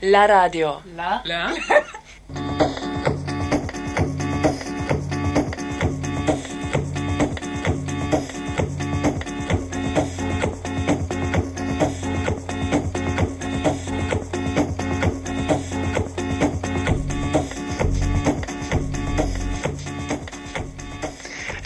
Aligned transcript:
La 0.00 0.26
radio. 0.26 0.82
La. 0.94 1.22
La. 1.24 1.52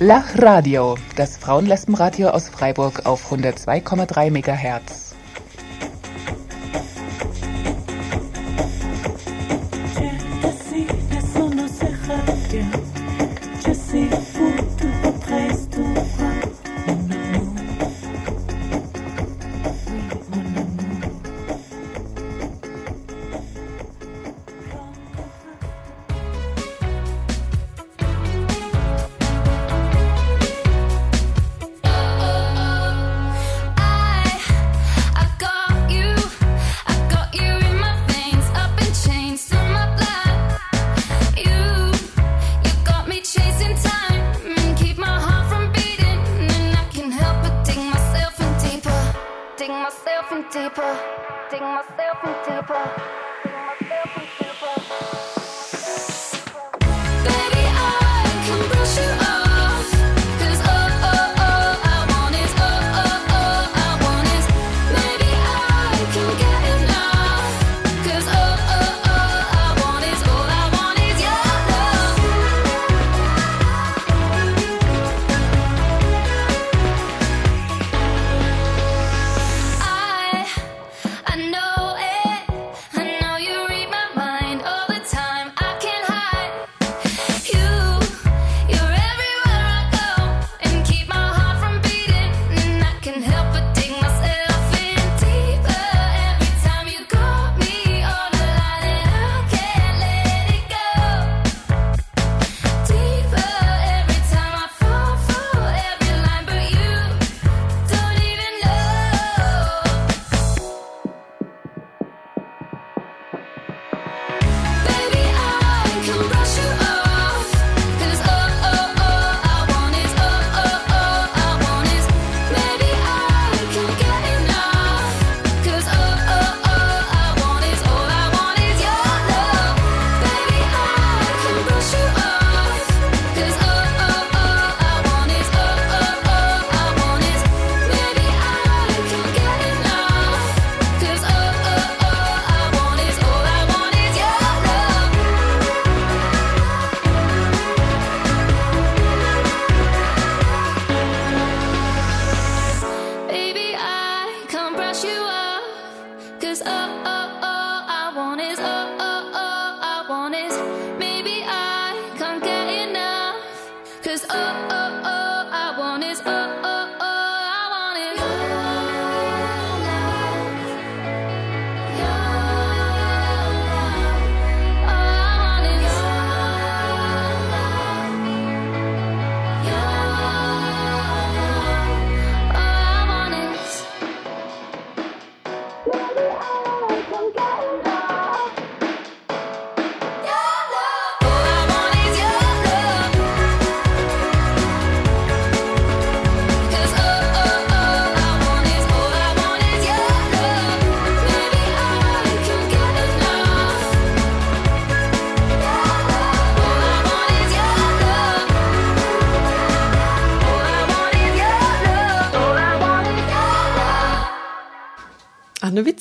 Lach 0.01 0.41
Radio, 0.41 0.97
das 1.17 1.37
Frauenlesbenradio 1.39 2.29
aus 2.29 2.49
Freiburg 2.49 3.05
auf 3.05 3.33
102,3 3.33 4.31
MHz. 4.31 5.08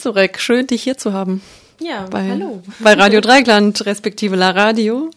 Witzorek, 0.08 0.40
schön, 0.40 0.68
dich 0.68 0.84
hier 0.84 0.98
zu 0.98 1.12
haben. 1.12 1.42
Ja, 1.82 2.06
bei, 2.10 2.30
hallo. 2.30 2.64
Bei 2.80 2.94
Radio 2.94 3.20
Dreigland, 3.20 3.86
respektive 3.86 4.38
La 4.38 4.52
Radio. 4.52 5.12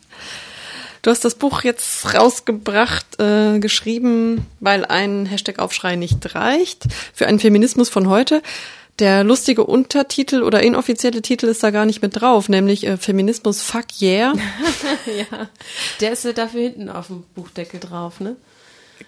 Du 1.03 1.13
hast 1.13 1.25
das 1.25 1.37
Buch 1.37 1.63
jetzt 1.63 2.13
rausgebracht, 2.13 3.07
äh, 3.21 3.61
geschrieben, 3.61 4.47
weil 4.59 4.85
ein 4.85 5.27
Hashtag-Aufschrei 5.27 5.95
nicht 5.95 6.35
reicht, 6.35 6.87
für 7.15 7.29
einen 7.29 7.39
Feminismus 7.39 7.89
von 7.89 8.09
heute. 8.09 8.43
Der 8.99 9.23
lustige 9.23 9.63
Untertitel 9.63 10.43
oder 10.43 10.61
inoffizielle 10.61 11.23
Titel 11.23 11.47
ist 11.47 11.63
da 11.63 11.71
gar 11.71 11.87
nicht 11.87 12.03
mit 12.03 12.21
drauf, 12.21 12.49
nämlich 12.49 12.85
äh, 12.85 12.97
Feminismus 12.97 13.63
Fuck 13.63 14.03
Yeah. 14.03 14.33
ja, 15.07 15.49
der 16.01 16.11
ist 16.11 16.25
ja 16.25 16.33
dafür 16.33 16.63
hinten 16.63 16.89
auf 16.89 17.07
dem 17.07 17.23
Buchdeckel 17.37 17.79
drauf, 17.79 18.19
ne? 18.19 18.35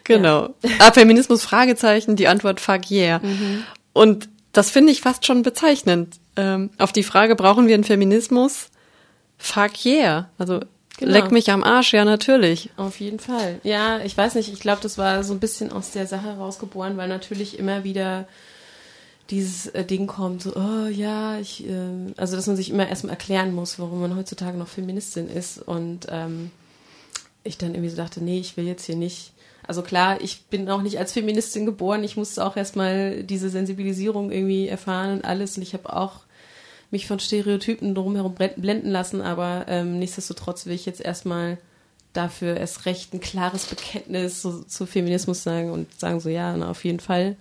Genau. 0.05 0.55
Ja. 0.63 0.71
Ah, 0.79 0.93
Feminismus 0.93 1.43
Fragezeichen, 1.43 2.15
die 2.15 2.29
Antwort 2.29 2.61
Fuck 2.61 2.89
Yeah. 2.89 3.19
Mhm. 3.19 3.65
Und 3.93 4.29
das 4.53 4.71
finde 4.71 4.93
ich 4.93 5.01
fast 5.01 5.27
schon 5.27 5.43
bezeichnend. 5.43 6.19
Ähm, 6.37 6.71
auf 6.79 6.93
die 6.93 7.03
Frage, 7.03 7.37
brauchen 7.37 7.67
wir 7.67 7.75
einen 7.75 7.85
Feminismus? 7.85 8.69
Fuck 9.39 9.85
yeah. 9.85 10.31
Also 10.39 10.61
Genau. 10.99 11.13
Leck 11.13 11.33
mich 11.33 11.51
am 11.51 11.65
Arsch, 11.65 11.95
ja, 11.95 12.05
natürlich. 12.05 12.71
Auf 12.77 13.01
jeden 13.01 13.19
Fall. 13.19 13.61
Ja, 13.65 14.01
ich 14.01 14.17
weiß 14.17 14.35
nicht, 14.35 14.53
ich 14.53 14.61
glaube, 14.61 14.83
das 14.83 14.99
war 14.99 15.25
so 15.25 15.33
ein 15.33 15.41
bisschen 15.41 15.73
aus 15.73 15.91
der 15.91 16.07
Sache 16.07 16.37
rausgeboren, 16.37 16.97
weil 16.97 17.09
natürlich 17.09 17.59
immer 17.59 17.83
wieder 17.83 18.29
dieses 19.31 19.67
äh, 19.69 19.85
Ding 19.85 20.07
kommt, 20.07 20.43
so, 20.43 20.55
oh 20.55 20.87
ja, 20.89 21.39
ich, 21.39 21.67
äh, 21.67 22.13
also 22.17 22.37
dass 22.37 22.47
man 22.47 22.57
sich 22.57 22.71
immer 22.71 22.87
erstmal 22.87 23.15
erklären 23.15 23.55
muss, 23.55 23.79
warum 23.79 24.01
man 24.01 24.17
heutzutage 24.17 24.59
noch 24.59 24.69
Feministin 24.69 25.29
ist. 25.29 25.59
Und 25.59 26.07
ähm, 26.11 26.51
ich 27.43 27.57
dann 27.59 27.75
irgendwie 27.75 27.91
so 27.91 27.97
dachte, 27.97 28.23
nee, 28.23 28.39
ich 28.39 28.57
will 28.57 28.67
jetzt 28.67 28.85
hier 28.85 28.97
nicht. 28.97 29.33
Also 29.73 29.81
klar, 29.81 30.21
ich 30.21 30.43
bin 30.51 30.69
auch 30.69 30.83
nicht 30.83 30.99
als 30.99 31.15
Feministin 31.15 31.65
geboren, 31.65 32.05
ich 32.05 32.19
musste 32.19 32.45
auch 32.45 32.59
erstmal 32.59 33.23
diese 33.23 33.49
Sensibilisierung 33.49 34.31
irgendwie 34.31 34.69
erfahren 34.69 35.13
und 35.13 35.25
alles. 35.25 35.57
Und 35.57 35.63
ich 35.63 35.73
habe 35.73 35.91
auch 35.97 36.17
mich 36.91 37.07
von 37.07 37.19
Stereotypen 37.19 37.95
drumherum 37.95 38.35
blenden 38.35 38.91
lassen, 38.91 39.23
aber 39.23 39.65
ähm, 39.69 39.99
nichtsdestotrotz 39.99 40.67
will 40.67 40.75
ich 40.75 40.85
jetzt 40.85 41.01
erstmal 41.01 41.57
dafür 42.13 42.59
erst 42.59 42.85
recht 42.85 43.15
ein 43.15 43.21
klares 43.21 43.65
Bekenntnis 43.65 44.43
so, 44.43 44.63
zu 44.63 44.85
Feminismus 44.85 45.43
sagen 45.43 45.71
und 45.71 45.99
sagen 45.99 46.21
so, 46.21 46.29
ja, 46.29 46.55
na, 46.55 46.69
auf 46.69 46.85
jeden 46.85 47.01
Fall. 47.01 47.37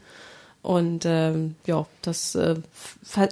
Und 0.62 1.04
ähm, 1.06 1.56
ja, 1.66 1.86
das 2.02 2.36
äh, 2.36 2.56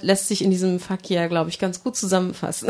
lässt 0.02 0.28
sich 0.28 0.44
in 0.44 0.50
diesem 0.50 0.78
Verkehr, 0.78 1.26
glaube 1.30 1.48
ich, 1.48 1.58
ganz 1.58 1.82
gut 1.82 1.96
zusammenfassen. 1.96 2.68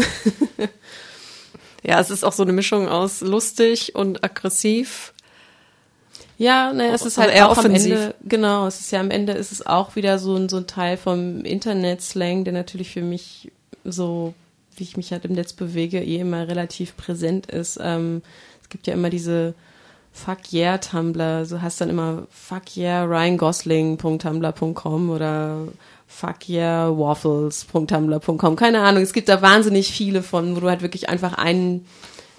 ja, 1.83 1.99
es 1.99 2.11
ist 2.11 2.23
auch 2.23 2.35
so 2.35 2.44
eine 2.44 2.53
Mischung 2.53 2.88
aus 2.88 3.21
lustig 3.21 3.97
und 3.97 4.23
aggressiv. 4.23 5.12
Ja, 6.40 6.72
naja, 6.72 6.94
es 6.94 7.02
ist 7.02 7.19
also 7.19 7.28
halt 7.28 7.34
eher 7.34 7.50
auch 7.50 7.58
offensiv. 7.58 7.92
am 7.92 7.98
Ende, 7.98 8.14
genau, 8.25 8.66
es 8.66 8.81
ist 8.81 8.90
ja 8.92 9.00
am 9.00 9.10
Ende 9.10 9.34
ist 9.34 9.52
es 9.52 9.66
auch 9.66 9.94
wieder 9.94 10.19
so 10.19 10.37
ein, 10.37 10.48
so 10.48 10.56
ein 10.56 10.66
Teil 10.66 10.96
vom 10.96 11.44
Internet-Slang, 11.44 12.44
der 12.44 12.54
natürlich 12.54 12.88
für 12.88 13.02
mich 13.02 13.52
so, 13.84 14.32
wie 14.75 14.84
ich 14.84 14.96
mich 14.96 15.12
halt 15.12 15.26
im 15.26 15.34
Netz 15.34 15.52
bewege, 15.52 16.02
eh 16.02 16.16
immer 16.16 16.48
relativ 16.48 16.96
präsent 16.96 17.44
ist. 17.44 17.78
Ähm, 17.82 18.22
es 18.62 18.70
gibt 18.70 18.87
ja 18.87 18.94
immer 18.94 19.10
diese 19.10 19.52
Fuck 20.12 20.50
yeah 20.54 20.78
Tumblr, 20.78 21.44
so 21.44 21.60
heißt 21.60 21.82
dann 21.82 21.90
immer 21.90 22.26
Fuck 22.31 22.75
yeah 22.75 23.04
ryangosling.tumblr.com 23.04 25.10
oder 25.10 25.69
Fuck 26.06 26.48
yeah 26.48 26.88
waffles.tumblr.com. 26.88 28.56
Keine 28.56 28.81
Ahnung, 28.81 29.02
es 29.02 29.12
gibt 29.12 29.28
da 29.28 29.42
wahnsinnig 29.42 29.92
viele 29.92 30.22
von, 30.22 30.56
wo 30.56 30.60
du 30.60 30.70
halt 30.70 30.81
wirklich 30.81 31.10
einfach 31.10 31.34
einen 31.34 31.84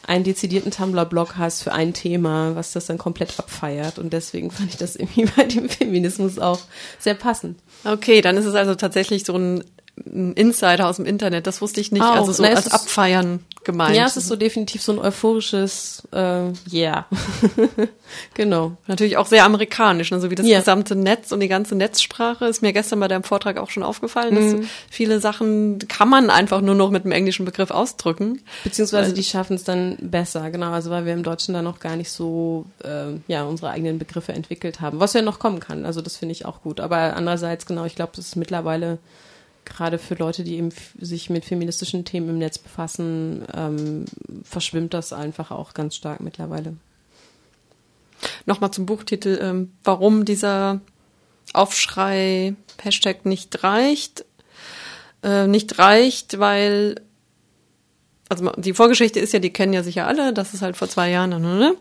einen 0.08 0.24
dezidierten 0.24 0.72
Tumblr-Blog 0.72 1.38
hast 1.38 1.64
für 1.64 1.74
ein 1.74 1.94
Thema, 1.94 2.56
was 2.56 2.72
das 2.72 2.88
dann 2.88 2.98
komplett 2.98 3.40
abfeiert. 3.40 4.00
Und 4.00 4.14
deswegen 4.14 4.52
fand 4.52 4.70
ich 4.70 4.78
das 4.78 4.96
irgendwie 4.98 5.26
bei 5.26 5.44
dem 5.46 5.70
Feminismus 5.70 6.40
auch 6.40 6.60
sehr 7.00 7.14
passend. 7.14 7.60
Okay, 7.84 8.22
dann 8.22 8.38
ist 8.38 8.46
es 8.46 8.56
also 8.56 8.76
tatsächlich 8.76 9.26
so 9.26 9.36
ein 9.38 9.64
Insider 10.06 10.88
aus 10.88 10.98
dem 10.98 11.06
Internet, 11.06 11.48
das 11.48 11.62
wusste 11.62 11.82
ich 11.82 11.92
nicht. 11.92 12.02
Auch, 12.02 12.16
also 12.16 12.32
so 12.32 12.44
na, 12.44 12.50
als 12.50 12.72
Abfeiern 12.72 13.46
gemeint. 13.64 13.96
Ja, 13.96 14.06
es 14.06 14.18
ist 14.18 14.28
so 14.28 14.36
definitiv 14.36 14.82
so 14.82 14.94
ein 14.94 15.00
euphorisches 15.00 16.04
äh, 16.12 16.48
Yeah. 16.72 17.06
genau. 18.34 18.78
Natürlich 18.88 19.18
auch 19.18 19.28
sehr 19.28 19.46
amerikanisch, 19.46 20.12
ne? 20.12 20.20
so 20.20 20.32
wie 20.32 20.36
das 20.36 20.46
yeah. 20.46 20.60
gesamte 20.60 20.96
Netz 20.96 21.32
und 21.32 21.42
die 21.42 21.48
ganze 21.48 21.76
Netzsprache. 21.76 22.46
Ist 22.46 22.62
mir 22.62 22.74
gestern 22.74 23.00
bei 23.00 23.08
deinem 23.08 23.24
Vortrag 23.24 23.58
auch 23.58 23.70
schon 23.70 23.84
aufgefallen, 23.84 24.34
mhm. 24.34 24.62
dass 24.62 24.70
viele 24.90 25.20
Sachen 25.20 25.80
kann 25.88 26.10
man 26.10 26.30
einfach 26.30 26.62
nur 26.62 26.76
noch 26.76 26.90
mit 26.90 27.04
einem 27.04 27.12
englischen 27.12 27.46
Begriff 27.46 27.70
ausdrücken. 27.70 28.42
Beziehungsweise 28.64 29.14
die 29.14 29.24
schaffen 29.24 29.56
es 29.56 29.64
dann 29.64 29.98
besser, 30.00 30.50
genau. 30.50 30.72
Also 30.72 30.90
weil 30.90 31.06
wir 31.06 31.14
im 31.14 31.24
Deutschen 31.24 31.54
da 31.54 31.62
noch 31.62 31.80
gar 31.80 31.96
nicht 31.96 32.12
so 32.12 32.66
äh, 32.84 33.20
ja 33.28 33.44
unsere 33.44 33.72
eigenen 33.72 34.00
Begriffe 34.00 34.34
entwickelt 34.34 34.82
haben, 34.82 35.00
was 35.00 35.14
ja 35.14 35.22
noch 35.22 35.38
kommen 35.38 35.60
kann. 35.60 35.86
Also 35.86 36.02
das 36.02 36.18
finde 36.18 36.32
ich 36.32 36.46
auch 36.46 36.62
gut. 36.62 36.80
Aber 36.80 37.16
andererseits, 37.16 37.66
genau, 37.66 37.86
ich 37.86 37.96
glaube, 37.96 38.14
das 38.16 38.28
ist 38.28 38.36
mittlerweile 38.36 38.98
gerade 39.74 39.98
für 39.98 40.16
Leute, 40.16 40.44
die 40.44 40.58
eben 40.58 40.70
sich 41.00 41.30
mit 41.30 41.46
feministischen 41.46 42.06
Themen 42.06 42.30
im 42.30 42.38
Netz 42.38 42.58
befassen, 42.58 43.46
ähm, 43.56 44.06
verschwimmt 44.44 44.94
das 44.94 45.14
einfach 45.14 45.52
auch 45.52 45.74
ganz 45.74 45.96
stark 45.96 46.20
mittlerweile. 46.20 46.76
Nochmal 48.46 48.72
zum 48.72 48.86
Buchtitel, 48.86 49.40
ähm, 49.42 49.72
warum 49.84 50.26
dieser 50.26 50.82
Aufschrei 51.54 52.56
Hashtag 52.82 53.26
nicht 53.26 53.64
reicht. 53.64 54.26
Äh, 55.24 55.48
nicht 55.48 55.78
reicht, 55.78 56.40
weil 56.40 56.96
also 58.32 58.50
die 58.56 58.74
Vorgeschichte 58.74 59.20
ist 59.20 59.34
ja, 59.34 59.40
die 59.40 59.52
kennen 59.52 59.74
ja 59.74 59.84
sicher 59.84 60.08
alle, 60.08 60.32
dass 60.32 60.54
es 60.54 60.62
halt 60.62 60.78
vor 60.78 60.88
zwei 60.88 61.10
Jahren 61.10 61.42
ne, 61.42 61.76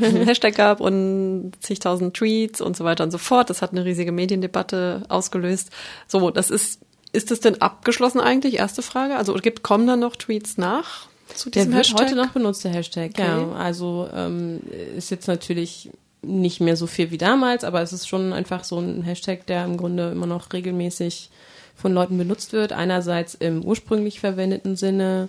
einen 0.00 0.22
Hashtag 0.26 0.54
gab 0.54 0.80
und 0.80 1.52
zigtausend 1.60 2.16
Tweets 2.16 2.62
und 2.62 2.78
so 2.78 2.84
weiter 2.84 3.04
und 3.04 3.10
so 3.10 3.18
fort. 3.18 3.50
Das 3.50 3.60
hat 3.60 3.72
eine 3.72 3.84
riesige 3.84 4.10
Mediendebatte 4.10 5.02
ausgelöst. 5.10 5.70
So, 6.08 6.30
das 6.30 6.50
ist 6.50 6.80
ist 7.12 7.30
das 7.30 7.40
denn 7.40 7.60
abgeschlossen 7.60 8.20
eigentlich? 8.20 8.58
Erste 8.58 8.82
Frage. 8.82 9.16
Also 9.16 9.34
gibt, 9.34 9.62
kommen 9.62 9.86
da 9.86 9.96
noch 9.96 10.16
Tweets 10.16 10.58
nach? 10.58 11.08
Zu 11.34 11.50
diesem 11.50 11.70
der 11.70 11.78
wird 11.78 11.86
Hashtag? 11.86 12.06
heute 12.06 12.16
noch 12.16 12.30
benutzt, 12.30 12.64
der 12.64 12.72
Hashtag. 12.72 13.12
Okay. 13.14 13.22
Ja, 13.22 13.52
also 13.52 14.08
ähm, 14.14 14.60
ist 14.96 15.10
jetzt 15.10 15.28
natürlich 15.28 15.90
nicht 16.22 16.60
mehr 16.60 16.76
so 16.76 16.86
viel 16.86 17.10
wie 17.10 17.18
damals, 17.18 17.64
aber 17.64 17.82
es 17.82 17.92
ist 17.92 18.06
schon 18.06 18.32
einfach 18.32 18.64
so 18.64 18.78
ein 18.78 19.02
Hashtag, 19.02 19.46
der 19.46 19.64
im 19.64 19.76
Grunde 19.76 20.10
immer 20.10 20.26
noch 20.26 20.52
regelmäßig 20.52 21.30
von 21.74 21.92
Leuten 21.92 22.16
benutzt 22.16 22.52
wird. 22.52 22.72
Einerseits 22.72 23.34
im 23.34 23.64
ursprünglich 23.64 24.20
verwendeten 24.20 24.76
Sinne, 24.76 25.28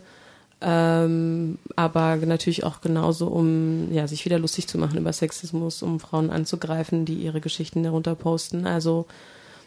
ähm, 0.62 1.58
aber 1.76 2.16
natürlich 2.18 2.64
auch 2.64 2.80
genauso, 2.80 3.28
um 3.28 3.92
ja, 3.92 4.08
sich 4.08 4.24
wieder 4.24 4.40
lustig 4.40 4.68
zu 4.68 4.78
machen 4.78 4.98
über 4.98 5.12
Sexismus, 5.12 5.82
um 5.82 6.00
Frauen 6.00 6.30
anzugreifen, 6.30 7.06
die 7.06 7.16
ihre 7.16 7.42
Geschichten 7.42 7.84
darunter 7.84 8.16
posten. 8.16 8.68
Also, 8.68 9.06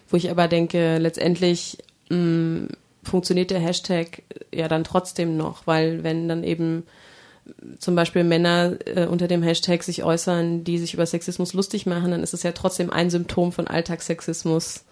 wo 0.09 0.17
ich 0.17 0.31
aber 0.31 0.49
denke, 0.49 0.99
letztendlich 0.99 1.79
mh, 2.11 2.17
mm, 2.17 2.69
funktioniert 3.03 3.51
der 3.51 3.61
Hashtag 3.61 4.23
ja 4.53 4.69
dann 4.69 4.85
trotzdem 4.85 5.37
noch, 5.37 5.67
weil 5.67 6.03
wenn 6.03 6.29
dann 6.29 6.45
eben 6.45 6.85
zum 7.79 7.95
Beispiel 7.95 8.25
Männer 8.25 8.77
äh, 8.87 9.07
unter 9.07 9.29
dem 9.29 9.43
Hashtag 9.43 9.83
sich 9.83 10.03
äußern, 10.03 10.65
die 10.65 10.79
sich 10.79 10.95
über 10.95 11.07
Sexismus 11.07 11.53
lustig 11.53 11.87
machen, 11.87 12.11
dann 12.11 12.23
ist 12.23 12.35
es 12.35 12.43
ja 12.43 12.53
trotzdem 12.53 12.91
ein 12.91 13.11
Symptom 13.11 13.53
von 13.53 13.69
Alltagssexismus, 13.69 14.85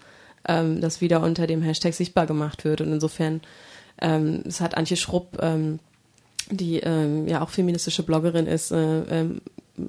ähm, 0.46 0.80
das 0.80 1.00
wieder 1.00 1.22
unter 1.22 1.46
dem 1.46 1.62
Hashtag 1.62 1.94
sichtbar 1.94 2.26
gemacht 2.26 2.64
wird. 2.64 2.80
Und 2.80 2.92
insofern, 2.92 3.40
ähm, 4.00 4.44
hat 4.60 4.76
Antje 4.76 4.96
Schrupp, 4.96 5.38
ähm, 5.40 5.80
die 6.50 6.78
ähm, 6.80 7.26
ja 7.26 7.42
auch 7.42 7.50
feministische 7.50 8.02
Bloggerin 8.02 8.46
ist, 8.46 8.70
äh, 8.70 9.00
ähm, 9.02 9.40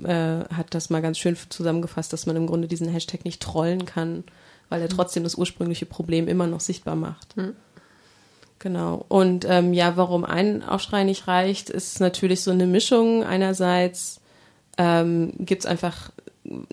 äh, 0.03 0.45
hat 0.53 0.67
das 0.73 0.89
mal 0.89 1.01
ganz 1.01 1.19
schön 1.19 1.37
zusammengefasst, 1.49 2.13
dass 2.13 2.25
man 2.25 2.35
im 2.35 2.47
Grunde 2.47 2.67
diesen 2.67 2.87
Hashtag 2.87 3.25
nicht 3.25 3.41
trollen 3.41 3.85
kann, 3.85 4.23
weil 4.69 4.81
er 4.81 4.89
trotzdem 4.89 5.23
das 5.23 5.35
ursprüngliche 5.35 5.85
Problem 5.85 6.27
immer 6.27 6.47
noch 6.47 6.59
sichtbar 6.59 6.95
macht. 6.95 7.37
Mhm. 7.37 7.55
Genau. 8.59 9.05
Und 9.09 9.45
ähm, 9.47 9.73
ja, 9.73 9.97
warum 9.97 10.23
ein 10.25 10.63
Aufschrei 10.63 11.03
nicht 11.03 11.27
reicht, 11.27 11.69
ist 11.69 11.99
natürlich 11.99 12.41
so 12.41 12.51
eine 12.51 12.65
Mischung. 12.65 13.23
Einerseits 13.23 14.21
ähm, 14.77 15.33
gibt 15.39 15.63
es 15.63 15.65
einfach 15.65 16.11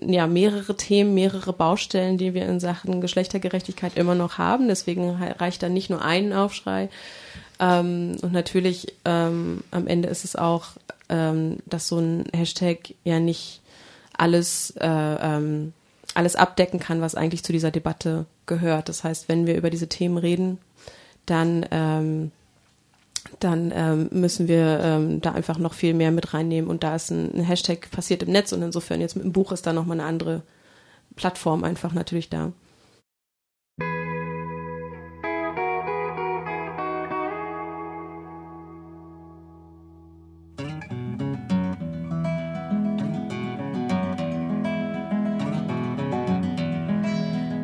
ja 0.01 0.27
mehrere 0.27 0.75
Themen, 0.75 1.13
mehrere 1.13 1.53
Baustellen, 1.53 2.17
die 2.17 2.33
wir 2.33 2.45
in 2.45 2.59
Sachen 2.59 3.01
Geschlechtergerechtigkeit 3.01 3.97
immer 3.97 4.15
noch 4.15 4.37
haben. 4.37 4.67
Deswegen 4.67 5.09
reicht 5.11 5.63
dann 5.63 5.73
nicht 5.73 5.89
nur 5.89 6.03
ein 6.03 6.33
Aufschrei. 6.33 6.89
Ähm, 7.59 8.17
und 8.21 8.33
natürlich 8.33 8.93
ähm, 9.05 9.63
am 9.71 9.87
Ende 9.87 10.09
ist 10.09 10.25
es 10.25 10.35
auch, 10.35 10.67
ähm, 11.09 11.57
dass 11.65 11.87
so 11.87 11.99
ein 11.99 12.25
Hashtag 12.33 12.93
ja 13.03 13.19
nicht 13.19 13.61
alles 14.17 14.73
äh, 14.79 14.87
ähm, 14.87 15.73
alles 16.15 16.35
abdecken 16.35 16.79
kann, 16.79 17.01
was 17.01 17.15
eigentlich 17.15 17.43
zu 17.43 17.51
dieser 17.51 17.71
Debatte 17.71 18.25
gehört. 18.45 18.89
Das 18.89 19.03
heißt, 19.03 19.29
wenn 19.29 19.47
wir 19.47 19.55
über 19.55 19.69
diese 19.69 19.87
Themen 19.87 20.17
reden, 20.17 20.59
dann, 21.25 21.65
ähm, 21.71 22.31
dann 23.39 23.71
ähm, 23.75 24.09
müssen 24.11 24.47
wir 24.47 24.79
ähm, 24.81 25.21
da 25.21 25.31
einfach 25.31 25.57
noch 25.57 25.73
viel 25.73 25.93
mehr 25.93 26.11
mit 26.11 26.33
reinnehmen. 26.33 26.69
Und 26.69 26.83
da 26.83 26.95
ist 26.95 27.09
ein, 27.11 27.33
ein 27.33 27.43
Hashtag 27.43 27.89
passiert 27.91 28.23
im 28.23 28.31
Netz 28.31 28.51
und 28.51 28.61
insofern 28.61 29.01
jetzt 29.01 29.15
mit 29.15 29.25
dem 29.25 29.33
Buch 29.33 29.51
ist 29.51 29.65
da 29.65 29.73
nochmal 29.73 29.99
eine 29.99 30.07
andere 30.07 30.41
Plattform 31.15 31.63
einfach 31.63 31.93
natürlich 31.93 32.29
da. 32.29 32.51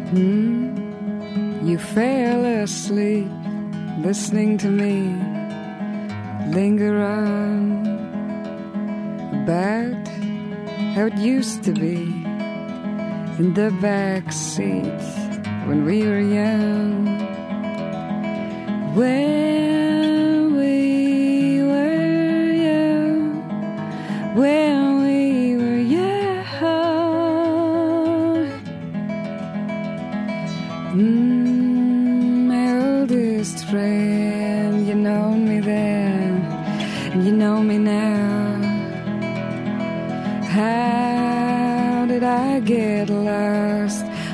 Hmm, 0.10 1.68
you 1.68 1.78
fell 1.78 2.44
asleep 2.44 3.28
listening 4.00 4.58
to 4.58 4.68
me 4.68 5.14
linger 6.52 7.00
on 7.00 7.86
about 9.44 10.08
how 10.96 11.06
it 11.06 11.18
used 11.20 11.64
to 11.66 11.74
be 11.74 12.02
in 13.38 13.54
the 13.54 13.70
back 13.82 14.32
seat 14.32 15.00
when 15.68 15.86
we 15.86 16.02
were 16.02 16.20
young. 16.20 17.06
When 18.96 19.99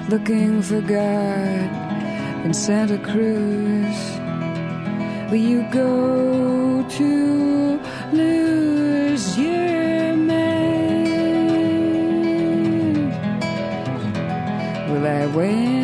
looking 0.10 0.62
for 0.62 0.82
God 0.82 1.70
in 2.46 2.54
Santa 2.54 2.98
Cruz? 2.98 4.20
Will 5.32 5.38
you 5.52 5.64
go 5.72 6.86
to 6.88 7.80
lose 8.14 9.38
your 9.38 10.16
mind? 10.16 10.76
Well, 14.92 15.06
I 15.08 15.26
went 15.36 15.75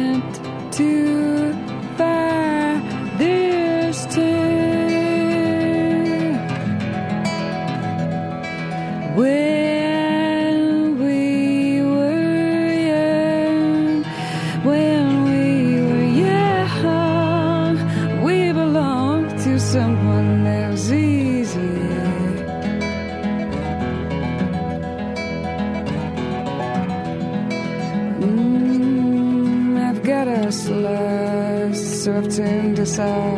off 32.81 33.38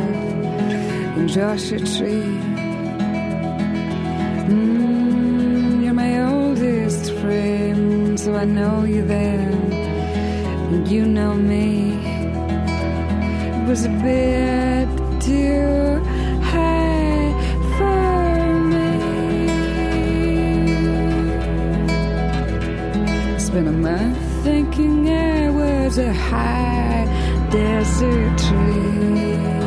in 1.17 1.27
Joshua 1.27 1.79
Tree. 1.79 2.39
Mm, 4.47 5.83
you're 5.83 5.93
my 5.93 6.23
oldest 6.31 7.11
friend, 7.15 8.17
so 8.17 8.35
I 8.35 8.45
know 8.45 8.85
you 8.85 9.05
then, 9.05 9.51
and 10.73 10.87
you 10.87 11.03
know 11.05 11.33
me. 11.33 11.91
It 13.59 13.67
was 13.67 13.83
a 13.83 13.89
bit 13.89 14.87
too 15.19 15.99
high 16.41 17.33
for 17.75 18.61
me. 18.71 18.91
Spent 23.39 23.67
a 23.67 23.73
month 23.73 24.17
thinking 24.45 25.09
I 25.09 25.49
was 25.49 25.97
a 25.97 26.13
high 26.13 27.32
desert 27.53 28.35
tree. 28.39 29.62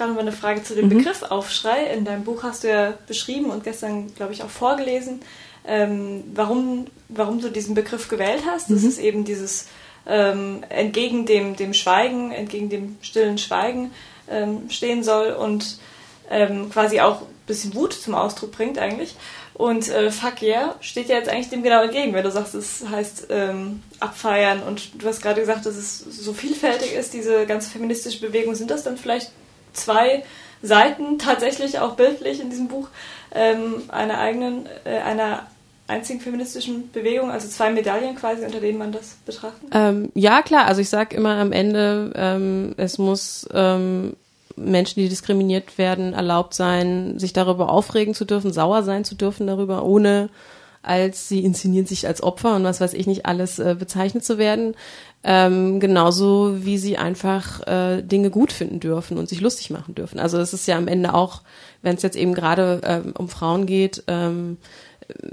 Gerade 0.00 0.14
mal 0.14 0.20
eine 0.20 0.32
Frage 0.32 0.62
zu 0.62 0.74
dem 0.74 0.88
Begriff 0.88 1.22
Aufschrei. 1.22 1.84
In 1.94 2.06
deinem 2.06 2.24
Buch 2.24 2.42
hast 2.42 2.64
du 2.64 2.68
ja 2.68 2.94
beschrieben 3.06 3.50
und 3.50 3.64
gestern, 3.64 4.14
glaube 4.14 4.32
ich, 4.32 4.42
auch 4.42 4.48
vorgelesen, 4.48 5.20
ähm, 5.66 6.24
warum, 6.34 6.86
warum 7.08 7.40
du 7.40 7.50
diesen 7.50 7.74
Begriff 7.74 8.08
gewählt 8.08 8.44
hast. 8.46 8.70
Das 8.70 8.82
ist 8.82 8.98
eben 8.98 9.24
dieses 9.24 9.68
ähm, 10.06 10.64
entgegen 10.70 11.26
dem, 11.26 11.54
dem 11.54 11.74
Schweigen, 11.74 12.32
entgegen 12.32 12.70
dem 12.70 12.96
stillen 13.02 13.36
Schweigen 13.36 13.90
ähm, 14.30 14.70
stehen 14.70 15.04
soll 15.04 15.32
und 15.32 15.78
ähm, 16.30 16.70
quasi 16.70 17.00
auch 17.00 17.20
ein 17.20 17.26
bisschen 17.46 17.74
Wut 17.74 17.92
zum 17.92 18.14
Ausdruck 18.14 18.52
bringt 18.52 18.78
eigentlich. 18.78 19.16
Und 19.52 19.90
äh, 19.90 20.10
Fuck 20.10 20.40
yeah 20.40 20.76
steht 20.80 21.10
ja 21.10 21.16
jetzt 21.16 21.28
eigentlich 21.28 21.50
dem 21.50 21.62
genau 21.62 21.82
entgegen, 21.82 22.14
wenn 22.14 22.24
du 22.24 22.30
sagst, 22.30 22.54
es 22.54 22.88
heißt 22.88 23.26
ähm, 23.28 23.82
abfeiern 23.98 24.62
und 24.62 25.02
du 25.02 25.06
hast 25.06 25.20
gerade 25.20 25.42
gesagt, 25.42 25.66
dass 25.66 25.76
es 25.76 25.98
so 25.98 26.32
vielfältig 26.32 26.94
ist, 26.94 27.12
diese 27.12 27.44
ganze 27.44 27.68
feministische 27.68 28.22
Bewegung. 28.22 28.54
Sind 28.54 28.70
das 28.70 28.84
dann 28.84 28.96
vielleicht 28.96 29.30
zwei 29.72 30.24
Seiten 30.62 31.18
tatsächlich 31.18 31.78
auch 31.78 31.94
bildlich 31.94 32.40
in 32.40 32.50
diesem 32.50 32.68
Buch 32.68 32.88
ähm, 33.34 33.82
einer 33.88 34.18
eigenen, 34.18 34.66
äh, 34.84 34.98
einer 34.98 35.46
einzigen 35.86 36.20
feministischen 36.20 36.90
Bewegung, 36.92 37.30
also 37.30 37.48
zwei 37.48 37.70
Medaillen 37.70 38.14
quasi, 38.14 38.44
unter 38.44 38.60
denen 38.60 38.78
man 38.78 38.92
das 38.92 39.16
betrachtet? 39.26 39.68
Ähm, 39.72 40.10
ja, 40.14 40.42
klar. 40.42 40.66
Also 40.66 40.80
ich 40.80 40.88
sage 40.88 41.16
immer 41.16 41.36
am 41.36 41.52
Ende, 41.52 42.12
ähm, 42.14 42.74
es 42.76 42.98
muss 42.98 43.48
ähm, 43.52 44.14
Menschen, 44.56 45.00
die 45.00 45.08
diskriminiert 45.08 45.78
werden, 45.78 46.12
erlaubt 46.12 46.54
sein, 46.54 47.18
sich 47.18 47.32
darüber 47.32 47.70
aufregen 47.70 48.14
zu 48.14 48.24
dürfen, 48.24 48.52
sauer 48.52 48.82
sein 48.82 49.04
zu 49.04 49.14
dürfen 49.14 49.46
darüber, 49.46 49.84
ohne 49.84 50.30
als 50.82 51.28
sie 51.28 51.44
inszenieren 51.44 51.86
sich 51.86 52.06
als 52.06 52.22
Opfer 52.22 52.56
und 52.56 52.64
was 52.64 52.80
weiß 52.80 52.94
ich 52.94 53.06
nicht 53.06 53.26
alles 53.26 53.58
äh, 53.58 53.76
bezeichnet 53.78 54.24
zu 54.24 54.38
werden. 54.38 54.74
Ähm, 55.22 55.80
genauso 55.80 56.64
wie 56.64 56.78
sie 56.78 56.96
einfach 56.96 57.66
äh, 57.66 58.00
Dinge 58.00 58.30
gut 58.30 58.52
finden 58.52 58.80
dürfen 58.80 59.18
und 59.18 59.28
sich 59.28 59.42
lustig 59.42 59.68
machen 59.68 59.94
dürfen. 59.94 60.18
Also 60.18 60.38
es 60.38 60.54
ist 60.54 60.66
ja 60.66 60.78
am 60.78 60.88
Ende 60.88 61.12
auch, 61.12 61.42
wenn 61.82 61.96
es 61.96 62.02
jetzt 62.02 62.16
eben 62.16 62.32
gerade 62.32 62.80
ähm, 62.84 63.12
um 63.18 63.28
Frauen 63.28 63.66
geht, 63.66 64.02
ähm, 64.06 64.56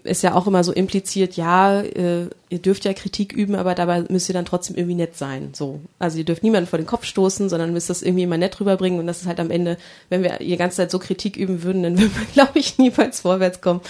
ist 0.03 0.23
ja 0.23 0.33
auch 0.33 0.47
immer 0.47 0.63
so 0.63 0.71
impliziert, 0.71 1.35
ja, 1.35 1.81
äh, 1.81 2.29
ihr 2.49 2.59
dürft 2.59 2.85
ja 2.85 2.93
Kritik 2.93 3.33
üben, 3.33 3.55
aber 3.55 3.75
dabei 3.75 4.05
müsst 4.09 4.29
ihr 4.29 4.33
dann 4.33 4.45
trotzdem 4.45 4.75
irgendwie 4.75 4.95
nett 4.95 5.17
sein. 5.17 5.51
So. 5.53 5.81
Also 5.99 6.17
ihr 6.17 6.23
dürft 6.23 6.43
niemanden 6.43 6.69
vor 6.69 6.79
den 6.79 6.85
Kopf 6.85 7.05
stoßen, 7.05 7.49
sondern 7.49 7.73
müsst 7.73 7.89
das 7.89 8.01
irgendwie 8.01 8.23
immer 8.23 8.37
nett 8.37 8.59
rüberbringen. 8.59 8.99
Und 8.99 9.07
das 9.07 9.21
ist 9.21 9.27
halt 9.27 9.39
am 9.39 9.51
Ende, 9.51 9.77
wenn 10.09 10.23
wir 10.23 10.37
die 10.37 10.55
ganze 10.55 10.77
Zeit 10.77 10.91
so 10.91 10.99
Kritik 10.99 11.35
üben 11.35 11.63
würden, 11.63 11.83
dann 11.83 11.97
würden 11.99 12.15
wir, 12.15 12.25
glaube 12.33 12.59
ich, 12.59 12.77
niemals 12.77 13.21
vorwärts 13.21 13.61
kommen. 13.61 13.81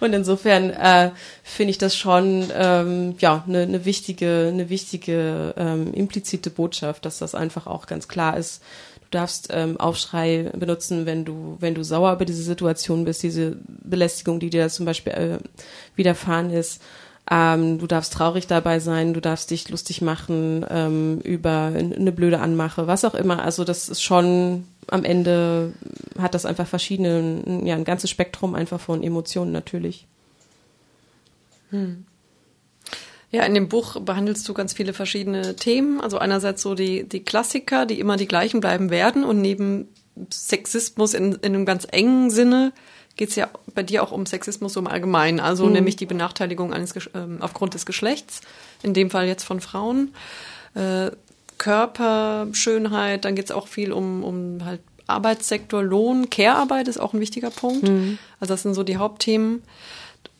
Und 0.00 0.12
insofern 0.12 0.70
äh, 0.70 1.10
finde 1.42 1.70
ich 1.70 1.78
das 1.78 1.96
schon 1.96 2.50
ähm, 2.54 3.14
ja 3.18 3.44
eine 3.46 3.66
ne 3.66 3.84
wichtige, 3.84 4.50
eine 4.52 4.70
wichtige 4.70 5.54
ähm, 5.56 5.92
implizite 5.92 6.50
Botschaft, 6.50 7.04
dass 7.04 7.18
das 7.18 7.34
einfach 7.34 7.66
auch 7.66 7.86
ganz 7.86 8.08
klar 8.08 8.36
ist. 8.36 8.62
Du 9.10 9.18
darfst 9.18 9.48
ähm, 9.52 9.78
Aufschrei 9.78 10.50
benutzen, 10.54 11.06
wenn 11.06 11.24
du, 11.24 11.56
wenn 11.60 11.74
du 11.74 11.84
sauer 11.84 12.12
über 12.12 12.24
diese 12.24 12.42
Situation 12.42 13.04
bist, 13.04 13.22
diese 13.22 13.56
Belästigung, 13.66 14.40
die 14.40 14.50
dir 14.50 14.68
zum 14.68 14.84
Beispiel 14.84 15.12
äh, 15.12 15.38
widerfahren 15.94 16.50
ist. 16.50 16.82
Ähm, 17.30 17.78
du 17.78 17.86
darfst 17.86 18.12
traurig 18.12 18.46
dabei 18.46 18.78
sein, 18.78 19.14
du 19.14 19.20
darfst 19.20 19.50
dich 19.50 19.68
lustig 19.68 20.00
machen 20.00 20.64
ähm, 20.70 21.20
über 21.22 21.72
eine 21.74 22.12
blöde 22.12 22.40
Anmache, 22.40 22.86
was 22.86 23.04
auch 23.04 23.14
immer. 23.14 23.42
Also 23.42 23.64
das 23.64 23.88
ist 23.88 24.02
schon 24.02 24.64
am 24.88 25.04
Ende 25.04 25.72
hat 26.18 26.34
das 26.34 26.46
einfach 26.46 26.66
verschiedene, 26.66 27.42
ja, 27.64 27.74
ein 27.74 27.84
ganzes 27.84 28.10
Spektrum 28.10 28.54
einfach 28.54 28.80
von 28.80 29.02
Emotionen 29.02 29.52
natürlich. 29.52 30.06
Hm. 31.70 32.05
Ja, 33.30 33.44
in 33.44 33.54
dem 33.54 33.68
Buch 33.68 34.00
behandelst 34.00 34.48
du 34.48 34.54
ganz 34.54 34.72
viele 34.72 34.92
verschiedene 34.92 35.56
Themen. 35.56 36.00
Also 36.00 36.18
einerseits 36.18 36.62
so 36.62 36.74
die, 36.74 37.08
die 37.08 37.24
Klassiker, 37.24 37.86
die 37.86 37.98
immer 37.98 38.16
die 38.16 38.28
gleichen 38.28 38.60
bleiben 38.60 38.90
werden 38.90 39.24
und 39.24 39.40
neben 39.40 39.88
Sexismus 40.32 41.12
in, 41.12 41.32
in 41.32 41.54
einem 41.54 41.66
ganz 41.66 41.86
engen 41.90 42.30
Sinne 42.30 42.72
geht 43.16 43.30
es 43.30 43.36
ja 43.36 43.48
bei 43.74 43.82
dir 43.82 44.02
auch 44.02 44.12
um 44.12 44.26
Sexismus 44.26 44.76
im 44.76 44.86
Allgemeinen, 44.86 45.40
also 45.40 45.66
mhm. 45.66 45.72
nämlich 45.72 45.96
die 45.96 46.06
Benachteiligung 46.06 46.72
eines 46.72 46.94
äh, 46.94 47.00
aufgrund 47.40 47.74
des 47.74 47.86
Geschlechts, 47.86 48.42
in 48.82 48.94
dem 48.94 49.10
Fall 49.10 49.26
jetzt 49.26 49.44
von 49.44 49.60
Frauen. 49.60 50.14
Äh, 50.74 51.10
Körperschönheit, 51.58 53.24
dann 53.24 53.34
geht 53.34 53.46
es 53.46 53.50
auch 53.50 53.68
viel 53.68 53.92
um, 53.92 54.22
um 54.22 54.64
halt 54.64 54.80
Arbeitssektor, 55.06 55.82
Lohn, 55.82 56.30
Care-Arbeit 56.30 56.88
ist 56.88 56.98
auch 56.98 57.14
ein 57.14 57.20
wichtiger 57.20 57.50
Punkt. 57.50 57.88
Mhm. 57.88 58.18
Also 58.40 58.52
das 58.52 58.62
sind 58.62 58.74
so 58.74 58.82
die 58.82 58.96
Hauptthemen. 58.96 59.62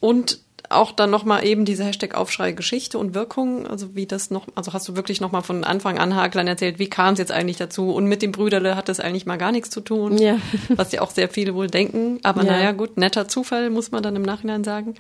Und 0.01 0.41
auch 0.69 0.93
dann 0.93 1.11
nochmal 1.11 1.45
eben 1.45 1.65
diese 1.65 1.85
Hashtag 1.85 2.15
Aufschrei 2.15 2.53
Geschichte 2.53 2.99
und 2.99 3.15
Wirkung, 3.15 3.67
also 3.67 3.95
wie 3.95 4.07
das 4.07 4.31
noch, 4.31 4.47
also 4.55 4.73
hast 4.73 4.89
du 4.89 4.97
wirklich 4.97 5.21
nochmal 5.21 5.43
von 5.43 5.65
Anfang 5.65 5.99
an 5.99 6.17
Haklern 6.17 6.47
erzählt, 6.47 6.79
wie 6.79 6.89
kam 6.89 7.13
es 7.13 7.19
jetzt 7.19 7.33
eigentlich 7.33 7.57
dazu 7.57 7.93
und 7.93 8.07
mit 8.07 8.23
dem 8.23 8.33
Brüderle 8.33 8.77
hat 8.77 8.89
das 8.89 9.01
eigentlich 9.01 9.27
mal 9.27 9.37
gar 9.37 9.53
nichts 9.53 9.71
zu 9.71 9.81
tun, 9.81 10.19
ja. 10.19 10.39
was 10.69 10.93
ja 10.93 11.03
auch 11.03 11.11
sehr 11.11 11.29
viele 11.29 11.55
wohl 11.55 11.69
denken, 11.69 12.19
aber 12.23 12.45
ja. 12.45 12.53
naja 12.53 12.73
gut, 12.73 12.97
netter 12.97 13.29
Zufall, 13.29 13.71
muss 13.71 13.91
man 13.93 14.03
dann 14.03 14.17
im 14.17 14.23
Nachhinein 14.23 14.65
sagen. 14.65 14.95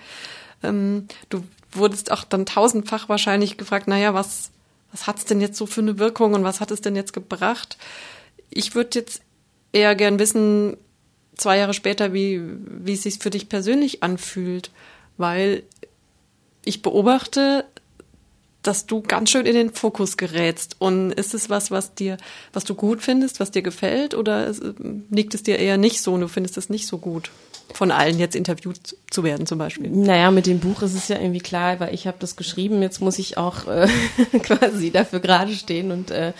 Ähm, 0.62 1.08
du 1.30 1.42
wurdest 1.72 2.12
auch 2.12 2.24
dann 2.24 2.46
tausendfach 2.46 3.08
wahrscheinlich 3.08 3.56
gefragt, 3.56 3.88
naja, 3.88 4.14
was, 4.14 4.50
was 4.92 5.06
hat's 5.06 5.24
denn 5.24 5.40
jetzt 5.40 5.56
so 5.56 5.66
für 5.66 5.80
eine 5.80 5.98
Wirkung 5.98 6.34
und 6.34 6.44
was 6.44 6.60
hat 6.60 6.70
es 6.70 6.80
denn 6.80 6.96
jetzt 6.96 7.12
gebracht? 7.12 7.76
Ich 8.50 8.74
würde 8.74 8.98
jetzt 8.98 9.20
eher 9.72 9.94
gern 9.94 10.18
wissen, 10.18 10.76
zwei 11.36 11.58
Jahre 11.58 11.74
später, 11.74 12.12
wie, 12.12 12.40
wie 12.66 12.94
es 12.94 13.02
sich 13.02 13.18
für 13.18 13.30
dich 13.30 13.48
persönlich 13.48 14.02
anfühlt, 14.02 14.70
weil 15.16 15.62
ich 16.64 16.82
beobachte, 16.82 17.64
dass 18.62 18.86
du 18.86 19.00
ganz 19.00 19.30
schön 19.30 19.46
in 19.46 19.54
den 19.54 19.72
Fokus 19.72 20.16
gerätst. 20.16 20.76
Und 20.78 21.12
ist 21.12 21.34
es 21.34 21.48
was, 21.48 21.70
was 21.70 21.94
dir, 21.94 22.16
was 22.52 22.64
du 22.64 22.74
gut 22.74 23.00
findest, 23.02 23.40
was 23.40 23.50
dir 23.50 23.62
gefällt, 23.62 24.14
oder 24.14 24.52
liegt 25.10 25.34
es 25.34 25.42
dir 25.42 25.58
eher 25.58 25.76
nicht 25.76 26.02
so 26.02 26.14
und 26.14 26.22
du 26.22 26.28
findest 26.28 26.56
es 26.56 26.68
nicht 26.68 26.86
so 26.86 26.98
gut? 26.98 27.30
Von 27.74 27.90
allen 27.90 28.18
jetzt 28.18 28.36
interviewt 28.36 28.96
zu 29.10 29.24
werden 29.24 29.46
zum 29.46 29.58
Beispiel. 29.58 29.90
Naja, 29.90 30.30
mit 30.30 30.46
dem 30.46 30.60
Buch 30.60 30.82
ist 30.82 30.94
es 30.94 31.08
ja 31.08 31.18
irgendwie 31.18 31.40
klar, 31.40 31.78
weil 31.80 31.94
ich 31.94 32.06
habe 32.06 32.16
das 32.20 32.36
geschrieben, 32.36 32.80
jetzt 32.82 33.00
muss 33.00 33.18
ich 33.18 33.36
auch 33.36 33.66
äh, 33.66 33.88
quasi 34.42 34.90
dafür 34.90 35.20
gerade 35.20 35.52
stehen 35.52 35.90
und 35.90 36.10
äh, 36.10 36.32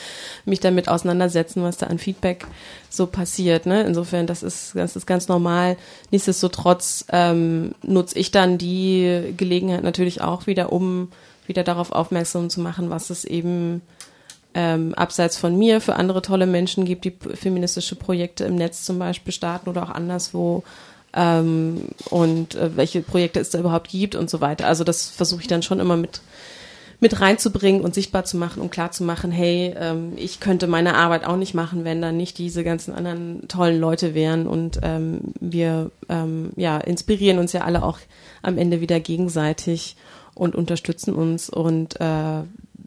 mich 0.44 0.60
damit 0.60 0.88
auseinandersetzen, 0.88 1.62
was 1.62 1.76
da 1.76 1.86
an 1.86 1.98
Feedback 1.98 2.46
so 2.88 3.06
passiert. 3.06 3.66
Ne? 3.66 3.82
Insofern, 3.82 4.26
das 4.26 4.42
ist, 4.42 4.74
das 4.74 4.96
ist 4.96 5.06
ganz 5.06 5.28
normal. 5.28 5.76
Nichtsdestotrotz 6.10 7.04
ähm, 7.10 7.74
nutze 7.82 8.18
ich 8.18 8.30
dann 8.30 8.56
die 8.58 9.34
Gelegenheit 9.36 9.82
natürlich 9.82 10.20
auch 10.20 10.46
wieder, 10.46 10.72
um 10.72 11.08
wieder 11.46 11.64
darauf 11.64 11.92
aufmerksam 11.92 12.50
zu 12.50 12.60
machen, 12.60 12.90
was 12.90 13.10
es 13.10 13.24
eben 13.24 13.82
ähm, 14.54 14.94
abseits 14.94 15.36
von 15.36 15.56
mir 15.56 15.80
für 15.80 15.96
andere 15.96 16.22
tolle 16.22 16.46
Menschen 16.46 16.86
gibt, 16.86 17.04
die 17.04 17.14
feministische 17.34 17.94
Projekte 17.94 18.44
im 18.44 18.54
Netz 18.54 18.84
zum 18.84 18.98
Beispiel 18.98 19.32
starten 19.32 19.68
oder 19.68 19.82
auch 19.82 19.90
anderswo 19.90 20.64
ähm, 21.16 21.88
und 22.10 22.54
äh, 22.54 22.76
welche 22.76 23.00
Projekte 23.00 23.40
es 23.40 23.50
da 23.50 23.58
überhaupt 23.58 23.88
gibt 23.88 24.14
und 24.14 24.30
so 24.30 24.40
weiter. 24.40 24.66
Also 24.66 24.84
das 24.84 25.08
versuche 25.08 25.40
ich 25.40 25.48
dann 25.48 25.62
schon 25.62 25.80
immer 25.80 25.96
mit 25.96 26.20
mit 26.98 27.20
reinzubringen 27.20 27.82
und 27.82 27.94
sichtbar 27.94 28.24
zu 28.24 28.38
machen 28.38 28.62
und 28.62 28.70
klar 28.70 28.90
zu 28.90 29.04
machen, 29.04 29.30
hey, 29.30 29.74
ähm, 29.78 30.12
ich 30.16 30.40
könnte 30.40 30.66
meine 30.66 30.94
Arbeit 30.94 31.26
auch 31.26 31.36
nicht 31.36 31.52
machen, 31.52 31.84
wenn 31.84 32.00
da 32.00 32.10
nicht 32.10 32.38
diese 32.38 32.64
ganzen 32.64 32.94
anderen 32.94 33.48
tollen 33.48 33.78
Leute 33.78 34.14
wären 34.14 34.46
und 34.46 34.80
ähm, 34.82 35.20
wir 35.38 35.90
ähm, 36.08 36.52
ja 36.56 36.78
inspirieren 36.78 37.38
uns 37.38 37.52
ja 37.52 37.62
alle 37.62 37.82
auch 37.82 37.98
am 38.42 38.56
Ende 38.56 38.80
wieder 38.80 38.98
gegenseitig 38.98 39.96
und 40.34 40.54
unterstützen 40.54 41.14
uns 41.14 41.50
und 41.50 42.00
äh, 42.00 42.42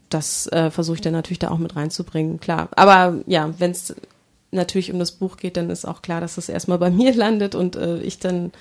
das 0.08 0.48
äh, 0.48 0.70
versuche 0.70 0.96
ich 0.96 1.00
dann 1.02 1.12
natürlich 1.12 1.38
da 1.38 1.50
auch 1.50 1.58
mit 1.58 1.76
reinzubringen, 1.76 2.40
klar. 2.40 2.68
Aber 2.72 3.20
ja, 3.26 3.54
wenn 3.58 3.70
es 3.70 3.94
natürlich 4.50 4.92
um 4.92 4.98
das 4.98 5.12
Buch 5.12 5.36
geht, 5.36 5.56
dann 5.56 5.70
ist 5.70 5.86
auch 5.86 6.02
klar, 6.02 6.20
dass 6.20 6.38
es 6.38 6.48
erstmal 6.48 6.78
bei 6.78 6.90
mir 6.90 7.14
landet 7.14 7.54
und 7.54 7.76
äh, 7.76 7.98
ich 7.98 8.18
dann 8.18 8.52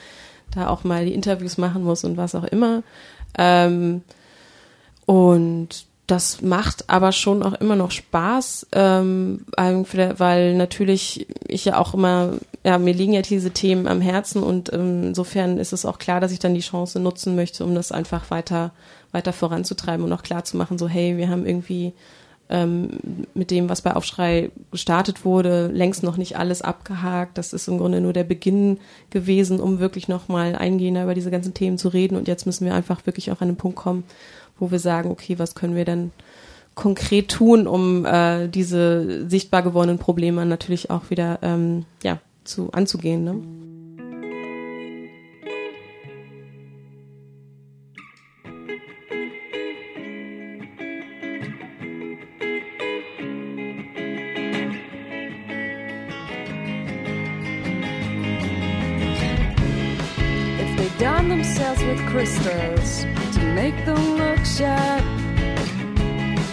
da 0.53 0.67
auch 0.67 0.83
mal 0.83 1.05
die 1.05 1.13
Interviews 1.13 1.57
machen 1.57 1.83
muss 1.83 2.03
und 2.03 2.17
was 2.17 2.35
auch 2.35 2.43
immer. 2.43 2.83
Ähm, 3.37 4.01
und 5.05 5.85
das 6.09 6.41
macht 6.41 6.89
aber 6.89 7.11
schon 7.11 7.43
auch 7.43 7.53
immer 7.53 7.75
noch 7.75 7.91
Spaß, 7.91 8.67
ähm, 8.71 9.45
weil 9.55 10.55
natürlich 10.55 11.27
ich 11.47 11.65
ja 11.65 11.77
auch 11.77 11.93
immer, 11.93 12.33
ja, 12.63 12.79
mir 12.79 12.93
liegen 12.93 13.13
ja 13.13 13.21
diese 13.21 13.51
Themen 13.51 13.87
am 13.87 14.01
Herzen 14.01 14.41
und 14.41 14.73
ähm, 14.73 15.03
insofern 15.09 15.59
ist 15.59 15.71
es 15.71 15.85
auch 15.85 15.99
klar, 15.99 16.19
dass 16.19 16.31
ich 16.31 16.39
dann 16.39 16.55
die 16.55 16.61
Chance 16.61 16.99
nutzen 16.99 17.35
möchte, 17.35 17.63
um 17.63 17.75
das 17.75 17.91
einfach 17.91 18.31
weiter, 18.31 18.71
weiter 19.11 19.33
voranzutreiben 19.33 20.03
und 20.03 20.11
auch 20.11 20.23
klar 20.23 20.43
zu 20.43 20.57
machen, 20.57 20.79
so 20.79 20.87
hey, 20.87 21.17
wir 21.17 21.29
haben 21.29 21.45
irgendwie 21.45 21.93
ähm, 22.49 22.89
mit 23.33 23.51
dem, 23.51 23.69
was 23.69 23.81
bei 23.81 23.95
Aufschrei 23.95 24.51
gestartet 24.71 25.23
wurde, 25.23 25.67
längst 25.67 26.03
noch 26.03 26.17
nicht 26.17 26.37
alles 26.37 26.61
abgehakt. 26.61 27.37
Das 27.37 27.53
ist 27.53 27.67
im 27.67 27.77
Grunde 27.77 28.01
nur 28.01 28.13
der 28.13 28.23
Beginn 28.23 28.79
gewesen, 29.11 29.59
um 29.59 29.79
wirklich 29.79 30.07
nochmal 30.07 30.55
eingehender 30.55 31.03
über 31.03 31.13
diese 31.13 31.31
ganzen 31.31 31.53
Themen 31.53 31.77
zu 31.77 31.89
reden. 31.89 32.17
Und 32.17 32.27
jetzt 32.27 32.45
müssen 32.45 32.65
wir 32.65 32.73
einfach 32.73 33.05
wirklich 33.05 33.31
auch 33.31 33.41
an 33.41 33.49
den 33.49 33.57
Punkt 33.57 33.77
kommen, 33.77 34.03
wo 34.57 34.71
wir 34.71 34.79
sagen, 34.79 35.11
okay, 35.11 35.37
was 35.37 35.55
können 35.55 35.75
wir 35.75 35.85
denn 35.85 36.11
konkret 36.75 37.29
tun, 37.29 37.67
um 37.67 38.05
äh, 38.05 38.47
diese 38.47 39.29
sichtbar 39.29 39.61
gewordenen 39.61 39.99
Probleme 39.99 40.45
natürlich 40.45 40.89
auch 40.89 41.09
wieder 41.09 41.39
ähm, 41.41 41.85
ja, 42.03 42.19
zu 42.45 42.71
anzugehen. 42.71 43.23
Ne? 43.23 43.35
Themselves 61.29 61.81
with 61.81 61.97
crystals 62.07 63.05
to 63.33 63.41
make 63.55 63.85
them 63.85 64.17
look 64.17 64.43
sharp. 64.45 65.01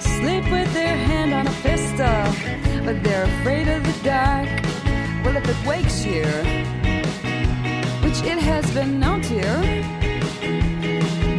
Sleep 0.01 0.45
with 0.53 0.73
their 0.73 0.97
hand 0.97 1.35
on 1.35 1.49
a 1.49 1.57
pistol, 1.63 2.85
but 2.85 3.03
they're 3.03 3.25
afraid 3.41 3.67
of 3.67 3.83
the 3.83 3.97
dark. 4.05 4.49
Well, 5.25 5.37
if 5.37 5.49
it 5.49 5.67
wakes 5.67 6.05
you, 6.05 6.25
which 8.05 8.23
it 8.23 8.39
has 8.39 8.71
been 8.73 9.01
known 9.01 9.21
to, 9.23 9.43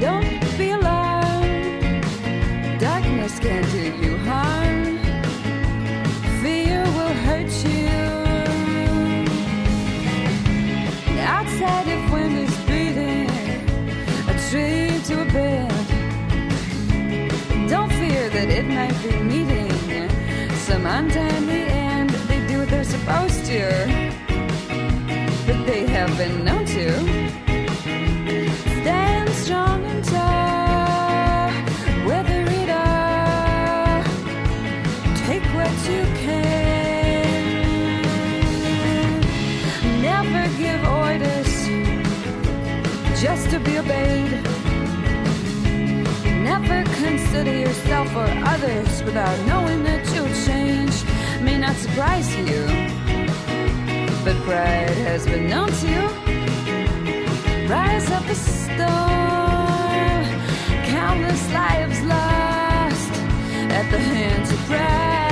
don't 0.01 0.57
be 0.57 0.71
alarmed. 0.71 2.03
Darkness 2.77 3.39
can't 3.39 3.71
do 3.71 3.85
you 4.03 4.17
harm. 4.29 4.97
Fear 6.41 6.83
will 6.97 7.15
hurt 7.27 7.51
you. 7.63 7.87
Outside, 11.21 11.87
is 11.87 11.97
straight 12.11 12.46
to 15.07 15.21
a 15.21 15.25
bed. 15.25 15.69
Don't 17.69 17.89
fear 17.93 18.29
that 18.29 18.49
it 18.49 18.65
might 18.67 18.91
be 19.01 19.11
meeting 19.23 19.71
some 20.67 20.85
untimely 20.85 21.63
end. 21.63 22.09
They 22.27 22.45
do 22.45 22.59
what 22.59 22.69
they're 22.69 22.83
supposed 22.83 23.45
to, 23.45 23.69
but 25.47 25.65
they 25.65 25.87
have 25.87 26.17
been 26.17 26.43
known 26.43 26.65
to. 26.65 26.91
Stand 28.81 29.29
strong 29.29 29.85
and 29.85 30.03
tall, 30.03 31.51
weather 32.05 32.43
it 32.61 32.69
all. 32.69 34.03
Take 35.25 35.45
what 35.55 35.71
you 35.87 36.03
can. 36.25 37.41
Never 40.01 40.43
give 40.57 40.83
orders 40.85 41.53
just 43.21 43.49
to 43.51 43.59
be 43.61 43.77
obeyed. 43.77 44.66
Never 46.59 46.89
consider 46.95 47.55
yourself 47.55 48.15
or 48.15 48.25
others 48.25 49.03
without 49.03 49.37
knowing 49.45 49.83
that 49.83 50.03
you'll 50.11 50.33
change. 50.43 51.03
May 51.39 51.59
not 51.59 51.75
surprise 51.75 52.35
you, 52.35 52.65
but 54.25 54.35
pride 54.43 54.97
has 55.05 55.25
been 55.27 55.47
known 55.47 55.69
to 55.71 55.87
you 55.87 56.27
rise 57.69 58.09
up 58.09 58.25
a 58.25 58.33
storm. 58.33 58.87
Countless 60.85 61.53
lives 61.53 62.01
lost 62.01 63.11
at 63.69 63.91
the 63.91 63.99
hands 63.99 64.51
of 64.51 64.57
pride. 64.65 65.26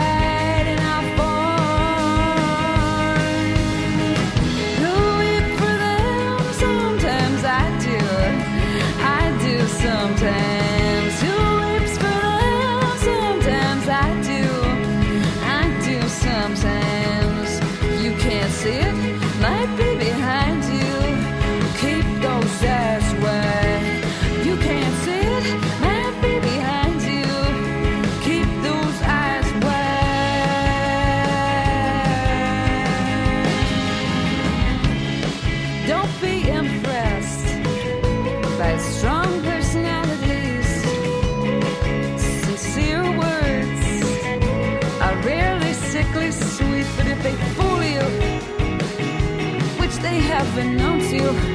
you. 51.33 51.54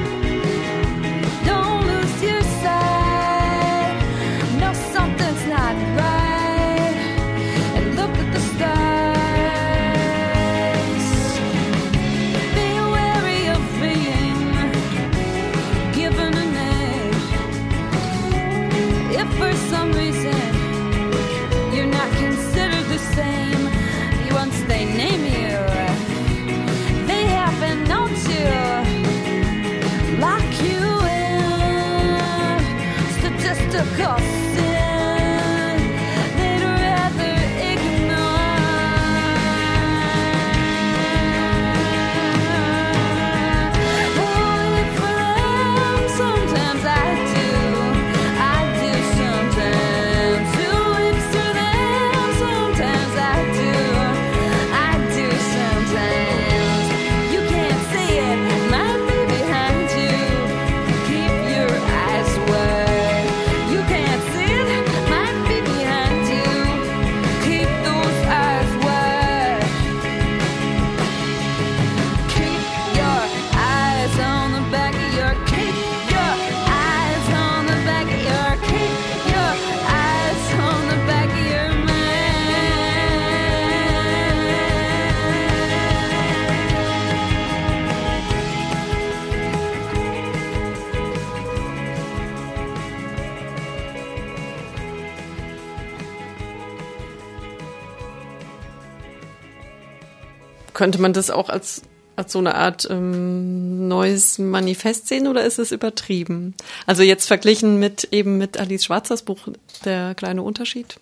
Könnte 100.81 100.99
man 100.99 101.13
das 101.13 101.29
auch 101.29 101.49
als, 101.49 101.83
als 102.15 102.31
so 102.31 102.39
eine 102.39 102.55
Art 102.55 102.87
ähm, 102.89 103.87
neues 103.87 104.39
Manifest 104.39 105.07
sehen 105.07 105.27
oder 105.27 105.43
ist 105.43 105.59
es 105.59 105.71
übertrieben? 105.71 106.55
Also 106.87 107.03
jetzt 107.03 107.27
verglichen 107.27 107.77
mit 107.77 108.05
eben 108.05 108.39
mit 108.39 108.57
Alice 108.57 108.85
Schwarzers 108.85 109.21
Buch 109.21 109.37
Der 109.85 110.15
kleine 110.15 110.41
Unterschied. 110.41 110.95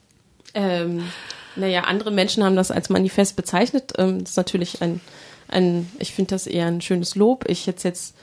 Ähm, 0.53 1.05
naja, 1.55 1.83
andere 1.85 2.11
Menschen 2.11 2.43
haben 2.43 2.57
das 2.57 2.71
als 2.71 2.89
Manifest 2.89 3.37
bezeichnet. 3.37 3.93
Ähm, 3.97 4.19
das 4.19 4.31
ist 4.31 4.35
natürlich 4.35 4.81
ein, 4.81 4.99
ein 5.47 5.89
ich 5.97 6.13
finde 6.13 6.31
das 6.31 6.45
eher 6.45 6.65
ein 6.65 6.81
schönes 6.81 7.15
Lob. 7.15 7.45
Ich 7.47 7.65
hätte 7.65 7.77
es 7.77 7.83
jetzt, 7.83 8.15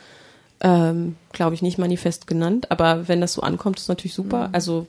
ähm, 0.60 1.16
glaube 1.32 1.54
ich, 1.54 1.62
nicht 1.62 1.78
Manifest 1.78 2.26
genannt, 2.26 2.70
aber 2.70 3.08
wenn 3.08 3.22
das 3.22 3.32
so 3.32 3.40
ankommt, 3.40 3.78
ist 3.80 3.88
natürlich 3.88 4.12
super. 4.12 4.50
Also 4.52 4.88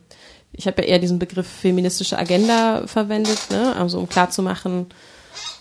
ich 0.51 0.67
habe 0.67 0.81
ja 0.81 0.89
eher 0.89 0.99
diesen 0.99 1.17
Begriff 1.17 1.47
feministische 1.47 2.19
Agenda 2.19 2.85
verwendet, 2.87 3.39
ne? 3.51 3.73
also 3.77 3.99
um 3.99 4.09
klarzumachen, 4.09 4.87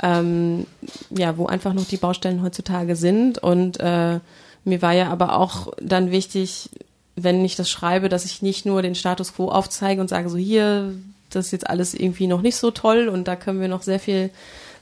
ähm, 0.03 0.67
ja, 1.11 1.37
wo 1.39 1.47
einfach 1.47 1.73
noch 1.73 1.87
die 1.87 1.97
Baustellen 1.97 2.43
heutzutage 2.43 2.97
sind. 2.97 3.39
Und 3.39 3.81
äh, 3.81 4.21
mir 4.65 4.83
war 4.83 4.93
ja 4.93 5.09
aber 5.09 5.39
auch 5.39 5.73
dann 5.81 6.11
wichtig, 6.11 6.71
wenn 7.17 7.45
ich 7.45 7.57
das 7.57 7.71
schreibe, 7.71 8.09
dass 8.09 8.25
ich 8.25 8.43
nicht 8.43 8.67
nur 8.67 8.83
den 8.83 8.95
Status 8.95 9.35
quo 9.35 9.49
aufzeige 9.49 10.01
und 10.01 10.09
sage, 10.09 10.29
so 10.29 10.37
hier, 10.37 10.93
das 11.31 11.47
ist 11.47 11.53
jetzt 11.53 11.71
alles 11.71 11.95
irgendwie 11.95 12.27
noch 12.27 12.43
nicht 12.43 12.57
so 12.57 12.71
toll 12.71 13.09
und 13.09 13.27
da 13.27 13.37
können 13.37 13.61
wir 13.61 13.69
noch 13.69 13.83
sehr 13.83 13.99
viel, 13.99 14.31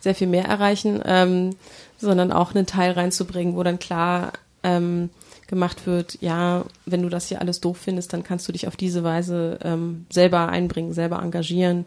sehr 0.01 0.15
viel 0.15 0.27
mehr 0.27 0.45
erreichen, 0.45 1.01
ähm, 1.05 1.51
sondern 1.97 2.33
auch 2.33 2.55
einen 2.55 2.67
Teil 2.67 2.93
reinzubringen, 2.93 3.57
wo 3.57 3.63
dann 3.63 3.79
klar 3.79 4.33
ähm, 4.65 5.11
gemacht 5.47 5.87
wird, 5.87 6.19
ja, 6.21 6.65
wenn 6.87 7.03
du 7.03 7.09
das 7.09 7.29
hier 7.29 7.41
alles 7.41 7.61
doof 7.61 7.79
findest, 7.79 8.13
dann 8.13 8.25
kannst 8.25 8.49
du 8.49 8.53
dich 8.53 8.67
auf 8.67 8.77
diese 8.77 9.05
Weise 9.05 9.59
ähm, 9.63 10.07
selber 10.11 10.49
einbringen, 10.49 10.93
selber 10.93 11.23
engagieren. 11.23 11.87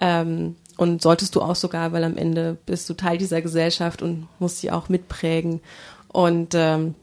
Ähm, 0.00 0.56
und 0.82 1.00
solltest 1.00 1.34
du 1.34 1.40
auch 1.40 1.54
sogar, 1.54 1.92
weil 1.92 2.04
am 2.04 2.16
Ende 2.16 2.56
bist 2.66 2.90
du 2.90 2.94
Teil 2.94 3.16
dieser 3.16 3.40
Gesellschaft 3.40 4.02
und 4.02 4.28
musst 4.38 4.58
sie 4.58 4.70
auch 4.70 4.88
mitprägen. 4.88 5.60
Und 6.08 6.54
ähm, 6.54 6.94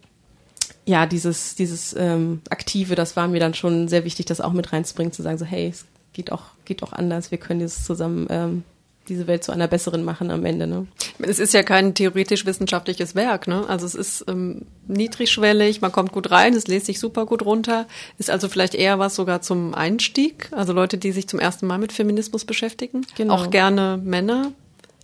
ja, 0.86 1.06
dieses, 1.06 1.56
dieses 1.56 1.96
ähm, 1.96 2.42
Aktive, 2.50 2.96
das 2.96 3.16
war 3.16 3.28
mir 3.28 3.40
dann 3.40 3.54
schon 3.54 3.88
sehr 3.88 4.04
wichtig, 4.04 4.26
das 4.26 4.42
auch 4.42 4.54
mit 4.54 4.74
reinzubringen, 4.74 5.14
zu 5.14 5.22
sagen, 5.22 5.38
so, 5.38 5.46
hey, 5.46 5.70
es 5.70 5.86
geht 6.14 6.32
auch, 6.32 6.44
geht 6.66 6.84
auch 6.84 6.94
anders, 6.94 7.32
wir 7.32 7.38
können 7.38 7.62
jetzt 7.62 7.86
zusammen 7.86 8.28
ähm, 8.30 8.64
diese 9.10 9.28
Welt 9.28 9.44
zu 9.44 9.52
einer 9.52 9.68
besseren 9.68 10.04
machen 10.06 10.32
am 10.32 10.46
Ende. 10.46 10.68
Ne? 10.68 10.88
Es 11.20 11.40
ist 11.40 11.54
ja 11.54 11.64
kein 11.64 11.94
theoretisch-wissenschaftliches 11.94 13.16
Werk, 13.16 13.48
ne? 13.48 13.66
Also 13.68 13.86
es 13.86 13.96
ist 13.96 14.26
ähm, 14.30 14.62
niedrigschwellig, 14.88 15.82
man 15.82 15.92
kommt 15.92 16.12
gut 16.12 16.32
rein, 16.32 16.54
es 16.54 16.68
lässt 16.68 16.86
sich 16.86 17.00
super 17.00 17.26
gut 17.26 17.44
runter, 17.44 17.88
ist 18.18 18.30
also 18.30 18.48
vielleicht 18.48 18.76
eher 18.76 19.00
was 19.00 19.16
sogar 19.16 19.42
zum 19.42 19.74
Einstieg, 19.74 20.48
also 20.52 20.72
Leute, 20.74 20.98
die 20.98 21.12
sich 21.12 21.28
zum 21.28 21.40
ersten 21.40 21.66
Mal 21.68 21.78
mit 21.80 21.92
Feminismus 21.92 22.46
beschäftigen, 22.46 23.06
Genau. 23.18 23.34
auch 23.34 23.50
gerne 23.50 24.00
Männer 24.04 24.52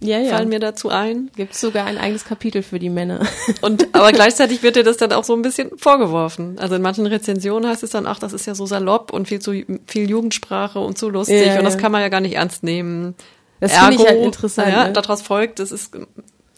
Ja, 0.02 0.20
ja. 0.20 0.30
fallen 0.36 0.50
mir 0.50 0.60
dazu 0.60 0.90
ein. 0.90 1.32
Gibt 1.36 1.56
sogar 1.56 1.86
ein 1.86 1.98
eigenes 1.98 2.26
Kapitel 2.26 2.62
für 2.64 2.80
die 2.80 2.90
Männer. 2.90 3.26
Und 3.62 3.88
aber 3.96 4.12
gleichzeitig 4.12 4.62
wird 4.62 4.76
dir 4.76 4.84
das 4.84 4.98
dann 4.98 5.14
auch 5.14 5.24
so 5.24 5.34
ein 5.34 5.42
bisschen 5.42 5.72
vorgeworfen. 5.78 6.60
Also 6.60 6.76
in 6.76 6.82
manchen 6.82 7.06
Rezensionen 7.08 7.70
heißt 7.70 7.82
es 7.84 7.92
dann, 7.92 8.06
ach, 8.06 8.20
das 8.20 8.34
ist 8.34 8.46
ja 8.46 8.56
so 8.56 8.66
salopp 8.66 9.14
und 9.14 9.28
viel 9.30 9.40
zu 9.40 9.52
viel 9.88 10.10
Jugendsprache 10.10 10.80
und 10.80 10.98
zu 10.98 11.10
lustig 11.10 11.46
Ja, 11.48 11.58
und 11.60 11.64
das 11.66 11.76
ja. 11.76 11.80
kann 11.80 11.92
man 11.94 12.02
ja 12.02 12.10
gar 12.10 12.20
nicht 12.22 12.36
ernst 12.36 12.64
nehmen. 12.64 13.16
Das 13.60 13.78
finde 13.78 13.96
ich 13.96 14.08
halt 14.08 14.22
interessant. 14.22 14.70
Ja, 14.70 14.88
ne? 14.88 14.94
daraus 14.94 15.22
folgt, 15.22 15.60
es 15.60 15.72
ist 15.72 15.96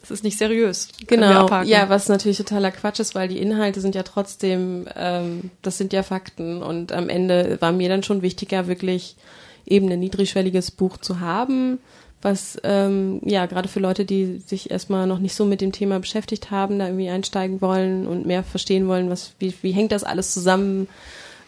es 0.07 0.11
ist 0.11 0.23
nicht 0.23 0.37
seriös. 0.37 0.87
Genau, 1.05 1.49
ja, 1.63 1.89
was 1.89 2.07
natürlich 2.07 2.37
totaler 2.37 2.71
Quatsch 2.71 3.01
ist, 3.01 3.13
weil 3.13 3.27
die 3.27 3.39
Inhalte 3.39 3.81
sind 3.81 3.93
ja 3.93 4.03
trotzdem, 4.03 4.87
ähm, 4.95 5.51
das 5.61 5.77
sind 5.77 5.91
ja 5.91 6.01
Fakten 6.01 6.63
und 6.63 6.93
am 6.93 7.09
Ende 7.09 7.57
war 7.59 7.73
mir 7.73 7.89
dann 7.89 8.03
schon 8.03 8.21
wichtiger, 8.21 8.67
wirklich 8.67 9.17
eben 9.65 9.91
ein 9.91 9.99
niedrigschwelliges 9.99 10.71
Buch 10.71 10.95
zu 10.95 11.19
haben, 11.19 11.79
was 12.21 12.57
ähm, 12.63 13.19
ja 13.25 13.47
gerade 13.47 13.67
für 13.67 13.81
Leute, 13.81 14.05
die 14.05 14.39
sich 14.39 14.71
erstmal 14.71 15.07
noch 15.07 15.19
nicht 15.19 15.35
so 15.35 15.43
mit 15.43 15.59
dem 15.59 15.73
Thema 15.73 15.99
beschäftigt 15.99 16.51
haben, 16.51 16.79
da 16.79 16.85
irgendwie 16.85 17.09
einsteigen 17.09 17.59
wollen 17.59 18.07
und 18.07 18.25
mehr 18.25 18.43
verstehen 18.43 18.87
wollen, 18.87 19.09
was 19.09 19.33
wie, 19.39 19.53
wie 19.61 19.71
hängt 19.71 19.91
das 19.91 20.05
alles 20.05 20.33
zusammen, 20.33 20.87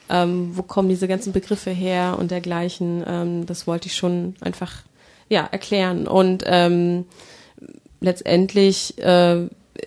ähm, 0.10 0.52
wo 0.56 0.64
kommen 0.64 0.90
diese 0.90 1.08
ganzen 1.08 1.32
Begriffe 1.32 1.72
her 1.72 2.18
und 2.20 2.30
dergleichen. 2.30 3.06
Ähm, 3.08 3.46
das 3.46 3.68
wollte 3.68 3.88
ich 3.88 3.96
schon 3.96 4.36
einfach 4.42 4.84
ja 5.30 5.48
erklären 5.52 6.08
und 6.08 6.44
ähm, 6.46 7.06
letztendlich 8.02 8.98
äh, 8.98 9.46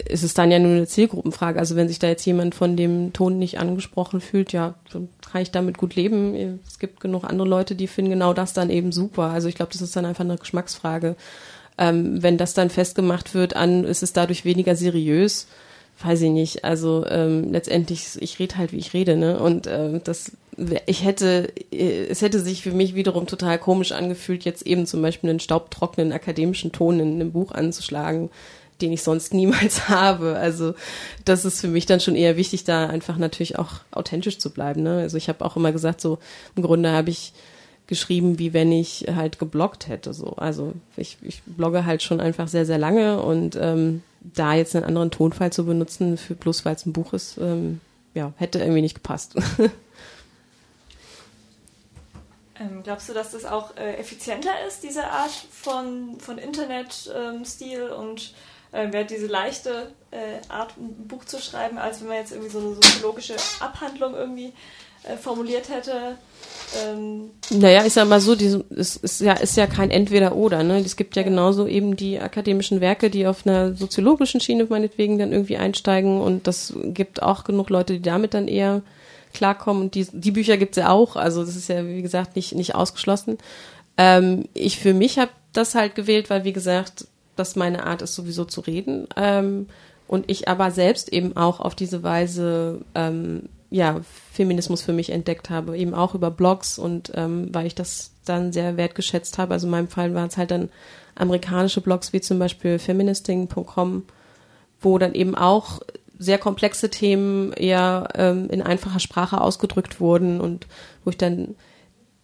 ist 0.08 0.22
es 0.22 0.34
dann 0.34 0.50
ja 0.50 0.58
nur 0.58 0.72
eine 0.72 0.86
Zielgruppenfrage. 0.86 1.58
Also 1.58 1.76
wenn 1.76 1.88
sich 1.88 1.98
da 1.98 2.08
jetzt 2.08 2.24
jemand 2.24 2.54
von 2.54 2.76
dem 2.76 3.12
Ton 3.12 3.38
nicht 3.38 3.58
angesprochen 3.58 4.20
fühlt, 4.20 4.52
ja, 4.52 4.74
dann 4.92 5.08
kann 5.30 5.42
ich 5.42 5.50
damit 5.50 5.78
gut 5.78 5.94
leben. 5.96 6.60
Es 6.66 6.78
gibt 6.78 7.00
genug 7.00 7.24
andere 7.24 7.48
Leute, 7.48 7.74
die 7.74 7.86
finden 7.86 8.10
genau 8.10 8.32
das 8.32 8.52
dann 8.52 8.70
eben 8.70 8.92
super. 8.92 9.24
Also 9.24 9.48
ich 9.48 9.54
glaube, 9.54 9.72
das 9.72 9.82
ist 9.82 9.94
dann 9.96 10.06
einfach 10.06 10.24
eine 10.24 10.36
Geschmacksfrage. 10.36 11.16
Ähm, 11.78 12.22
wenn 12.22 12.38
das 12.38 12.54
dann 12.54 12.70
festgemacht 12.70 13.34
wird 13.34 13.56
an, 13.56 13.84
ist 13.84 14.02
es 14.02 14.12
dadurch 14.12 14.44
weniger 14.44 14.76
seriös, 14.76 15.46
weiß 16.02 16.22
ich 16.22 16.30
nicht. 16.30 16.64
Also 16.64 17.06
ähm, 17.08 17.52
letztendlich, 17.52 18.20
ich 18.20 18.38
rede 18.38 18.58
halt, 18.58 18.72
wie 18.72 18.78
ich 18.78 18.94
rede, 18.94 19.16
ne? 19.16 19.38
Und 19.38 19.66
ähm, 19.66 20.00
das, 20.04 20.32
ich 20.86 21.04
hätte, 21.04 21.52
äh, 21.72 22.06
es 22.06 22.22
hätte 22.22 22.40
sich 22.40 22.62
für 22.62 22.72
mich 22.72 22.94
wiederum 22.94 23.26
total 23.26 23.58
komisch 23.58 23.92
angefühlt, 23.92 24.44
jetzt 24.44 24.66
eben 24.66 24.86
zum 24.86 25.02
Beispiel 25.02 25.30
einen 25.30 25.40
staubtrockenen 25.40 26.12
akademischen 26.12 26.72
Ton 26.72 27.00
in 27.00 27.14
einem 27.14 27.32
Buch 27.32 27.52
anzuschlagen, 27.52 28.30
den 28.80 28.92
ich 28.92 29.02
sonst 29.02 29.32
niemals 29.32 29.88
habe. 29.88 30.36
Also 30.36 30.74
das 31.24 31.44
ist 31.44 31.60
für 31.60 31.68
mich 31.68 31.86
dann 31.86 32.00
schon 32.00 32.16
eher 32.16 32.36
wichtig, 32.36 32.64
da 32.64 32.86
einfach 32.86 33.16
natürlich 33.16 33.58
auch 33.58 33.80
authentisch 33.90 34.38
zu 34.38 34.50
bleiben. 34.50 34.82
Ne? 34.82 34.98
Also 34.98 35.16
ich 35.16 35.28
habe 35.28 35.44
auch 35.44 35.56
immer 35.56 35.72
gesagt, 35.72 36.00
so 36.00 36.18
im 36.56 36.62
Grunde 36.62 36.92
habe 36.92 37.10
ich 37.10 37.32
geschrieben, 37.86 38.38
wie 38.38 38.52
wenn 38.52 38.72
ich 38.72 39.06
halt 39.14 39.38
gebloggt 39.38 39.88
hätte. 39.88 40.14
So. 40.14 40.34
Also 40.36 40.74
ich, 40.96 41.18
ich 41.22 41.42
blogge 41.44 41.84
halt 41.84 42.02
schon 42.02 42.20
einfach 42.20 42.48
sehr, 42.48 42.66
sehr 42.66 42.78
lange 42.78 43.20
und 43.22 43.56
ähm, 43.60 44.02
da 44.20 44.54
jetzt 44.54 44.76
einen 44.76 44.84
anderen 44.84 45.10
Tonfall 45.10 45.52
zu 45.52 45.64
benutzen, 45.64 46.16
für 46.16 46.34
bloß 46.34 46.64
weil 46.64 46.74
es 46.74 46.86
ein 46.86 46.92
Buch 46.92 47.12
ist, 47.12 47.38
ähm, 47.38 47.80
ja, 48.14 48.32
hätte 48.36 48.60
irgendwie 48.60 48.82
nicht 48.82 48.94
gepasst. 48.94 49.34
Ähm, 52.62 52.82
glaubst 52.82 53.08
du, 53.08 53.12
dass 53.12 53.32
das 53.32 53.44
auch 53.44 53.76
äh, 53.76 53.96
effizienter 53.96 54.50
ist, 54.66 54.82
diese 54.82 55.04
Art 55.04 55.32
von, 55.50 56.18
von 56.20 56.38
Internet-Stil 56.38 57.90
und 57.90 58.34
äh, 58.72 59.04
diese 59.04 59.26
leichte 59.26 59.92
äh, 60.10 60.40
Art, 60.48 60.76
ein 60.76 61.08
Buch 61.08 61.24
zu 61.24 61.40
schreiben, 61.40 61.78
als 61.78 62.00
wenn 62.00 62.08
man 62.08 62.18
jetzt 62.18 62.32
irgendwie 62.32 62.50
so 62.50 62.58
eine 62.58 62.74
soziologische 62.74 63.34
Abhandlung 63.60 64.14
irgendwie 64.14 64.52
äh, 65.04 65.16
formuliert 65.16 65.68
hätte. 65.68 66.16
Ähm 66.82 67.30
naja, 67.50 67.84
ich 67.84 67.92
sag 67.92 68.08
mal 68.08 68.20
so, 68.20 68.34
die, 68.34 68.62
es 68.70 68.96
ist 68.96 69.20
ja, 69.20 69.34
ist 69.34 69.56
ja 69.56 69.66
kein 69.66 69.90
Entweder-Oder. 69.90 70.62
Ne? 70.62 70.78
Es 70.78 70.96
gibt 70.96 71.16
ja 71.16 71.22
genauso 71.22 71.66
eben 71.66 71.96
die 71.96 72.20
akademischen 72.20 72.80
Werke, 72.80 73.10
die 73.10 73.26
auf 73.26 73.46
einer 73.46 73.74
soziologischen 73.74 74.40
Schiene 74.40 74.64
meinetwegen 74.64 75.18
dann 75.18 75.32
irgendwie 75.32 75.56
einsteigen 75.56 76.20
und 76.20 76.46
das 76.46 76.72
gibt 76.84 77.22
auch 77.22 77.44
genug 77.44 77.68
Leute, 77.68 77.94
die 77.94 78.02
damit 78.02 78.34
dann 78.34 78.48
eher 78.48 78.82
klarkommen 79.32 79.82
und 79.82 79.94
die, 79.94 80.06
die 80.12 80.30
Bücher 80.30 80.56
gibt's 80.56 80.76
ja 80.76 80.90
auch, 80.90 81.16
also 81.16 81.44
das 81.44 81.56
ist 81.56 81.68
ja 81.68 81.86
wie 81.86 82.02
gesagt 82.02 82.36
nicht, 82.36 82.54
nicht 82.54 82.74
ausgeschlossen. 82.74 83.38
Ähm, 83.96 84.44
ich 84.54 84.78
für 84.78 84.94
mich 84.94 85.18
habe 85.18 85.30
das 85.52 85.74
halt 85.74 85.94
gewählt, 85.94 86.30
weil 86.30 86.44
wie 86.44 86.52
gesagt, 86.52 87.06
das 87.36 87.56
meine 87.56 87.84
Art 87.84 88.02
ist 88.02 88.14
sowieso 88.14 88.44
zu 88.44 88.60
reden 88.60 89.06
ähm, 89.16 89.66
und 90.06 90.30
ich 90.30 90.48
aber 90.48 90.70
selbst 90.70 91.12
eben 91.12 91.36
auch 91.36 91.60
auf 91.60 91.74
diese 91.74 92.02
Weise 92.02 92.82
ähm, 92.94 93.48
ja 93.70 94.00
Feminismus 94.32 94.82
für 94.82 94.92
mich 94.92 95.10
entdeckt 95.10 95.50
habe, 95.50 95.76
eben 95.76 95.94
auch 95.94 96.14
über 96.14 96.30
Blogs 96.30 96.78
und 96.78 97.12
ähm, 97.14 97.48
weil 97.52 97.66
ich 97.66 97.74
das 97.74 98.12
dann 98.24 98.52
sehr 98.52 98.76
wertgeschätzt 98.76 99.38
habe. 99.38 99.54
Also 99.54 99.66
in 99.66 99.70
meinem 99.70 99.88
Fall 99.88 100.14
waren 100.14 100.28
es 100.28 100.36
halt 100.36 100.50
dann 100.50 100.68
amerikanische 101.14 101.80
Blogs 101.80 102.12
wie 102.12 102.20
zum 102.20 102.38
Beispiel 102.38 102.78
feministing.com, 102.78 104.04
wo 104.80 104.98
dann 104.98 105.14
eben 105.14 105.34
auch 105.34 105.80
sehr 106.22 106.38
komplexe 106.38 106.90
Themen 106.90 107.52
eher 107.52 108.08
ähm, 108.14 108.48
in 108.50 108.62
einfacher 108.62 109.00
Sprache 109.00 109.40
ausgedrückt 109.40 110.00
wurden 110.00 110.40
und 110.40 110.66
wo 111.04 111.10
ich 111.10 111.18
dann 111.18 111.54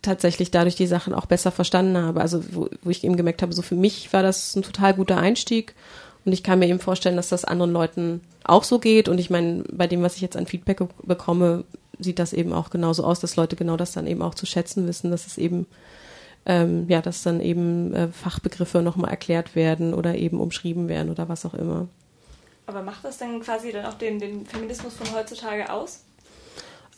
tatsächlich 0.02 0.50
dadurch 0.50 0.76
die 0.76 0.86
Sachen 0.86 1.14
auch 1.14 1.26
besser 1.26 1.50
verstanden 1.50 1.98
habe. 1.98 2.20
Also 2.20 2.42
wo, 2.52 2.68
wo 2.82 2.90
ich 2.90 3.04
eben 3.04 3.16
gemerkt 3.16 3.42
habe, 3.42 3.52
so 3.52 3.62
für 3.62 3.74
mich 3.74 4.12
war 4.12 4.22
das 4.22 4.54
ein 4.54 4.62
total 4.62 4.94
guter 4.94 5.18
Einstieg 5.18 5.74
und 6.24 6.32
ich 6.32 6.42
kann 6.42 6.58
mir 6.58 6.68
eben 6.68 6.78
vorstellen, 6.78 7.16
dass 7.16 7.30
das 7.30 7.44
anderen 7.44 7.72
Leuten 7.72 8.20
auch 8.44 8.62
so 8.64 8.78
geht. 8.78 9.08
Und 9.08 9.18
ich 9.18 9.30
meine, 9.30 9.64
bei 9.72 9.86
dem, 9.86 10.02
was 10.02 10.16
ich 10.16 10.20
jetzt 10.20 10.36
an 10.36 10.46
Feedback 10.46 10.82
bekomme, 11.02 11.64
sieht 11.98 12.18
das 12.18 12.32
eben 12.32 12.52
auch 12.52 12.70
genauso 12.70 13.04
aus, 13.04 13.20
dass 13.20 13.36
Leute 13.36 13.56
genau 13.56 13.76
das 13.76 13.92
dann 13.92 14.06
eben 14.06 14.22
auch 14.22 14.34
zu 14.34 14.46
schätzen 14.46 14.86
wissen, 14.86 15.10
dass 15.10 15.26
es 15.26 15.38
eben, 15.38 15.66
ähm, 16.46 16.84
ja, 16.88 17.00
dass 17.00 17.22
dann 17.22 17.40
eben 17.40 17.94
äh, 17.94 18.08
Fachbegriffe 18.08 18.82
nochmal 18.82 19.10
erklärt 19.10 19.56
werden 19.56 19.94
oder 19.94 20.16
eben 20.16 20.38
umschrieben 20.38 20.88
werden 20.88 21.10
oder 21.10 21.28
was 21.28 21.46
auch 21.46 21.54
immer. 21.54 21.88
Aber 22.68 22.82
macht 22.82 23.02
das 23.02 23.16
dann 23.16 23.40
quasi 23.40 23.72
dann 23.72 23.86
auch 23.86 23.94
den, 23.94 24.18
den 24.18 24.44
Feminismus 24.44 24.92
von 24.92 25.10
heutzutage 25.16 25.72
aus? 25.72 26.04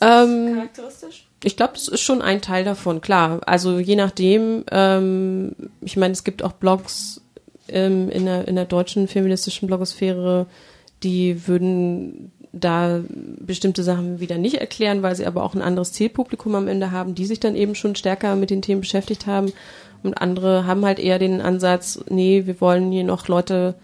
Ähm, 0.01 0.55
charakteristisch? 0.55 1.29
Ich 1.45 1.57
glaube, 1.57 1.75
das 1.75 1.87
ist 1.87 2.01
schon 2.01 2.23
ein 2.23 2.43
Teil 2.43 2.65
davon, 2.65 3.01
klar. 3.01 3.41
Also 3.47 3.79
je 3.79 3.95
nachdem, 3.95 4.65
ähm, 4.73 5.55
ich 5.81 5.97
meine, 5.97 6.13
es 6.13 6.25
gibt 6.25 6.43
auch 6.43 6.53
Blogs 6.53 7.21
ähm, 7.69 8.11
in, 8.11 8.25
der, 8.25 8.49
in 8.49 8.57
der 8.57 8.65
deutschen 8.65 9.07
feministischen 9.07 9.69
Blogosphäre, 9.69 10.47
die 11.05 11.47
würden 11.47 12.33
da 12.53 13.01
bestimmte 13.39 13.85
Sachen 13.85 14.19
wieder 14.19 14.39
nicht 14.39 14.57
erklären, 14.57 15.05
weil 15.05 15.15
sie 15.15 15.25
aber 15.25 15.45
auch 15.45 15.55
ein 15.55 15.63
anderes 15.63 15.93
Zielpublikum 15.93 16.57
am 16.57 16.67
Ende 16.67 16.91
haben, 16.91 17.15
die 17.15 17.27
sich 17.27 17.39
dann 17.39 17.55
eben 17.55 17.77
schon 17.77 17.95
stärker 17.95 18.35
mit 18.35 18.51
den 18.51 18.61
Themen 18.61 18.81
beschäftigt 18.81 19.29
haben. 19.29 19.53
Und 20.03 20.15
andere 20.15 20.67
haben 20.67 20.85
halt 20.85 20.99
eher 20.99 21.21
den 21.21 21.41
Ansatz, 21.41 22.01
nee, 22.09 22.43
wir 22.47 22.61
wollen 22.61 22.91
hier 22.91 23.05
noch 23.05 23.29
Leute 23.29 23.77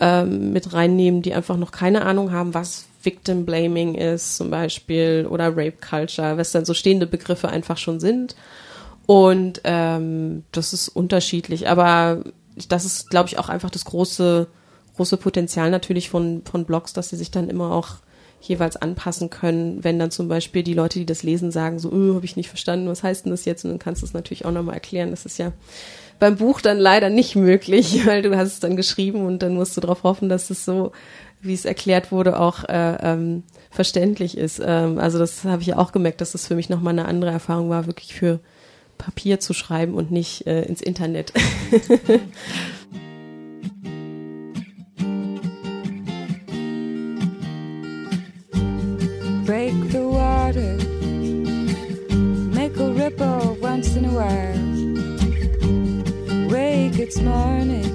ähm, 0.00 0.52
mit 0.52 0.72
reinnehmen, 0.72 1.22
die 1.22 1.34
einfach 1.34 1.56
noch 1.56 1.70
keine 1.70 2.02
Ahnung 2.02 2.32
haben, 2.32 2.54
was 2.54 2.86
Victim 3.02 3.44
Blaming 3.46 3.94
ist 3.94 4.36
zum 4.36 4.50
Beispiel 4.50 5.26
oder 5.28 5.50
Rape 5.50 5.78
Culture, 5.80 6.36
was 6.36 6.52
dann 6.52 6.64
so 6.64 6.74
stehende 6.74 7.06
Begriffe 7.06 7.48
einfach 7.48 7.78
schon 7.78 8.00
sind. 8.00 8.34
Und 9.06 9.60
ähm, 9.64 10.44
das 10.52 10.72
ist 10.72 10.88
unterschiedlich, 10.88 11.68
aber 11.68 12.24
das 12.68 12.84
ist, 12.84 13.10
glaube 13.10 13.28
ich, 13.28 13.38
auch 13.38 13.48
einfach 13.48 13.70
das 13.70 13.84
große, 13.84 14.46
große 14.96 15.16
Potenzial 15.16 15.70
natürlich 15.70 16.10
von, 16.10 16.42
von 16.44 16.64
Blogs, 16.64 16.92
dass 16.92 17.08
sie 17.08 17.16
sich 17.16 17.30
dann 17.30 17.48
immer 17.48 17.72
auch 17.72 17.96
jeweils 18.40 18.76
anpassen 18.76 19.28
können, 19.28 19.84
wenn 19.84 19.98
dann 19.98 20.10
zum 20.10 20.28
Beispiel 20.28 20.62
die 20.62 20.74
Leute, 20.74 20.98
die 20.98 21.06
das 21.06 21.22
lesen, 21.22 21.50
sagen, 21.50 21.78
so, 21.78 21.90
oh, 21.90 22.14
habe 22.14 22.24
ich 22.24 22.36
nicht 22.36 22.48
verstanden, 22.48 22.88
was 22.88 23.02
heißt 23.02 23.26
denn 23.26 23.32
das 23.32 23.44
jetzt? 23.44 23.64
Und 23.64 23.70
dann 23.70 23.78
kannst 23.78 24.02
du 24.02 24.06
es 24.06 24.14
natürlich 24.14 24.46
auch 24.46 24.52
nochmal 24.52 24.74
erklären. 24.74 25.10
Das 25.10 25.26
ist 25.26 25.38
ja 25.38 25.52
beim 26.20 26.36
Buch 26.36 26.60
dann 26.60 26.78
leider 26.78 27.10
nicht 27.10 27.34
möglich, 27.34 28.02
weil 28.06 28.22
du 28.22 28.36
hast 28.36 28.52
es 28.52 28.60
dann 28.60 28.76
geschrieben 28.76 29.26
und 29.26 29.42
dann 29.42 29.54
musst 29.54 29.76
du 29.76 29.80
darauf 29.80 30.04
hoffen, 30.04 30.28
dass 30.28 30.50
es 30.50 30.64
so, 30.64 30.92
wie 31.40 31.54
es 31.54 31.64
erklärt 31.64 32.12
wurde, 32.12 32.38
auch 32.38 32.62
äh, 32.68 32.96
ähm, 33.02 33.42
verständlich 33.70 34.36
ist. 34.38 34.62
Ähm, 34.64 34.98
also 34.98 35.18
das 35.18 35.42
habe 35.44 35.62
ich 35.62 35.68
ja 35.68 35.78
auch 35.78 35.90
gemerkt, 35.90 36.20
dass 36.20 36.32
das 36.32 36.46
für 36.46 36.54
mich 36.54 36.68
nochmal 36.68 36.92
eine 36.92 37.06
andere 37.06 37.32
Erfahrung 37.32 37.70
war, 37.70 37.86
wirklich 37.86 38.14
für 38.14 38.38
Papier 38.98 39.40
zu 39.40 39.54
schreiben 39.54 39.94
und 39.94 40.12
nicht 40.12 40.46
äh, 40.46 40.62
ins 40.62 40.82
Internet. 40.82 41.32
Break 49.46 49.72
the 49.90 50.04
water, 50.04 50.76
make 52.54 52.78
a 52.78 52.86
ripple 52.92 53.56
once 53.60 53.96
in 53.96 54.04
a 54.04 54.10
while. 54.10 54.69
It's 57.02 57.18
morning. 57.22 57.88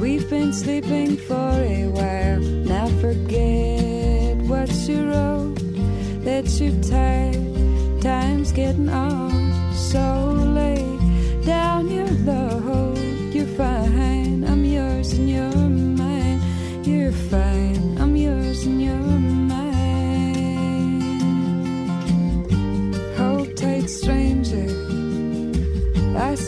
We've 0.00 0.26
been 0.30 0.50
sleeping 0.50 1.18
for 1.18 1.34
a 1.34 1.88
while. 1.88 2.40
Now 2.40 2.88
forget 3.04 4.36
what 4.48 4.70
you 4.88 5.10
wrote, 5.10 5.56
that 6.24 6.48
you're 6.58 6.82
tired. 6.82 8.00
Time's 8.00 8.52
getting 8.52 8.88
on 8.88 9.74
so 9.74 10.32
lay 10.58 10.82
down 11.44 11.90
your 11.90 12.08
load. 12.24 12.96
You're 13.34 13.54
fine, 13.58 14.42
I'm 14.44 14.64
yours 14.64 15.12
and 15.12 15.28
you're 15.28 15.69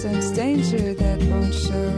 sense 0.02 0.32
danger 0.32 0.94
that 0.94 1.22
won't 1.30 1.54
show. 1.54 1.90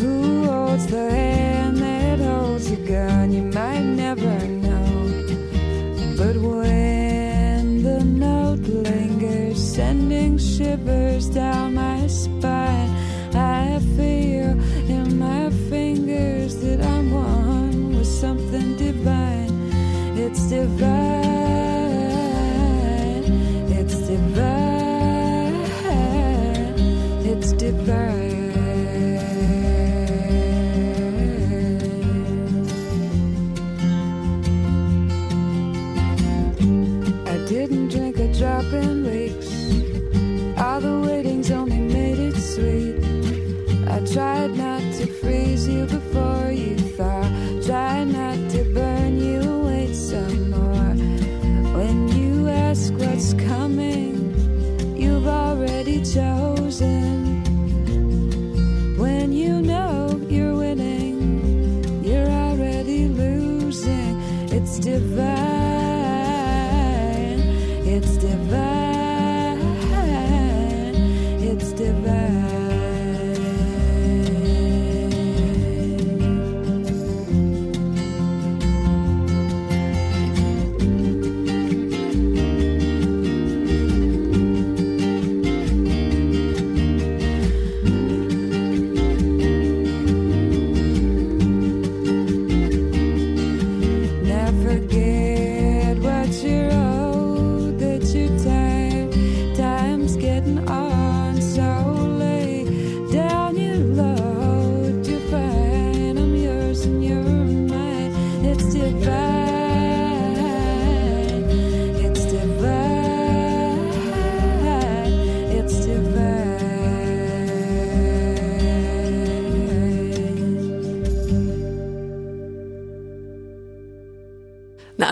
Who 0.00 0.46
holds 0.46 0.86
the 0.86 1.10
hand 1.10 1.76
that 1.76 2.18
holds 2.18 2.70
a 2.70 2.76
gun? 2.76 3.34
You 3.34 3.42
might 3.42 3.82
never 3.82 4.34
know. 4.64 4.86
But 6.16 6.36
when 6.38 7.82
the 7.82 8.02
note 8.02 8.66
lingers, 8.66 9.58
sending 9.76 10.38
shivers 10.38 11.28
down 11.28 11.74
my 11.74 12.06
spine. 12.06 12.88
I 13.34 13.78
feel 13.94 14.52
in 14.96 15.18
my 15.18 15.50
fingers 15.68 16.56
that 16.62 16.80
I'm 16.80 17.12
one 17.12 17.94
with 17.94 18.06
something 18.06 18.74
divine. 18.78 19.52
It's 20.16 20.48
divine. 20.48 21.23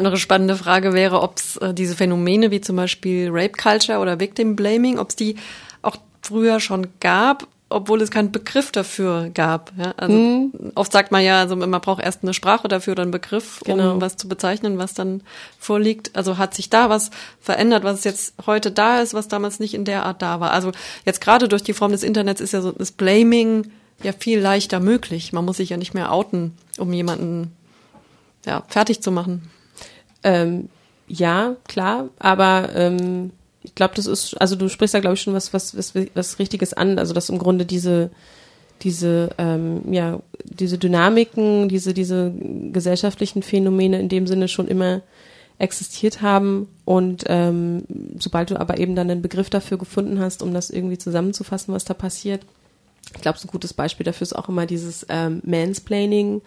Andere 0.03 0.19
spannende 0.19 0.57
Frage 0.57 0.93
wäre, 0.93 1.23
ob 1.23 1.37
es 1.37 1.57
äh, 1.59 1.73
diese 1.73 1.95
Phänomene 1.95 2.51
wie 2.51 2.61
zum 2.61 2.77
Beispiel 2.77 3.29
Rape 3.31 3.53
Culture 3.53 3.99
oder 3.99 4.19
Victim 4.19 4.57
Blaming, 4.57 4.99
ob 4.99 5.11
es 5.11 5.17
die 5.17 5.37
auch 5.81 5.97
früher 6.23 6.59
schon 6.59 6.89
gab, 6.99 7.47
obwohl 7.69 8.03
es 8.03 8.11
keinen 8.11 8.33
Begriff 8.33 8.73
dafür 8.73 9.31
gab. 9.33 9.73
Ja? 9.79 9.95
Also 9.97 10.17
mhm. 10.17 10.73
oft 10.75 10.91
sagt 10.91 11.13
man 11.13 11.23
ja, 11.23 11.41
also 11.41 11.55
man 11.55 11.71
braucht 11.81 12.03
erst 12.03 12.23
eine 12.23 12.35
Sprache 12.35 12.69
dafür 12.69 12.93
oder 12.93 13.03
einen 13.03 13.13
Begriff, 13.13 13.61
genau. 13.65 13.95
um 13.95 14.01
was 14.01 14.17
zu 14.17 14.29
bezeichnen, 14.29 14.79
was 14.79 14.95
dann 14.95 15.23
vorliegt. 15.59 16.15
Also 16.15 16.39
hat 16.39 16.55
sich 16.55 16.69
da 16.69 16.91
was 16.91 17.11
verändert, 17.41 17.85
was 17.85 18.05
jetzt 18.05 18.35
heute 18.47 18.73
da 18.73 19.01
ist, 19.01 19.15
was 19.15 19.29
damals 19.29 19.61
nicht 19.61 19.75
in 19.75 19.85
der 19.85 20.05
Art 20.05 20.21
da 20.21 20.41
war. 20.41 20.51
Also 20.51 20.73
jetzt 21.05 21.21
gerade 21.21 21.49
durch 21.49 21.63
die 21.63 21.75
Form 21.75 21.93
des 21.93 22.03
Internets 22.03 22.41
ist 22.41 22.53
ja 22.53 22.61
so 22.61 22.73
das 22.73 22.93
Blaming 22.93 23.71
ja 24.03 24.13
viel 24.13 24.41
leichter 24.41 24.81
möglich. 24.81 25.33
Man 25.33 25.45
muss 25.45 25.59
sich 25.59 25.71
ja 25.71 25.77
nicht 25.77 25.95
mehr 25.95 26.13
outen, 26.13 26.57
um 26.79 26.93
jemanden 26.93 27.53
ja, 28.45 28.63
fertig 28.69 29.03
zu 29.03 29.11
machen. 29.11 29.51
Ähm, 30.25 30.69
ja, 31.09 31.57
klar, 31.69 32.09
aber 32.19 32.71
ähm, 32.75 33.33
ich 33.63 33.75
glaube, 33.75 33.95
das 33.97 34.07
ist, 34.07 34.41
also 34.41 34.57
du 34.57 34.69
sprichst 34.69 34.95
da, 34.95 35.01
glaube 35.01 35.15
ich, 35.15 35.23
schon 35.23 35.35
was, 35.35 35.53
was, 35.53 35.77
was, 35.77 35.95
was 36.15 36.39
Richtiges 36.39 36.73
an, 36.73 36.99
also 36.99 37.15
dass 37.15 37.29
im 37.29 37.39
Grunde 37.39 37.65
diese, 37.65 38.11
diese, 38.83 39.31
ähm, 39.39 39.93
ja, 39.93 40.21
diese 40.45 40.79
Dynamiken, 40.79 41.69
diese, 41.69 41.95
diese 41.95 42.33
gesellschaftlichen 42.73 43.43
Phänomene 43.43 44.01
in 44.01 44.09
dem 44.09 44.27
Sinne 44.27 44.49
schon 44.49 44.69
immer 44.69 45.03
existiert 45.59 46.23
haben. 46.23 46.69
Und 46.85 47.25
ähm, 47.29 47.85
sobald 48.19 48.51
du 48.51 48.59
aber 48.59 48.79
eben 48.79 48.97
dann 48.97 49.11
einen 49.11 49.23
Begriff 49.23 49.51
dafür 49.51 49.79
gefunden 49.79 50.19
hast, 50.19 50.43
um 50.43 50.53
das 50.53 50.71
irgendwie 50.71 50.99
zusammenzufassen, 50.99 51.73
was 51.73 51.85
da 51.85 51.95
passiert, 51.95 52.45
ich 53.15 53.21
glaube, 53.21 53.39
so 53.39 53.47
ein 53.47 53.51
gutes 53.51 53.75
Beispiel 53.75 54.05
dafür 54.05 54.23
ist 54.23 54.37
auch 54.37 54.49
immer 54.49 54.67
dieses 54.67 55.07
ähm, 55.09 55.43
Mansplaining, 55.45 56.41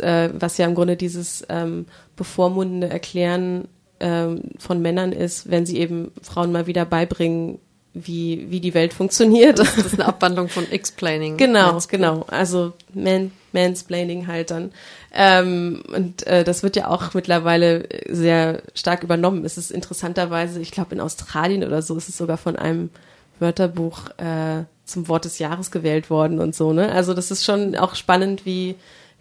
äh, 0.00 0.30
was 0.32 0.58
ja 0.58 0.66
im 0.66 0.74
Grunde 0.74 0.96
dieses 0.96 1.44
ähm, 1.48 1.86
bevormundende 2.16 2.88
Erklären 2.88 3.68
ähm, 4.00 4.42
von 4.58 4.82
Männern 4.82 5.12
ist, 5.12 5.50
wenn 5.50 5.66
sie 5.66 5.78
eben 5.78 6.12
Frauen 6.22 6.52
mal 6.52 6.66
wieder 6.66 6.84
beibringen, 6.84 7.58
wie, 7.94 8.46
wie 8.50 8.60
die 8.60 8.74
Welt 8.74 8.92
funktioniert. 8.92 9.58
Das, 9.58 9.74
das 9.74 9.86
ist 9.86 9.94
eine 9.94 10.06
Abwandlung 10.06 10.48
von 10.48 10.70
Explaining. 10.70 11.38
Genau, 11.38 11.78
genau. 11.88 12.26
Also 12.28 12.74
Man, 12.92 13.32
Mansplaining 13.52 14.26
halt 14.26 14.50
dann. 14.50 14.72
Ähm, 15.14 15.82
und 15.94 16.26
äh, 16.26 16.44
das 16.44 16.62
wird 16.62 16.76
ja 16.76 16.88
auch 16.88 17.14
mittlerweile 17.14 17.88
sehr 18.08 18.62
stark 18.74 19.02
übernommen. 19.02 19.44
Es 19.46 19.56
ist 19.56 19.70
interessanterweise, 19.70 20.60
ich 20.60 20.72
glaube 20.72 20.94
in 20.94 21.00
Australien 21.00 21.64
oder 21.64 21.80
so 21.80 21.96
ist 21.96 22.10
es 22.10 22.18
sogar 22.18 22.36
von 22.36 22.56
einem 22.56 22.90
Wörterbuch 23.38 24.10
äh, 24.18 24.64
zum 24.84 25.08
Wort 25.08 25.24
des 25.24 25.38
Jahres 25.38 25.70
gewählt 25.70 26.10
worden 26.10 26.38
und 26.38 26.54
so, 26.54 26.72
ne? 26.72 26.92
Also 26.92 27.12
das 27.12 27.30
ist 27.30 27.44
schon 27.44 27.76
auch 27.76 27.94
spannend, 27.94 28.46
wie, 28.46 28.76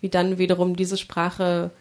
wie 0.06 0.10
dann 0.10 0.38
wiederum 0.38 0.76
diese 0.76 0.98
Sprache 0.98 1.72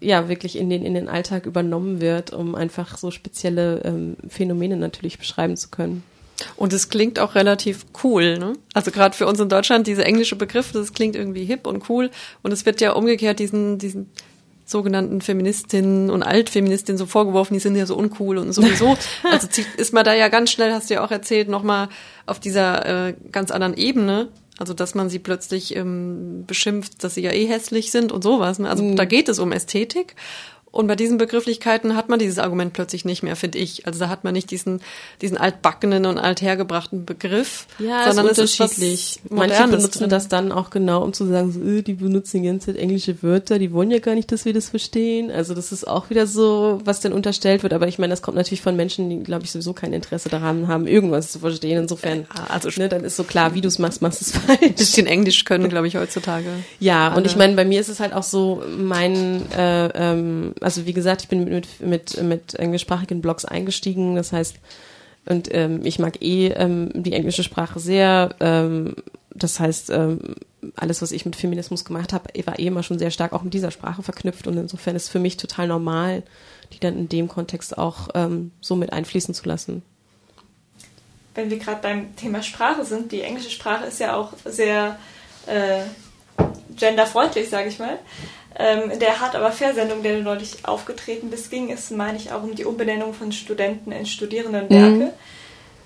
ja 0.00 0.30
wirklich 0.30 0.56
in 0.56 0.70
den, 0.70 0.82
in 0.82 0.94
den 0.94 1.10
Alltag 1.10 1.44
übernommen 1.44 2.00
wird, 2.00 2.32
um 2.32 2.54
einfach 2.54 2.96
so 2.96 3.10
spezielle 3.10 3.82
ähm, 3.84 4.16
Phänomene 4.26 4.78
natürlich 4.78 5.18
beschreiben 5.18 5.58
zu 5.58 5.68
können. 5.68 6.02
Und 6.56 6.72
es 6.72 6.88
klingt 6.88 7.18
auch 7.18 7.34
relativ 7.34 7.84
cool, 8.02 8.38
ne? 8.38 8.54
Also 8.72 8.90
gerade 8.90 9.14
für 9.14 9.26
uns 9.26 9.40
in 9.40 9.50
Deutschland, 9.50 9.86
diese 9.86 10.06
englische 10.06 10.36
Begriff, 10.36 10.72
das 10.72 10.94
klingt 10.94 11.16
irgendwie 11.16 11.44
hip 11.44 11.66
und 11.66 11.90
cool. 11.90 12.10
Und 12.42 12.50
es 12.50 12.64
wird 12.64 12.80
ja 12.80 12.92
umgekehrt 12.92 13.40
diesen, 13.40 13.76
diesen 13.76 14.10
sogenannten 14.64 15.20
Feministinnen 15.20 16.08
und 16.08 16.22
Altfeministinnen 16.22 16.96
so 16.98 17.04
vorgeworfen, 17.04 17.52
die 17.52 17.60
sind 17.60 17.76
ja 17.76 17.84
so 17.84 17.94
uncool 17.94 18.38
und 18.38 18.54
sowieso. 18.54 18.96
Also 19.22 19.48
ist 19.76 19.92
man 19.92 20.04
da 20.04 20.14
ja 20.14 20.28
ganz 20.28 20.50
schnell, 20.50 20.72
hast 20.72 20.88
du 20.88 20.94
ja 20.94 21.04
auch 21.04 21.10
erzählt, 21.10 21.50
nochmal 21.50 21.90
auf 22.24 22.40
dieser 22.40 23.08
äh, 23.08 23.14
ganz 23.32 23.50
anderen 23.50 23.76
Ebene. 23.76 24.28
Also 24.58 24.72
dass 24.72 24.94
man 24.94 25.10
sie 25.10 25.18
plötzlich 25.18 25.76
ähm, 25.76 26.44
beschimpft, 26.46 27.04
dass 27.04 27.14
sie 27.14 27.22
ja 27.22 27.32
eh 27.32 27.46
hässlich 27.46 27.90
sind 27.90 28.10
und 28.12 28.22
sowas. 28.22 28.58
Ne? 28.58 28.70
Also 28.70 28.82
mhm. 28.82 28.96
da 28.96 29.04
geht 29.04 29.28
es 29.28 29.38
um 29.38 29.52
Ästhetik. 29.52 30.14
Und 30.70 30.88
bei 30.88 30.96
diesen 30.96 31.16
Begrifflichkeiten 31.16 31.96
hat 31.96 32.10
man 32.10 32.18
dieses 32.18 32.38
Argument 32.38 32.74
plötzlich 32.74 33.06
nicht 33.06 33.22
mehr, 33.22 33.34
finde 33.34 33.56
ich. 33.58 33.86
Also 33.86 33.98
da 33.98 34.08
hat 34.10 34.24
man 34.24 34.34
nicht 34.34 34.50
diesen, 34.50 34.82
diesen 35.22 35.38
altbackenen 35.38 36.04
und 36.04 36.18
althergebrachten 36.18 37.06
Begriff, 37.06 37.66
ja, 37.78 38.04
sondern 38.12 38.26
es 38.26 38.38
ist 38.38 38.60
unterschiedlich. 38.60 39.20
Manche 39.30 39.66
benutzen 39.68 40.10
das 40.10 40.28
dann 40.28 40.52
auch 40.52 40.68
genau, 40.68 41.02
um 41.02 41.14
zu 41.14 41.24
sagen, 41.24 41.50
so, 41.50 41.60
öh, 41.60 41.80
die 41.80 41.94
benutzen 41.94 42.42
die 42.42 42.48
ganze 42.48 42.66
Zeit 42.66 42.76
englische 42.76 43.22
Wörter, 43.22 43.58
die 43.58 43.72
wollen 43.72 43.90
ja 43.90 44.00
gar 44.00 44.14
nicht, 44.14 44.30
dass 44.32 44.44
wir 44.44 44.52
das 44.52 44.68
verstehen. 44.68 45.30
Also 45.30 45.54
das 45.54 45.72
ist 45.72 45.88
auch 45.88 46.10
wieder 46.10 46.26
so, 46.26 46.80
was 46.84 47.00
dann 47.00 47.14
unterstellt 47.14 47.62
wird. 47.62 47.72
Aber 47.72 47.88
ich 47.88 47.98
meine, 47.98 48.10
das 48.10 48.20
kommt 48.20 48.36
natürlich 48.36 48.60
von 48.60 48.76
Menschen, 48.76 49.08
die, 49.08 49.22
glaube 49.22 49.44
ich, 49.44 49.52
sowieso 49.52 49.72
kein 49.72 49.94
Interesse 49.94 50.28
daran 50.28 50.68
haben, 50.68 50.86
irgendwas 50.86 51.32
zu 51.32 51.38
verstehen. 51.38 51.78
Insofern, 51.78 52.26
ja, 52.36 52.44
also 52.48 52.68
ne, 52.76 52.90
dann 52.90 53.02
ist 53.02 53.16
so 53.16 53.24
klar, 53.24 53.54
wie 53.54 53.62
du 53.62 53.68
es 53.68 53.78
machst, 53.78 54.02
machst 54.02 54.20
du 54.20 54.24
es 54.26 54.32
falsch. 54.46 54.60
Ein 54.62 54.74
bisschen 54.74 55.06
Englisch 55.06 55.44
können, 55.44 55.70
glaube 55.70 55.88
ich, 55.88 55.96
heutzutage. 55.96 56.48
Ja, 56.80 57.08
Alle. 57.08 57.16
und 57.16 57.26
ich 57.26 57.36
meine, 57.36 57.54
bei 57.54 57.64
mir 57.64 57.80
ist 57.80 57.88
es 57.88 57.98
halt 57.98 58.12
auch 58.12 58.22
so, 58.22 58.62
mein 58.76 59.50
äh, 59.52 59.86
ähm, 59.94 60.52
also 60.66 60.84
wie 60.84 60.92
gesagt, 60.92 61.22
ich 61.22 61.28
bin 61.28 61.44
mit, 61.44 61.80
mit, 61.80 62.20
mit 62.20 62.54
englischsprachigen 62.54 63.20
Blogs 63.20 63.44
eingestiegen. 63.44 64.16
Das 64.16 64.32
heißt, 64.32 64.56
und 65.24 65.48
ähm, 65.54 65.86
ich 65.86 66.00
mag 66.00 66.20
eh 66.20 66.48
ähm, 66.48 66.90
die 66.92 67.12
englische 67.12 67.44
Sprache 67.44 67.78
sehr. 67.78 68.34
Ähm, 68.40 68.96
das 69.32 69.60
heißt, 69.60 69.90
ähm, 69.90 70.34
alles, 70.74 71.02
was 71.02 71.12
ich 71.12 71.24
mit 71.24 71.36
Feminismus 71.36 71.84
gemacht 71.84 72.12
habe, 72.12 72.30
war 72.46 72.58
eh 72.58 72.66
immer 72.66 72.82
schon 72.82 72.98
sehr 72.98 73.12
stark 73.12 73.32
auch 73.32 73.44
mit 73.44 73.54
dieser 73.54 73.70
Sprache 73.70 74.02
verknüpft. 74.02 74.48
Und 74.48 74.56
insofern 74.56 74.96
ist 74.96 75.04
es 75.04 75.08
für 75.08 75.20
mich 75.20 75.36
total 75.36 75.68
normal, 75.68 76.24
die 76.72 76.80
dann 76.80 76.98
in 76.98 77.08
dem 77.08 77.28
Kontext 77.28 77.78
auch 77.78 78.08
ähm, 78.16 78.50
so 78.60 78.74
mit 78.74 78.92
einfließen 78.92 79.34
zu 79.34 79.46
lassen. 79.46 79.84
Wenn 81.36 81.48
wir 81.48 81.60
gerade 81.60 81.80
beim 81.80 82.16
Thema 82.16 82.42
Sprache 82.42 82.84
sind, 82.84 83.12
die 83.12 83.20
englische 83.20 83.50
Sprache 83.50 83.84
ist 83.84 84.00
ja 84.00 84.16
auch 84.16 84.32
sehr 84.44 84.98
äh, 85.46 85.82
genderfreundlich, 86.76 87.48
sage 87.48 87.68
ich 87.68 87.78
mal. 87.78 88.00
Ähm, 88.58 88.90
in 88.90 89.00
der 89.00 89.20
Hart 89.20 89.34
aber 89.34 89.52
Fair-Sendung, 89.52 90.02
der 90.02 90.16
du 90.16 90.22
neulich 90.22 90.64
aufgetreten 90.64 91.30
bist, 91.30 91.50
ging 91.50 91.70
es, 91.70 91.90
meine 91.90 92.16
ich, 92.16 92.32
auch 92.32 92.42
um 92.42 92.54
die 92.54 92.64
Umbenennung 92.64 93.12
von 93.12 93.32
Studenten 93.32 93.92
in 93.92 94.06
Studierendenwerke. 94.06 95.06
Mhm. 95.06 95.10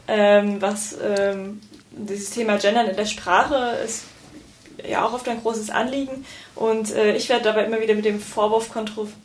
Ähm, 0.07 0.63
was 0.63 0.97
ähm, 1.03 1.61
dieses 1.91 2.31
Thema 2.31 2.59
Gendern 2.59 2.89
in 2.89 2.97
der 2.97 3.07
Sprache 3.07 3.77
ist 3.85 4.05
ja 4.89 5.05
auch 5.05 5.13
oft 5.13 5.29
ein 5.29 5.41
großes 5.43 5.71
Anliegen. 5.71 6.25
Und 6.55 6.93
äh, 6.95 7.17
ich 7.17 7.29
werde 7.29 7.45
dabei 7.45 7.65
immer 7.65 7.81
wieder 7.81 7.95
mit 7.95 8.05
dem 8.05 8.21
Vorwurf 8.21 8.71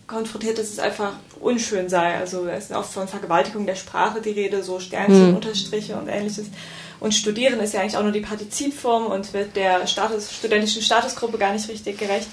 konfrontiert, 0.08 0.58
dass 0.58 0.70
es 0.70 0.80
einfach 0.80 1.14
unschön 1.40 1.90
sei. 1.90 2.16
Also 2.18 2.48
es 2.48 2.66
ist 2.66 2.74
auch 2.74 2.84
von 2.84 3.08
Vergewaltigung 3.08 3.66
der 3.66 3.76
Sprache 3.76 4.22
die 4.22 4.32
Rede, 4.32 4.64
so 4.64 4.80
Sternchen, 4.80 5.30
mhm. 5.30 5.36
Unterstriche 5.36 5.96
und 5.96 6.08
ähnliches. 6.08 6.48
Und 7.00 7.14
Studieren 7.14 7.60
ist 7.60 7.74
ja 7.74 7.82
eigentlich 7.82 7.98
auch 7.98 8.04
nur 8.04 8.12
die 8.12 8.22
Partizipform 8.22 9.08
und 9.08 9.34
wird 9.34 9.56
der 9.56 9.86
Status, 9.86 10.34
studentischen 10.34 10.82
Statusgruppe 10.82 11.38
gar 11.38 11.54
nicht 11.54 11.68
richtig 11.70 11.98
gerecht. 11.98 12.28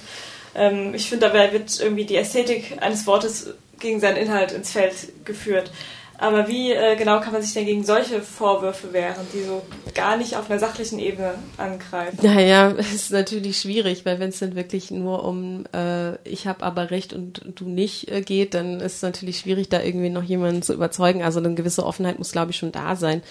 Ähm, 0.54 0.94
ich 0.94 1.08
finde, 1.08 1.26
dabei 1.26 1.52
wird 1.52 1.80
irgendwie 1.80 2.04
die 2.04 2.16
Ästhetik 2.16 2.78
eines 2.80 3.06
Wortes 3.06 3.54
gegen 3.78 4.00
seinen 4.00 4.16
Inhalt 4.16 4.52
ins 4.52 4.72
Feld 4.72 4.94
geführt. 5.24 5.70
Aber 6.18 6.46
wie 6.46 6.72
äh, 6.72 6.96
genau 6.96 7.20
kann 7.20 7.32
man 7.32 7.42
sich 7.42 7.52
denn 7.52 7.66
gegen 7.66 7.84
solche 7.84 8.20
Vorwürfe 8.22 8.92
wehren, 8.92 9.26
die 9.32 9.42
so 9.42 9.62
gar 9.94 10.16
nicht 10.16 10.36
auf 10.36 10.48
einer 10.48 10.60
sachlichen 10.60 10.98
Ebene 10.98 11.34
angreifen? 11.56 12.18
Naja, 12.22 12.68
ist 12.94 13.10
natürlich 13.10 13.60
schwierig, 13.60 14.04
weil 14.04 14.20
wenn 14.20 14.28
es 14.28 14.38
dann 14.38 14.54
wirklich 14.54 14.90
nur 14.90 15.24
um 15.24 15.64
äh, 15.74 16.16
ich 16.28 16.46
habe 16.46 16.62
aber 16.64 16.90
recht 16.90 17.12
und 17.12 17.42
du 17.54 17.68
nicht 17.68 18.10
äh, 18.10 18.22
geht, 18.22 18.54
dann 18.54 18.80
ist 18.80 18.96
es 18.96 19.02
natürlich 19.02 19.38
schwierig, 19.40 19.68
da 19.68 19.82
irgendwie 19.82 20.10
noch 20.10 20.22
jemanden 20.22 20.62
zu 20.62 20.74
überzeugen. 20.74 21.22
Also 21.22 21.40
eine 21.40 21.54
gewisse 21.54 21.84
Offenheit 21.84 22.18
muss, 22.18 22.32
glaube 22.32 22.52
ich, 22.52 22.56
schon 22.56 22.72
da 22.72 22.94
sein. 22.94 23.22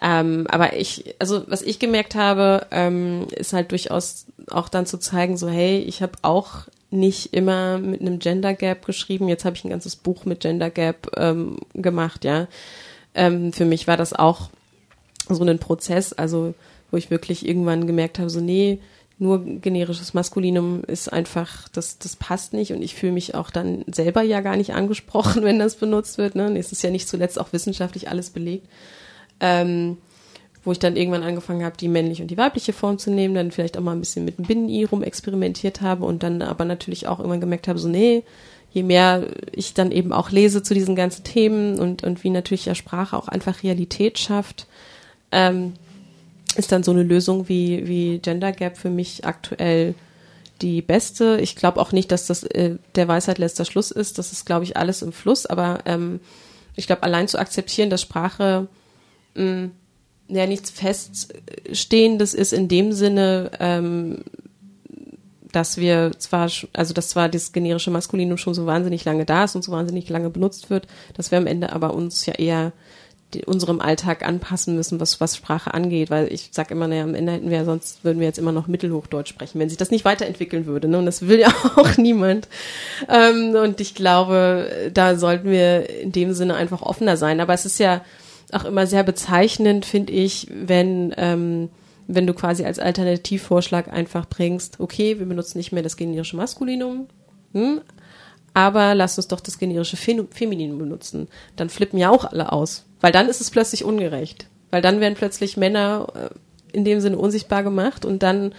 Ähm, 0.00 0.46
aber 0.48 0.76
ich, 0.76 1.14
also 1.18 1.44
was 1.48 1.62
ich 1.62 1.78
gemerkt 1.78 2.14
habe, 2.14 2.66
ähm, 2.70 3.26
ist 3.34 3.52
halt 3.52 3.72
durchaus 3.72 4.26
auch 4.50 4.68
dann 4.68 4.86
zu 4.86 4.98
zeigen, 4.98 5.36
so 5.36 5.48
hey, 5.48 5.78
ich 5.78 6.02
habe 6.02 6.12
auch 6.22 6.66
nicht 6.98 7.32
immer 7.34 7.78
mit 7.78 8.00
einem 8.00 8.18
Gender 8.18 8.54
Gap 8.54 8.84
geschrieben. 8.86 9.28
Jetzt 9.28 9.44
habe 9.44 9.56
ich 9.56 9.64
ein 9.64 9.70
ganzes 9.70 9.96
Buch 9.96 10.24
mit 10.24 10.40
Gender 10.40 10.70
Gap 10.70 11.10
ähm, 11.16 11.58
gemacht, 11.74 12.24
ja. 12.24 12.48
Ähm, 13.14 13.52
für 13.52 13.64
mich 13.64 13.86
war 13.86 13.96
das 13.96 14.12
auch 14.12 14.50
so 15.28 15.42
ein 15.44 15.58
Prozess, 15.58 16.12
also 16.12 16.54
wo 16.90 16.96
ich 16.96 17.10
wirklich 17.10 17.46
irgendwann 17.46 17.86
gemerkt 17.86 18.18
habe, 18.18 18.30
so 18.30 18.40
nee, 18.40 18.80
nur 19.18 19.44
generisches 19.44 20.12
Maskulinum 20.12 20.84
ist 20.84 21.12
einfach, 21.12 21.68
das, 21.70 21.98
das 21.98 22.16
passt 22.16 22.52
nicht 22.52 22.72
und 22.72 22.82
ich 22.82 22.94
fühle 22.94 23.12
mich 23.12 23.34
auch 23.34 23.50
dann 23.50 23.84
selber 23.90 24.22
ja 24.22 24.40
gar 24.40 24.56
nicht 24.56 24.74
angesprochen, 24.74 25.42
wenn 25.42 25.58
das 25.58 25.76
benutzt 25.76 26.18
wird. 26.18 26.34
Ne? 26.34 26.56
Es 26.58 26.72
ist 26.72 26.82
ja 26.82 26.90
nicht 26.90 27.08
zuletzt 27.08 27.40
auch 27.40 27.52
wissenschaftlich 27.52 28.10
alles 28.10 28.30
belegt 28.30 28.68
ähm, 29.40 29.98
wo 30.66 30.72
ich 30.72 30.78
dann 30.78 30.96
irgendwann 30.96 31.22
angefangen 31.22 31.64
habe, 31.64 31.76
die 31.76 31.88
männliche 31.88 32.22
und 32.22 32.30
die 32.30 32.36
weibliche 32.36 32.72
Form 32.72 32.98
zu 32.98 33.10
nehmen, 33.10 33.34
dann 33.34 33.52
vielleicht 33.52 33.78
auch 33.78 33.82
mal 33.82 33.92
ein 33.92 34.00
bisschen 34.00 34.24
mit 34.24 34.38
dem 34.38 34.46
Binnen-I 34.46 34.84
rum 34.84 35.02
experimentiert 35.02 35.80
habe 35.80 36.04
und 36.04 36.22
dann 36.22 36.42
aber 36.42 36.64
natürlich 36.64 37.06
auch 37.06 37.20
irgendwann 37.20 37.40
gemerkt 37.40 37.68
habe, 37.68 37.78
so 37.78 37.88
nee, 37.88 38.24
je 38.72 38.82
mehr 38.82 39.28
ich 39.52 39.74
dann 39.74 39.92
eben 39.92 40.12
auch 40.12 40.30
lese 40.30 40.62
zu 40.62 40.74
diesen 40.74 40.96
ganzen 40.96 41.24
Themen 41.24 41.78
und, 41.78 42.02
und 42.02 42.24
wie 42.24 42.30
natürlich 42.30 42.66
ja 42.66 42.74
Sprache 42.74 43.16
auch 43.16 43.28
einfach 43.28 43.62
Realität 43.62 44.18
schafft, 44.18 44.66
ähm, 45.30 45.74
ist 46.56 46.72
dann 46.72 46.82
so 46.82 46.90
eine 46.90 47.02
Lösung 47.02 47.48
wie, 47.48 47.86
wie 47.86 48.18
Gender 48.18 48.52
Gap 48.52 48.76
für 48.76 48.90
mich 48.90 49.24
aktuell 49.24 49.94
die 50.62 50.82
beste. 50.82 51.38
Ich 51.40 51.54
glaube 51.54 51.80
auch 51.80 51.92
nicht, 51.92 52.10
dass 52.10 52.26
das 52.26 52.42
äh, 52.42 52.76
der 52.94 53.08
Weisheit 53.08 53.38
letzter 53.38 53.64
Schluss 53.64 53.90
ist. 53.90 54.18
Das 54.18 54.32
ist, 54.32 54.46
glaube 54.46 54.64
ich, 54.64 54.76
alles 54.76 55.02
im 55.02 55.12
Fluss. 55.12 55.46
Aber 55.46 55.80
ähm, 55.84 56.20
ich 56.74 56.86
glaube, 56.86 57.02
allein 57.02 57.28
zu 57.28 57.38
akzeptieren, 57.38 57.90
dass 57.90 58.00
Sprache 58.02 58.68
mh, 59.34 59.70
ja 60.28 60.46
nichts 60.46 60.70
Feststehendes 60.70 62.34
ist 62.34 62.52
in 62.52 62.68
dem 62.68 62.92
Sinne, 62.92 63.50
ähm, 63.60 64.24
dass 65.52 65.78
wir 65.78 66.12
zwar, 66.18 66.50
also 66.72 66.92
dass 66.92 67.08
zwar 67.08 67.28
das 67.28 67.52
generische 67.52 67.90
Maskulinum 67.90 68.36
schon 68.36 68.54
so 68.54 68.66
wahnsinnig 68.66 69.04
lange 69.04 69.24
da 69.24 69.44
ist 69.44 69.56
und 69.56 69.62
so 69.62 69.72
wahnsinnig 69.72 70.08
lange 70.08 70.28
benutzt 70.28 70.68
wird, 70.68 70.86
dass 71.14 71.30
wir 71.30 71.38
am 71.38 71.46
Ende 71.46 71.72
aber 71.72 71.94
uns 71.94 72.26
ja 72.26 72.34
eher 72.34 72.72
die, 73.34 73.44
unserem 73.44 73.80
Alltag 73.80 74.24
anpassen 74.26 74.76
müssen, 74.76 75.00
was, 75.00 75.20
was 75.20 75.36
Sprache 75.36 75.74
angeht, 75.74 76.10
weil 76.10 76.32
ich 76.32 76.50
sag 76.52 76.70
immer, 76.70 76.86
naja, 76.86 77.04
am 77.04 77.14
Ende 77.14 77.32
hätten 77.32 77.50
wir 77.50 77.64
sonst 77.64 78.04
würden 78.04 78.20
wir 78.20 78.26
jetzt 78.26 78.38
immer 78.38 78.52
noch 78.52 78.66
Mittelhochdeutsch 78.66 79.30
sprechen, 79.30 79.58
wenn 79.58 79.68
sich 79.68 79.78
das 79.78 79.90
nicht 79.90 80.04
weiterentwickeln 80.04 80.66
würde, 80.66 80.88
ne? 80.88 80.98
Und 80.98 81.06
das 81.06 81.26
will 81.26 81.40
ja 81.40 81.48
auch 81.76 81.96
niemand. 81.96 82.48
Ähm, 83.08 83.54
und 83.54 83.80
ich 83.80 83.94
glaube, 83.94 84.90
da 84.92 85.16
sollten 85.16 85.50
wir 85.50 85.88
in 85.88 86.12
dem 86.12 86.34
Sinne 86.34 86.54
einfach 86.54 86.82
offener 86.82 87.16
sein. 87.16 87.40
Aber 87.40 87.54
es 87.54 87.66
ist 87.66 87.78
ja 87.78 88.02
auch 88.52 88.64
immer 88.64 88.86
sehr 88.86 89.02
bezeichnend, 89.02 89.84
finde 89.84 90.12
ich, 90.12 90.48
wenn 90.50 91.14
ähm, 91.16 91.68
wenn 92.08 92.26
du 92.26 92.34
quasi 92.34 92.64
als 92.64 92.78
Alternativvorschlag 92.78 93.92
einfach 93.92 94.28
bringst, 94.28 94.80
okay, 94.80 95.18
wir 95.18 95.26
benutzen 95.26 95.58
nicht 95.58 95.72
mehr 95.72 95.82
das 95.82 95.96
generische 95.96 96.36
Maskulinum, 96.36 97.08
hm, 97.52 97.80
aber 98.54 98.94
lass 98.94 99.18
uns 99.18 99.28
doch 99.28 99.40
das 99.40 99.58
generische 99.58 99.96
Femininum 99.96 100.78
benutzen. 100.78 101.28
Dann 101.56 101.68
flippen 101.68 101.98
ja 101.98 102.10
auch 102.10 102.24
alle 102.24 102.52
aus, 102.52 102.84
weil 103.00 103.12
dann 103.12 103.28
ist 103.28 103.40
es 103.40 103.50
plötzlich 103.50 103.84
ungerecht. 103.84 104.48
Weil 104.70 104.82
dann 104.82 105.00
werden 105.00 105.14
plötzlich 105.14 105.56
Männer 105.56 106.06
äh, 106.14 106.76
in 106.76 106.84
dem 106.84 107.00
Sinne 107.00 107.18
unsichtbar 107.18 107.62
gemacht 107.62 108.04
und 108.04 108.22
dann 108.22 108.54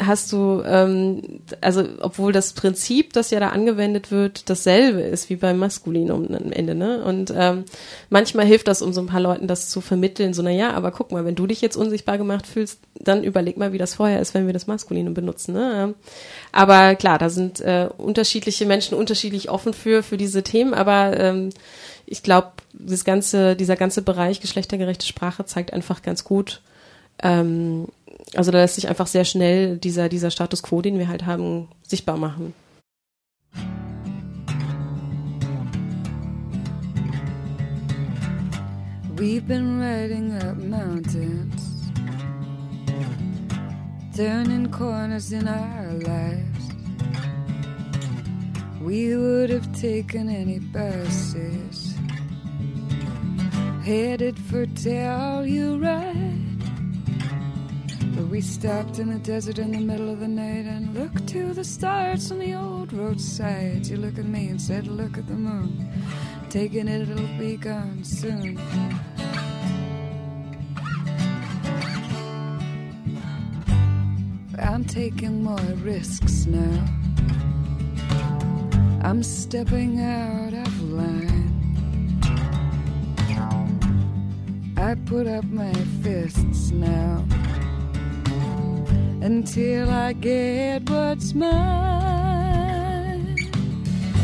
hast 0.00 0.32
du, 0.32 0.62
ähm, 0.64 1.40
also 1.60 1.84
obwohl 2.00 2.32
das 2.32 2.52
Prinzip, 2.52 3.12
das 3.12 3.30
ja 3.30 3.40
da 3.40 3.48
angewendet 3.48 4.10
wird, 4.10 4.48
dasselbe 4.50 5.00
ist 5.00 5.30
wie 5.30 5.36
beim 5.36 5.58
Maskulinum 5.58 6.26
am 6.34 6.52
Ende, 6.52 6.74
ne? 6.74 7.02
Und 7.02 7.32
ähm, 7.34 7.64
manchmal 8.10 8.46
hilft 8.46 8.68
das, 8.68 8.82
um 8.82 8.92
so 8.92 9.00
ein 9.00 9.06
paar 9.06 9.20
Leuten 9.20 9.48
das 9.48 9.68
zu 9.68 9.80
vermitteln, 9.80 10.34
so, 10.34 10.42
na 10.42 10.50
ja, 10.50 10.72
aber 10.72 10.90
guck 10.90 11.10
mal, 11.12 11.24
wenn 11.24 11.34
du 11.34 11.46
dich 11.46 11.60
jetzt 11.60 11.76
unsichtbar 11.76 12.18
gemacht 12.18 12.46
fühlst, 12.46 12.80
dann 12.94 13.24
überleg 13.24 13.56
mal, 13.56 13.72
wie 13.72 13.78
das 13.78 13.94
vorher 13.94 14.20
ist, 14.20 14.34
wenn 14.34 14.46
wir 14.46 14.52
das 14.52 14.66
Maskulinum 14.66 15.14
benutzen, 15.14 15.54
ne? 15.54 15.94
Aber 16.52 16.94
klar, 16.94 17.18
da 17.18 17.30
sind 17.30 17.60
äh, 17.60 17.88
unterschiedliche 17.96 18.66
Menschen 18.66 18.96
unterschiedlich 18.96 19.50
offen 19.50 19.72
für, 19.72 20.02
für 20.02 20.16
diese 20.16 20.42
Themen, 20.42 20.74
aber 20.74 21.18
ähm, 21.18 21.50
ich 22.06 22.22
glaube, 22.22 22.52
ganze, 23.04 23.56
dieser 23.56 23.76
ganze 23.76 24.02
Bereich 24.02 24.40
geschlechtergerechte 24.40 25.06
Sprache 25.06 25.44
zeigt 25.44 25.72
einfach 25.72 26.02
ganz 26.02 26.24
gut, 26.24 26.62
ähm, 27.22 27.88
also 28.34 28.50
da 28.50 28.58
lässt 28.58 28.74
sich 28.76 28.88
einfach 28.88 29.06
sehr 29.06 29.24
schnell 29.24 29.78
dieser, 29.78 30.08
dieser 30.08 30.30
Status 30.30 30.62
quo, 30.62 30.82
den 30.82 30.98
wir 30.98 31.08
halt 31.08 31.26
haben, 31.26 31.68
sichtbar 31.82 32.16
machen. 32.16 32.54
We've 39.16 39.46
been 39.46 39.80
riding 39.80 40.36
up 40.42 40.58
mountains, 40.58 41.90
turning 44.14 44.70
corners 44.70 45.32
in 45.32 45.48
our 45.48 45.92
lives. 46.06 46.68
We 48.80 49.16
would 49.16 49.50
have 49.50 49.72
taken 49.72 50.28
any 50.28 50.60
buses, 50.60 51.94
headed 53.82 54.38
for 54.38 54.66
Telluride. 54.66 56.47
But 58.18 58.30
we 58.30 58.40
stopped 58.40 58.98
in 58.98 59.10
the 59.12 59.20
desert 59.20 59.60
in 59.60 59.70
the 59.70 59.78
middle 59.78 60.10
of 60.10 60.18
the 60.18 60.26
night 60.26 60.66
and 60.66 60.92
looked 60.92 61.28
to 61.28 61.54
the 61.54 61.62
stars 61.62 62.32
on 62.32 62.40
the 62.40 62.52
old 62.52 62.92
roadside. 62.92 63.86
You 63.86 63.96
look 63.96 64.18
at 64.18 64.24
me 64.24 64.48
and 64.48 64.60
said, 64.60 64.88
Look 64.88 65.16
at 65.16 65.28
the 65.28 65.34
moon. 65.34 65.88
Taking 66.50 66.88
it, 66.88 67.08
it'll 67.08 67.38
be 67.38 67.56
gone 67.56 68.02
soon. 68.02 68.58
I'm 74.58 74.84
taking 74.84 75.44
more 75.44 75.70
risks 75.76 76.46
now. 76.46 76.84
I'm 79.00 79.22
stepping 79.22 80.00
out 80.00 80.54
of 80.54 80.82
line. 80.82 81.54
I 84.76 84.96
put 85.06 85.28
up 85.28 85.44
my 85.44 85.72
fists 86.02 86.72
now 86.72 87.24
until 89.22 89.90
I 89.90 90.12
get 90.12 90.88
what's 90.88 91.34
mine. 91.34 92.28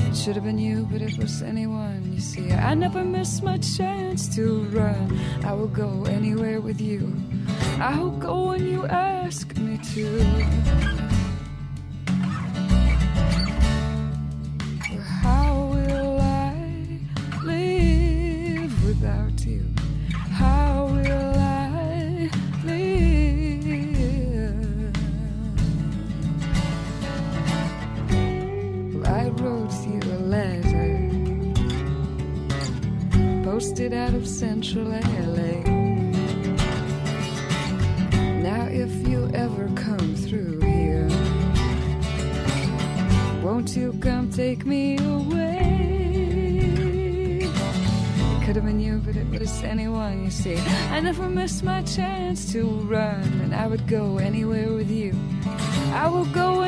It 0.08 0.16
should 0.16 0.36
have 0.36 0.44
been 0.44 0.58
you, 0.58 0.86
but 0.90 1.02
it 1.02 1.18
was 1.18 1.42
anyone. 1.42 2.12
You 2.12 2.20
see, 2.20 2.52
I 2.52 2.74
never 2.74 3.04
miss 3.04 3.42
my 3.42 3.58
chance 3.58 4.34
to 4.36 4.64
run. 4.64 5.18
I 5.44 5.52
will 5.52 5.68
go 5.68 6.04
anywhere 6.04 6.60
with 6.60 6.80
you. 6.80 7.12
I 7.78 7.98
will 7.98 8.10
go 8.10 8.48
when 8.48 8.66
you 8.66 8.86
ask 8.86 9.56
me 9.56 9.78
to. 9.94 11.13
Missed 51.34 51.64
my 51.64 51.82
chance 51.82 52.52
to 52.52 52.62
run, 52.64 53.24
and 53.42 53.54
I 53.54 53.66
would 53.66 53.88
go 53.88 54.18
anywhere 54.18 54.72
with 54.72 54.88
you. 54.88 55.12
I 55.92 56.06
will 56.06 56.26
go 56.26 56.62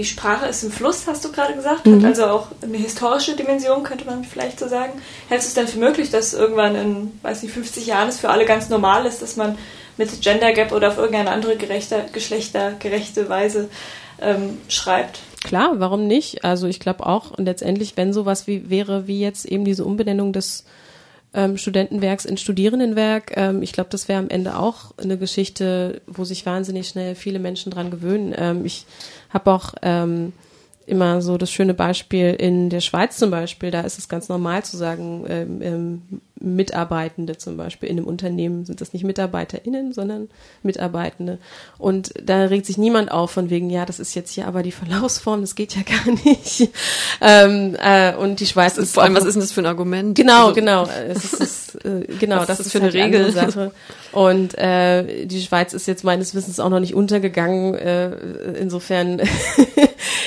die 0.00 0.06
Sprache 0.06 0.46
ist 0.46 0.62
im 0.62 0.70
Fluss, 0.70 1.06
hast 1.06 1.22
du 1.26 1.30
gerade 1.30 1.54
gesagt, 1.54 1.84
mhm. 1.84 1.98
hat 1.98 2.06
also 2.06 2.24
auch 2.24 2.46
eine 2.62 2.78
historische 2.78 3.36
Dimension, 3.36 3.82
könnte 3.82 4.06
man 4.06 4.24
vielleicht 4.24 4.58
so 4.58 4.66
sagen. 4.66 4.94
Hältst 5.28 5.46
du 5.46 5.48
es 5.50 5.54
denn 5.54 5.68
für 5.68 5.78
möglich, 5.78 6.08
dass 6.08 6.32
irgendwann 6.32 6.74
in, 6.74 7.12
weiß 7.20 7.42
nicht, 7.42 7.52
50 7.52 7.86
Jahren 7.86 8.08
es 8.08 8.18
für 8.18 8.30
alle 8.30 8.46
ganz 8.46 8.70
normal 8.70 9.04
ist, 9.04 9.20
dass 9.20 9.36
man 9.36 9.58
mit 9.98 10.22
Gender 10.22 10.52
Gap 10.52 10.72
oder 10.72 10.88
auf 10.88 10.96
irgendeine 10.96 11.30
andere 11.30 11.56
gerechter, 11.56 12.06
geschlechtergerechte 12.14 13.28
Weise 13.28 13.68
ähm, 14.22 14.56
schreibt? 14.68 15.18
Klar, 15.44 15.74
warum 15.74 16.06
nicht? 16.06 16.46
Also 16.46 16.66
ich 16.66 16.80
glaube 16.80 17.04
auch, 17.04 17.32
und 17.32 17.44
letztendlich, 17.44 17.98
wenn 17.98 18.14
sowas 18.14 18.46
wie 18.46 18.70
wäre 18.70 19.06
wie 19.06 19.20
jetzt 19.20 19.44
eben 19.44 19.66
diese 19.66 19.84
Umbenennung 19.84 20.32
des 20.32 20.64
ähm, 21.34 21.56
Studentenwerks 21.56 22.24
in 22.24 22.36
Studierendenwerk. 22.36 23.36
Ähm, 23.36 23.62
ich 23.62 23.72
glaube, 23.72 23.90
das 23.90 24.08
wäre 24.08 24.18
am 24.18 24.28
Ende 24.28 24.58
auch 24.58 24.92
eine 24.98 25.16
Geschichte, 25.16 26.00
wo 26.06 26.24
sich 26.24 26.44
wahnsinnig 26.46 26.88
schnell 26.88 27.14
viele 27.14 27.38
Menschen 27.38 27.70
dran 27.70 27.90
gewöhnen. 27.90 28.34
Ähm, 28.36 28.64
ich 28.64 28.86
habe 29.30 29.52
auch 29.52 29.74
ähm, 29.82 30.32
immer 30.90 31.22
so 31.22 31.38
das 31.38 31.50
schöne 31.50 31.74
Beispiel 31.74 32.34
in 32.34 32.68
der 32.68 32.80
Schweiz 32.80 33.16
zum 33.16 33.30
Beispiel, 33.30 33.70
da 33.70 33.80
ist 33.82 33.98
es 33.98 34.08
ganz 34.08 34.28
normal 34.28 34.64
zu 34.64 34.76
sagen, 34.76 35.24
ähm, 35.28 35.62
ähm, 35.62 36.02
Mitarbeitende 36.42 37.36
zum 37.36 37.58
Beispiel 37.58 37.88
in 37.90 37.98
einem 37.98 38.06
Unternehmen 38.06 38.64
sind 38.64 38.80
das 38.80 38.94
nicht 38.94 39.04
MitarbeiterInnen, 39.04 39.92
sondern 39.92 40.30
Mitarbeitende. 40.62 41.38
Und 41.76 42.14
da 42.22 42.44
regt 42.44 42.64
sich 42.64 42.78
niemand 42.78 43.12
auf 43.12 43.30
von 43.30 43.50
wegen, 43.50 43.68
ja, 43.68 43.84
das 43.84 44.00
ist 44.00 44.14
jetzt 44.14 44.32
hier 44.32 44.46
aber 44.46 44.62
die 44.62 44.72
Verlaufsform, 44.72 45.42
das 45.42 45.54
geht 45.54 45.76
ja 45.76 45.82
gar 46.04 46.14
nicht. 46.24 46.70
ähm, 47.20 47.76
äh, 47.78 48.14
und 48.14 48.40
die 48.40 48.46
Schweiz 48.46 48.78
ist. 48.78 48.94
Vor 48.94 49.02
allem, 49.02 49.14
was 49.14 49.24
ist 49.24 49.34
denn 49.34 49.42
das 49.42 49.52
für 49.52 49.60
ein 49.60 49.66
Argument? 49.66 50.16
Genau, 50.16 50.48
also, 50.48 50.54
genau. 50.54 50.88
Es 51.08 51.34
ist, 51.34 51.84
äh, 51.84 52.06
genau, 52.18 52.38
das, 52.38 52.58
das 52.58 52.60
ist 52.60 52.72
für 52.72 52.78
eine 52.78 52.86
halt 52.86 52.94
Regel. 52.94 53.32
Sache. 53.32 53.72
Und 54.12 54.56
äh, 54.56 55.26
die 55.26 55.42
Schweiz 55.42 55.74
ist 55.74 55.86
jetzt 55.86 56.04
meines 56.04 56.34
Wissens 56.34 56.58
auch 56.58 56.70
noch 56.70 56.80
nicht 56.80 56.94
untergegangen. 56.94 57.74
Äh, 57.74 58.12
insofern, 58.58 59.20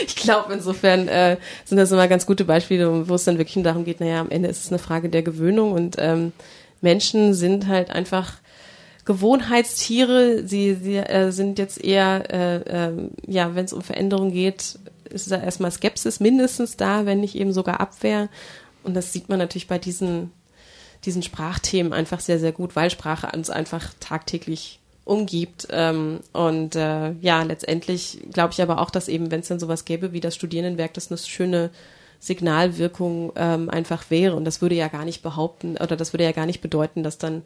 ich 0.06 0.16
glaube, 0.16 0.54
insofern 0.54 1.08
äh, 1.08 1.38
sind 1.66 1.78
das 1.78 1.92
immer 1.92 2.08
ganz 2.08 2.26
gute 2.26 2.46
Beispiele, 2.46 3.08
wo 3.08 3.16
es 3.16 3.24
dann 3.24 3.38
wirklich 3.38 3.64
darum 3.64 3.86
geht, 3.86 4.00
naja, 4.00 4.22
am 4.22 4.30
Ende 4.30 4.50
ist 4.50 4.64
es 4.64 4.70
eine 4.70 4.80
Frage 4.80 5.10
der 5.10 5.24
Gewöhnung 5.24 5.72
und 5.72 5.96
ähm, 6.00 6.32
Menschen 6.82 7.34
sind 7.34 7.68
halt 7.68 7.90
einfach 7.90 8.34
Gewohnheitstiere. 9.06 10.44
Sie, 10.46 10.76
sie 10.76 10.98
äh, 10.98 11.32
sind 11.32 11.60
jetzt 11.60 11.84
eher, 11.84 12.24
äh, 12.32 12.88
äh, 12.88 13.10
ja, 13.28 13.56
wenn 13.56 13.66
es 13.66 13.74
um 13.74 13.82
Veränderung 13.82 14.32
geht, 14.32 14.80
ist 15.10 15.32
da 15.32 15.42
erstmal 15.42 15.72
Skepsis 15.72 16.20
mindestens 16.20 16.78
da, 16.78 17.06
wenn 17.06 17.20
nicht 17.20 17.36
eben 17.36 17.54
sogar 17.54 17.80
Abwehr. 17.80 18.30
Und 18.84 18.96
das 18.96 19.14
sieht 19.14 19.30
man 19.30 19.40
natürlich 19.40 19.68
bei 19.68 19.80
diesen, 19.80 20.32
diesen 21.06 21.24
Sprachthemen 21.24 21.94
einfach 21.94 22.20
sehr, 22.20 22.40
sehr 22.40 22.52
gut, 22.52 22.76
weil 22.76 22.90
Sprache 22.90 23.30
uns 23.36 23.50
einfach 23.50 23.94
tagtäglich 24.00 24.80
umgibt. 25.06 25.68
Ähm, 25.72 26.20
und 26.32 26.76
äh, 26.76 27.12
ja, 27.22 27.44
letztendlich 27.44 28.20
glaube 28.32 28.54
ich 28.54 28.62
aber 28.62 28.80
auch, 28.80 28.90
dass 28.90 29.08
eben, 29.08 29.32
wenn 29.32 29.42
es 29.42 29.48
dann 29.48 29.60
sowas 29.60 29.86
gäbe 29.86 30.14
wie 30.14 30.22
das 30.22 30.36
Studierendenwerk, 30.36 30.94
das 30.94 31.12
eine 31.12 31.18
schöne 31.18 31.72
Signalwirkung 32.20 33.34
ähm, 33.36 33.70
einfach 33.70 34.10
wäre. 34.10 34.36
Und 34.36 34.46
das 34.46 34.62
würde 34.62 34.76
ja 34.76 34.88
gar 34.88 35.06
nicht 35.06 35.22
behaupten, 35.22 35.76
oder 35.78 35.98
das 35.98 36.14
würde 36.14 36.24
ja 36.24 36.32
gar 36.32 36.46
nicht 36.46 36.62
bedeuten, 36.62 37.04
dass 37.04 37.18
dann, 37.18 37.42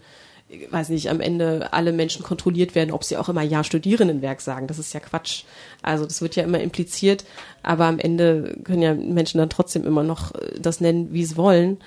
weiß 0.70 0.90
nicht, 0.90 1.10
am 1.10 1.20
Ende 1.20 1.74
alle 1.74 1.92
Menschen 1.92 2.24
kontrolliert 2.24 2.76
werden, 2.76 2.92
ob 2.92 3.04
sie 3.04 3.18
auch 3.18 3.28
immer 3.28 3.42
Ja 3.42 3.64
Studierendenwerk 3.64 4.40
sagen. 4.40 4.68
Das 4.68 4.78
ist 4.78 4.94
ja 4.94 5.00
Quatsch. 5.00 5.44
Also 5.82 6.06
das 6.06 6.22
wird 6.22 6.36
ja 6.36 6.44
immer 6.44 6.60
impliziert, 6.60 7.26
aber 7.64 7.86
am 7.86 7.98
Ende 7.98 8.56
können 8.64 8.84
ja 8.84 8.94
Menschen 8.94 9.40
dann 9.40 9.50
trotzdem 9.50 9.84
immer 9.84 10.04
noch 10.04 10.36
äh, 10.36 10.60
das 10.60 10.80
nennen, 10.80 11.12
wie 11.12 11.26
sie 11.26 11.38
wollen 11.38 11.80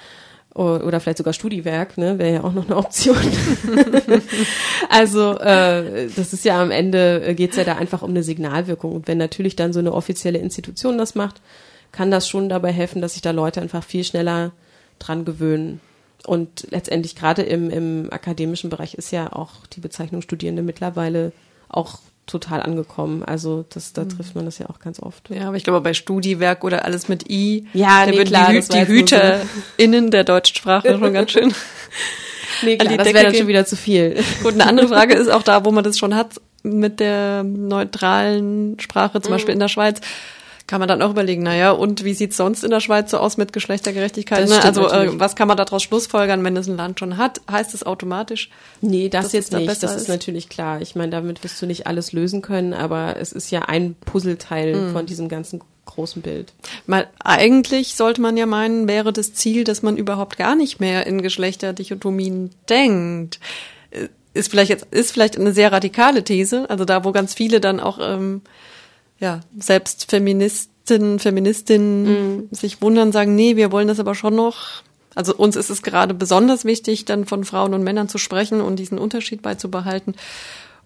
oder 0.55 0.99
vielleicht 1.01 1.19
sogar 1.19 1.33
Studiwerk, 1.33 1.97
ne, 1.97 2.19
wäre 2.19 2.35
ja 2.35 2.45
auch 2.45 2.53
noch 2.53 2.67
eine 2.67 2.77
Option. 2.77 3.17
also 4.89 5.39
äh, 5.39 6.09
das 6.15 6.33
ist 6.33 6.45
ja 6.45 6.61
am 6.61 6.71
Ende 6.71 7.25
äh, 7.25 7.35
geht's 7.35 7.57
ja 7.57 7.65
da 7.65 7.77
einfach 7.77 8.03
um 8.03 8.11
eine 8.11 8.23
Signalwirkung 8.23 8.93
und 8.93 9.09
wenn 9.09 9.19
natürlich 9.19 9.55
dann 9.55 9.73
so 9.73 9.79
eine 9.79 9.93
offizielle 9.93 10.39
Institution 10.39 10.99
das 10.99 11.15
macht, 11.15 11.41
kann 11.93 12.11
das 12.11 12.29
schon 12.29 12.49
dabei 12.49 12.73
helfen, 12.73 13.01
dass 13.01 13.13
sich 13.13 13.23
da 13.23 13.31
Leute 13.31 13.61
einfach 13.61 13.85
viel 13.85 14.05
schneller 14.05 14.53
dran 14.99 15.25
gewöhnen. 15.25 15.81
Und 16.27 16.67
letztendlich 16.71 17.17
gerade 17.17 17.43
im, 17.43 17.71
im 17.71 18.09
akademischen 18.13 18.71
Bereich 18.71 18.95
ist 18.95 19.11
ja 19.11 19.33
auch 19.33 19.67
die 19.73 19.81
Bezeichnung 19.81 20.21
Studierende 20.21 20.63
mittlerweile 20.63 21.33
auch 21.69 21.99
total 22.31 22.63
angekommen. 22.63 23.23
Also 23.23 23.65
das, 23.69 23.93
da 23.93 24.05
mhm. 24.05 24.11
trifft 24.11 24.35
man 24.35 24.45
das 24.45 24.59
ja 24.59 24.69
auch 24.71 24.79
ganz 24.79 25.01
oft. 25.01 25.31
Ja, 25.31 25.49
aber 25.49 25.57
ich 25.57 25.65
glaube 25.65 25.81
bei 25.81 25.95
Studiwerk 25.95 26.65
oder 26.65 26.85
alles 26.85 27.09
mit 27.09 27.29
I, 27.31 27.67
ja, 27.73 28.05
da 28.05 28.11
nee, 28.11 28.19
würden 28.19 28.29
klar, 28.29 28.53
die, 28.53 28.61
die 28.61 28.87
HüterInnen 28.87 30.11
der 30.11 30.25
deutschen 30.25 30.57
Sprache 30.57 30.99
schon 30.99 31.13
ganz 31.13 31.33
schön. 31.33 31.55
Nee, 32.63 32.77
klar, 32.77 32.97
das 32.97 33.07
wäre 33.13 33.25
dann 33.25 33.35
schon 33.35 33.49
wieder 33.49 33.65
zu 33.65 33.77
viel. 33.77 34.23
Gut, 34.43 34.55
eine 34.55 34.67
andere 34.67 34.89
Frage 34.89 35.15
ist 35.19 35.29
auch 35.29 35.43
da, 35.43 35.65
wo 35.65 35.71
man 35.71 35.85
das 35.85 35.99
schon 35.99 36.15
hat 36.15 36.41
mit 36.63 37.01
der 37.01 37.43
neutralen 37.43 38.79
Sprache, 38.81 39.21
zum 39.21 39.31
mhm. 39.31 39.35
Beispiel 39.35 39.55
in 39.55 39.61
der 39.61 39.69
Schweiz 39.69 40.01
kann 40.71 40.79
man 40.79 40.89
dann 40.89 41.03
auch 41.03 41.11
überlegen, 41.11 41.43
naja, 41.43 41.73
und 41.73 42.05
wie 42.05 42.15
sieht's 42.15 42.37
sonst 42.37 42.63
in 42.63 42.71
der 42.71 42.79
Schweiz 42.79 43.11
so 43.11 43.19
aus 43.19 43.37
mit 43.37 43.53
Geschlechtergerechtigkeit? 43.53 44.49
Ne? 44.49 44.63
Also 44.63 44.89
äh, 44.89 45.19
was 45.19 45.35
kann 45.35 45.49
man 45.49 45.57
daraus 45.57 45.83
schlussfolgern, 45.83 46.45
wenn 46.45 46.57
es 46.57 46.69
ein 46.69 46.77
Land 46.77 47.01
schon 47.01 47.17
hat? 47.17 47.41
Heißt 47.51 47.75
es 47.75 47.83
automatisch? 47.83 48.51
Nee, 48.81 49.09
das 49.09 49.33
jetzt 49.33 49.53
nicht. 49.53 49.67
Das 49.67 49.83
ist, 49.83 50.03
ist 50.03 50.09
natürlich 50.09 50.49
klar. 50.49 50.81
Ich 50.81 50.95
meine, 50.95 51.11
damit 51.11 51.43
wirst 51.43 51.61
du 51.61 51.67
nicht 51.67 51.89
alles 51.89 52.13
lösen 52.13 52.41
können, 52.41 52.73
aber 52.73 53.17
es 53.17 53.33
ist 53.33 53.51
ja 53.51 53.63
ein 53.63 53.97
Puzzleteil 53.97 54.77
mhm. 54.77 54.93
von 54.93 55.07
diesem 55.07 55.29
ganzen 55.29 55.61
großen 55.87 56.23
Bild. 56.23 56.53
Mal 56.87 57.09
eigentlich 57.19 57.97
sollte 57.97 58.21
man 58.21 58.37
ja 58.37 58.47
meinen, 58.47 58.87
wäre 58.87 59.13
das 59.13 59.35
Ziel, 59.35 59.65
dass 59.65 59.83
man 59.83 59.97
überhaupt 59.97 60.37
gar 60.37 60.55
nicht 60.55 60.79
mehr 60.79 61.05
in 61.05 61.21
Geschlechterdichotomien 61.21 62.51
denkt. 62.69 63.41
Äh, 63.91 64.07
ist 64.35 64.53
vielleicht 64.53 64.71
jetzt 64.71 64.87
ist 64.93 65.11
vielleicht 65.11 65.37
eine 65.37 65.53
sehr 65.53 65.73
radikale 65.73 66.23
These, 66.23 66.71
also 66.71 66.85
da, 66.85 67.05
wo 67.05 67.11
ganz 67.11 67.35
viele 67.35 67.59
dann 67.59 67.81
auch 67.81 67.99
ähm, 68.01 68.43
ja, 69.21 69.41
selbst 69.59 70.11
Feministinnen, 70.11 71.19
Feministinnen 71.19 72.03
mhm. 72.03 72.49
sich 72.51 72.83
wundern, 72.83 73.13
sagen, 73.13 73.37
nee, 73.37 73.57
wir 73.57 73.71
wollen 73.71 73.89
das 73.89 74.01
aber 74.01 74.15
schon 74.15 74.35
noch. 74.35 74.83
Also 75.15 75.35
uns 75.35 75.57
ist 75.57 75.71
es 75.71 75.83
gerade 75.83 76.15
besonders 76.15 76.65
wichtig, 76.65 77.05
dann 77.05 77.27
von 77.27 77.45
Frauen 77.45 77.75
und 77.75 77.83
Männern 77.83 78.09
zu 78.09 78.19
sprechen 78.19 78.61
und 78.61 78.77
diesen 78.77 78.99
Unterschied 78.99 79.43
beizubehalten. 79.43 80.15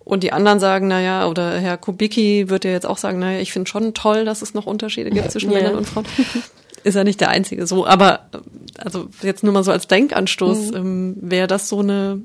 Und 0.05 0.22
die 0.22 0.32
anderen 0.32 0.61
sagen, 0.61 0.89
na 0.89 1.01
ja, 1.01 1.26
oder 1.26 1.59
Herr 1.59 1.78
Kubicki 1.78 2.51
würde 2.51 2.68
ja 2.68 2.74
jetzt 2.74 2.87
auch 2.87 2.99
sagen, 2.99 3.18
naja, 3.18 3.41
ich 3.41 3.53
finde 3.53 3.70
schon 3.70 3.95
toll, 3.95 4.24
dass 4.24 4.43
es 4.43 4.53
noch 4.53 4.66
Unterschiede 4.66 5.11
gibt 5.11 5.30
zwischen 5.30 5.51
ja. 5.51 5.59
Männern 5.59 5.76
und 5.76 5.87
Frauen. 5.87 6.05
ist 6.85 6.95
ja 6.95 7.05
nicht 7.05 7.20
der 7.20 7.30
einzige 7.30 7.66
so, 7.66 7.87
aber 7.87 8.28
also 8.76 9.09
jetzt 9.22 9.43
nur 9.43 9.55
mal 9.55 9.64
so 9.64 9.72
als 9.72 9.87
Denkanstoß, 9.89 10.72
mhm. 10.72 10.76
ähm, 10.76 11.16
wäre 11.20 11.47
das 11.47 11.68
so 11.70 11.78
eine 11.78 12.20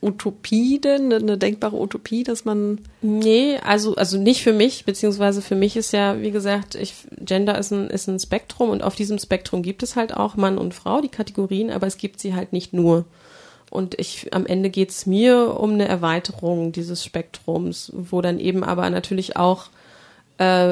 Utopie 0.00 0.80
denn, 0.80 1.12
eine 1.12 1.38
denkbare 1.38 1.76
Utopie, 1.76 2.22
dass 2.22 2.44
man. 2.44 2.80
Nee, 3.02 3.58
also, 3.64 3.94
also 3.96 4.18
nicht 4.18 4.42
für 4.42 4.52
mich, 4.52 4.84
beziehungsweise 4.84 5.42
für 5.42 5.54
mich 5.54 5.76
ist 5.76 5.92
ja, 5.92 6.20
wie 6.20 6.30
gesagt, 6.30 6.74
ich, 6.74 6.94
Gender 7.18 7.58
ist 7.58 7.70
ein, 7.70 7.88
ist 7.88 8.08
ein 8.08 8.18
Spektrum 8.18 8.70
und 8.70 8.82
auf 8.82 8.94
diesem 8.94 9.18
Spektrum 9.18 9.62
gibt 9.62 9.82
es 9.82 9.96
halt 9.96 10.14
auch 10.14 10.36
Mann 10.36 10.58
und 10.58 10.74
Frau, 10.74 11.00
die 11.00 11.08
Kategorien, 11.08 11.70
aber 11.70 11.86
es 11.86 11.98
gibt 11.98 12.20
sie 12.20 12.34
halt 12.34 12.52
nicht 12.52 12.72
nur. 12.72 13.04
Und 13.70 13.98
ich, 14.00 14.34
am 14.34 14.46
Ende 14.46 14.68
geht 14.68 14.90
es 14.90 15.06
mir 15.06 15.56
um 15.58 15.74
eine 15.74 15.86
Erweiterung 15.86 16.72
dieses 16.72 17.04
Spektrums, 17.04 17.92
wo 17.94 18.20
dann 18.20 18.40
eben 18.40 18.64
aber 18.64 18.90
natürlich 18.90 19.36
auch 19.36 19.68
äh, 20.40 20.70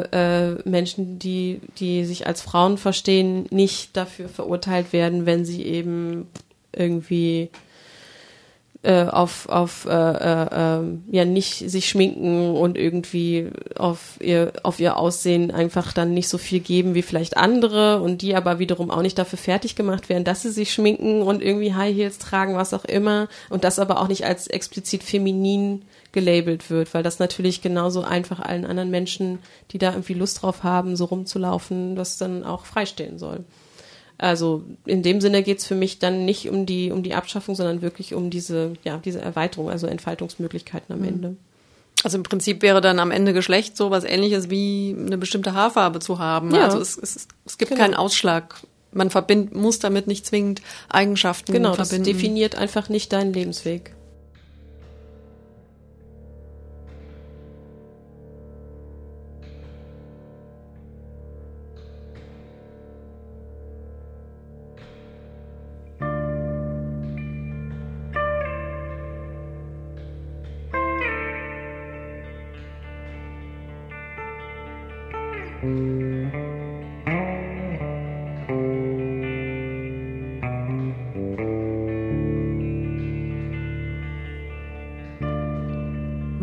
äh, 0.53 0.59
Menschen, 0.65 1.19
die, 1.19 1.61
die 1.79 2.05
sich 2.05 2.27
als 2.27 2.41
Frauen 2.41 2.79
verstehen, 2.79 3.47
nicht 3.51 3.97
dafür 3.97 4.29
verurteilt 4.29 4.93
werden, 4.93 5.27
wenn 5.27 5.45
sie 5.45 5.63
eben 5.63 6.27
irgendwie 6.73 7.51
äh, 8.89 9.05
auf, 9.05 9.51
auf 9.51 9.85
äh, 9.85 9.91
äh, 9.91 10.83
ja 11.11 11.25
nicht 11.27 11.71
sich 11.71 11.91
schminken 11.91 12.57
und 12.57 12.79
irgendwie 12.79 13.51
auf 13.77 14.19
ihr, 14.19 14.55
auf 14.63 14.81
ihr 14.81 14.97
Aussehen 14.97 15.51
einfach 15.51 15.93
dann 15.93 16.15
nicht 16.15 16.31
so 16.31 16.39
viel 16.39 16.61
geben 16.61 16.95
wie 16.95 17.03
vielleicht 17.03 17.37
andere 17.37 18.01
und 18.01 18.23
die 18.23 18.35
aber 18.35 18.59
wiederum 18.59 18.91
auch 18.91 19.03
nicht 19.03 19.19
dafür 19.19 19.39
fertig 19.39 19.77
gemacht 19.77 20.09
werden, 20.09 20.25
dass 20.25 20.41
sie 20.41 20.51
sich 20.51 20.73
schminken 20.73 21.21
und 21.21 21.43
irgendwie 21.43 21.75
High 21.75 21.95
Heels 21.95 22.17
tragen, 22.17 22.57
was 22.57 22.73
auch 22.73 22.87
immer 22.87 23.29
und 23.51 23.63
das 23.63 23.79
aber 23.79 24.01
auch 24.01 24.09
nicht 24.09 24.25
als 24.25 24.47
explizit 24.47 25.03
feminin 25.03 25.83
gelabelt 26.13 26.71
wird, 26.71 26.95
weil 26.95 27.03
das 27.03 27.19
natürlich 27.19 27.61
genauso 27.61 28.01
einfach 28.01 28.41
allen 28.41 28.65
anderen 28.65 28.89
Menschen, 28.89 29.41
die 29.71 29.77
da 29.77 29.91
irgendwie 29.91 30.15
Lust 30.15 30.41
drauf 30.41 30.63
haben, 30.63 30.97
so 30.97 31.05
rumzulaufen, 31.05 31.95
das 31.95 32.17
dann 32.17 32.43
auch 32.43 32.65
freistehen 32.65 33.19
soll. 33.19 33.45
Also 34.19 34.65
in 34.85 35.05
dem 35.05 35.21
Sinne 35.21 35.45
geht's 35.45 35.65
für 35.65 35.77
mich 35.77 36.01
dann 36.01 36.25
nicht 36.25 36.49
um 36.51 36.67
die, 36.67 36.91
um 36.91 37.05
die 37.05 37.15
Abschaffung, 37.15 37.55
sondern 37.55 37.83
wirklich 37.83 38.15
um 38.15 38.31
diese, 38.31 38.73
ja, 38.83 38.99
diese 38.99 39.21
Erweiterung, 39.21 39.71
also 39.71 39.87
Entfaltungsmöglichkeiten 39.87 40.93
am 40.93 41.01
mhm. 41.01 41.09
Ende. 41.09 41.37
Also 42.05 42.17
im 42.17 42.25
Prinzip 42.25 42.63
wäre 42.63 42.81
dann 42.81 42.99
am 42.99 43.11
Ende 43.11 43.33
Geschlecht 43.33 43.77
so 43.77 43.91
was 43.91 44.05
ähnliches 44.05 44.51
wie 44.51 44.95
eine 44.99 45.19
bestimmte 45.19 45.55
Haarfarbe 45.55 46.01
zu 46.01 46.19
haben. 46.19 46.55
Ja. 46.55 46.65
Also 46.65 46.79
es, 46.79 46.97
es, 46.99 47.29
es 47.45 47.59
gibt 47.59 47.71
genau. 47.71 47.83
keinen 47.83 47.95
Ausschlag. 47.95 48.61
Man 48.93 49.11
verbind, 49.11 49.55
muss 49.55 49.79
damit 49.79 50.07
nicht 50.07 50.27
zwingend 50.27 50.63
Eigenschaften 50.89 51.53
genau, 51.53 51.75
verbinden. 51.75 52.05
Genau, 52.05 52.07
das 52.07 52.21
definiert 52.21 52.55
einfach 52.57 52.89
nicht 52.89 53.13
deinen 53.13 53.33
Lebensweg. 53.33 53.95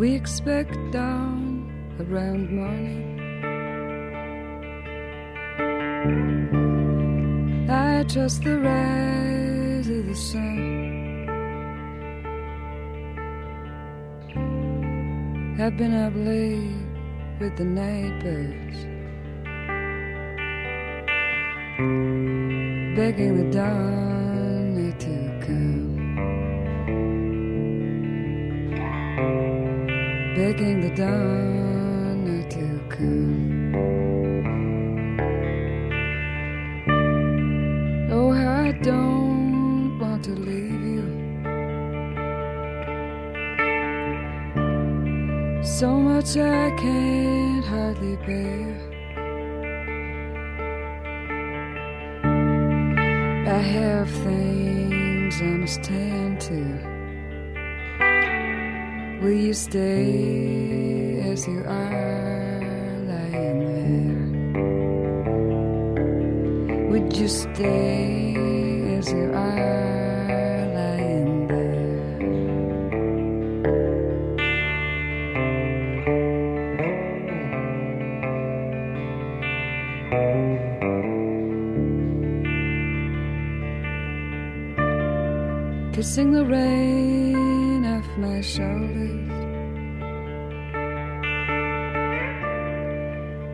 We 0.06 0.14
expect 0.14 0.72
dawn 0.92 1.66
around 1.98 2.52
morning. 2.52 3.18
I 7.68 8.04
trust 8.04 8.44
the 8.44 8.56
rise 8.60 9.86
to 9.88 10.02
the 10.04 10.14
sun. 10.14 11.26
I've 15.58 15.76
been 15.76 15.94
up 16.06 16.14
late 16.14 16.86
with 17.40 17.56
the 17.56 17.64
night 17.64 18.14
birds, 18.22 18.78
begging 22.96 23.32
the 23.40 23.48
dawn 23.50 24.94
to 25.00 25.14
come, 25.44 25.75
begging 30.56 30.80
the 30.80 30.88
dawn 30.94 32.46
to 32.48 32.80
come. 32.88 33.74
Oh, 38.10 38.30
I 38.30 38.72
don't 38.82 39.98
want 39.98 40.24
to 40.24 40.30
leave 40.30 40.82
you. 40.94 41.04
So 45.62 45.98
much 45.98 46.36
I 46.38 46.70
can't 46.76 47.64
hardly 47.64 48.16
bear. 48.26 48.76
I 53.46 53.58
have 53.58 54.10
things 54.10 54.55
Will 59.26 59.34
you 59.34 59.54
stay 59.54 61.18
as 61.32 61.48
you 61.48 61.64
are 61.66 62.60
lying 63.10 63.58
there? 66.54 66.86
Would 66.90 67.16
you 67.16 67.26
stay 67.26 68.36
as 68.96 69.10
you 69.10 69.32
are 69.34 70.66
lying 70.78 71.48
there? 71.48 71.90
Kissing 85.92 86.30
the 86.30 86.44
rain 86.44 86.95
my 88.36 88.42
shoulders, 88.42 89.30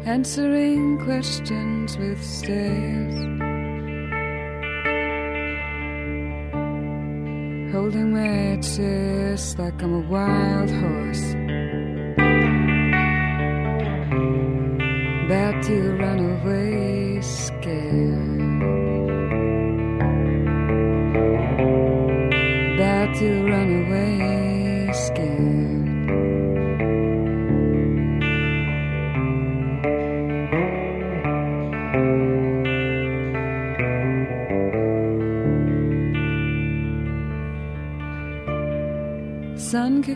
answering 0.04 0.98
questions 1.04 1.96
with 1.98 2.20
stares, 2.20 3.14
holding 7.72 8.12
my 8.12 8.56
chest 8.56 9.58
like 9.60 9.80
I'm 9.80 9.94
a 9.94 10.00
wild 10.14 10.70
horse, 10.82 11.26
about 15.26 15.62
to 15.62 15.76
run 16.02 16.18
away 16.18 17.20
scared. 17.20 18.11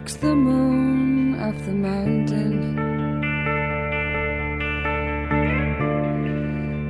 The 0.07 0.35
moon 0.35 1.35
of 1.35 1.67
the 1.67 1.73
mountain. 1.73 2.77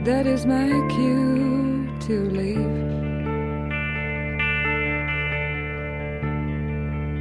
That 0.05 0.27
is 0.27 0.47
my 0.47 0.69
cue 0.95 1.89
to 2.07 2.31
leave. 2.31 2.57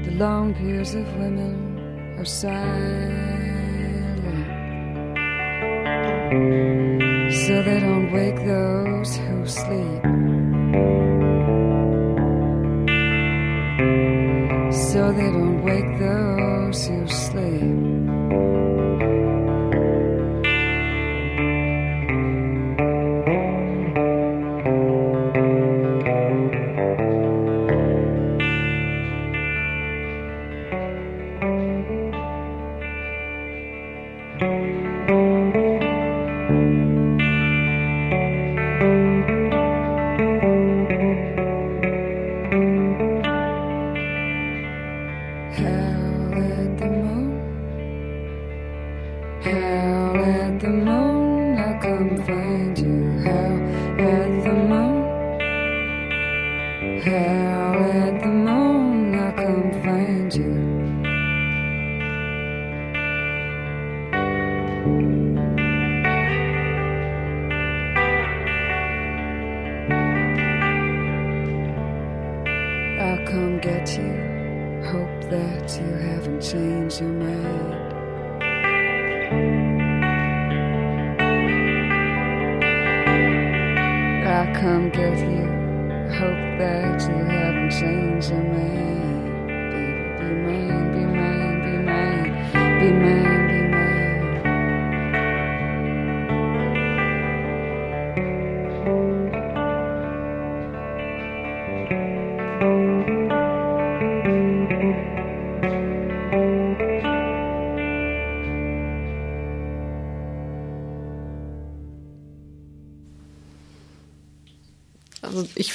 The 0.06 0.12
long 0.20 0.54
peers 0.54 0.94
of 0.94 1.08
women 1.18 2.18
are 2.20 2.26
silent, 2.26 4.22
so 7.34 7.64
they 7.64 7.80
don't 7.80 8.12
wake 8.12 8.46
those 8.46 9.18
who 9.18 9.46
sleep. 9.48 10.05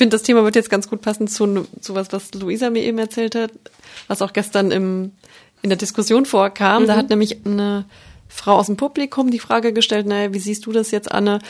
Finde, 0.01 0.15
das 0.15 0.23
Thema 0.23 0.45
wird 0.45 0.57
jetzt 0.57 0.71
ganz 0.71 0.89
gut 0.89 1.03
passen 1.03 1.29
zu, 1.29 1.67
zu 1.79 1.95
was, 1.95 2.11
was 2.11 2.33
Luisa 2.33 2.71
mir 2.71 2.83
eben 2.83 2.97
erzählt 2.97 3.35
hat, 3.35 3.51
was 4.09 4.23
auch 4.23 4.33
gestern 4.33 4.71
im, 4.71 5.13
in 5.61 5.69
der 5.69 5.77
Diskussion 5.77 6.25
vorkam. 6.25 6.85
Mhm. 6.85 6.87
Da 6.87 6.97
hat 6.97 7.11
nämlich 7.11 7.45
eine 7.45 7.85
Frau 8.31 8.55
aus 8.55 8.67
dem 8.67 8.79
Publikum 8.79 9.31
die 9.31 9.39
Frage 9.39 9.75
gestellt, 9.75 10.07
naja, 10.07 10.33
wie 10.33 10.39
siehst 10.39 10.65
du 10.65 10.73
das 10.73 10.91
jetzt, 10.91 11.13
Anne, 11.13 11.41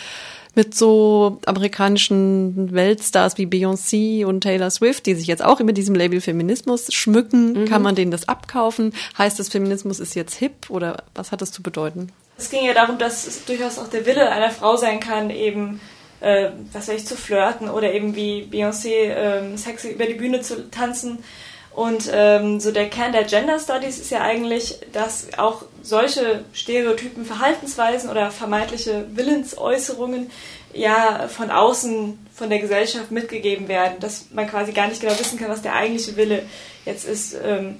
mit 0.57 0.75
so 0.75 1.39
amerikanischen 1.47 2.73
Weltstars 2.73 3.39
wie 3.39 3.47
Beyoncé 3.47 4.27
und 4.27 4.41
Taylor 4.41 4.71
Swift, 4.71 5.07
die 5.07 5.15
sich 5.15 5.29
jetzt 5.29 5.45
auch 5.45 5.61
mit 5.61 5.77
diesem 5.77 5.95
Label 5.95 6.21
Feminismus 6.21 6.93
schmücken? 6.93 7.53
Mhm. 7.53 7.65
Kann 7.67 7.83
man 7.83 7.95
denen 7.95 8.11
das 8.11 8.27
abkaufen? 8.27 8.93
Heißt 9.17 9.39
das, 9.39 9.49
Feminismus 9.49 10.01
ist 10.01 10.17
jetzt 10.17 10.35
hip 10.35 10.71
oder 10.71 11.05
was 11.15 11.31
hat 11.31 11.41
das 11.41 11.53
zu 11.53 11.63
bedeuten? 11.63 12.11
Es 12.37 12.51
ging 12.51 12.65
ja 12.65 12.75
darum, 12.75 12.99
dass 12.99 13.29
es 13.29 13.45
durchaus 13.45 13.79
auch 13.79 13.89
der 13.89 14.07
Wille 14.07 14.29
einer 14.29 14.51
Frau 14.51 14.77
sein 14.77 14.99
kann, 14.99 15.31
eben, 15.31 15.81
äh, 16.21 16.51
was 16.73 16.89
weiß 16.89 17.01
ich, 17.01 17.07
zu 17.07 17.17
flirten 17.17 17.69
oder 17.69 17.93
eben 17.93 18.15
wie 18.15 18.49
Beyoncé 18.51 19.15
ähm, 19.15 19.57
sexy 19.57 19.91
über 19.91 20.07
die 20.07 20.15
Bühne 20.15 20.41
zu 20.41 20.71
tanzen. 20.71 21.23
Und 21.73 22.11
ähm, 22.13 22.59
so 22.59 22.73
der 22.73 22.91
Kern 22.91 23.13
der 23.13 23.25
Gender 23.25 23.59
Studies 23.59 23.99
ist 23.99 24.11
ja 24.11 24.21
eigentlich, 24.23 24.81
dass 24.93 25.29
auch 25.39 25.63
solche 25.83 26.45
Stereotypen, 26.53 27.25
Verhaltensweisen 27.25 28.11
oder 28.11 28.31
vermeintliche 28.31 29.07
Willensäußerungen 29.15 30.31
ja 30.73 31.29
von 31.29 31.51
außen, 31.51 32.19
von 32.35 32.51
der 32.51 32.59
Gesellschaft 32.59 33.11
mitgegeben 33.11 33.69
werden, 33.69 34.01
dass 34.01 34.27
man 34.33 34.49
quasi 34.49 34.73
gar 34.73 34.89
nicht 34.89 35.01
genau 35.01 35.19
wissen 35.19 35.39
kann, 35.39 35.49
was 35.49 35.63
der 35.63 35.75
eigentliche 35.75 36.17
Wille 36.17 36.43
jetzt 36.85 37.07
ist. 37.07 37.37
Ähm, 37.43 37.77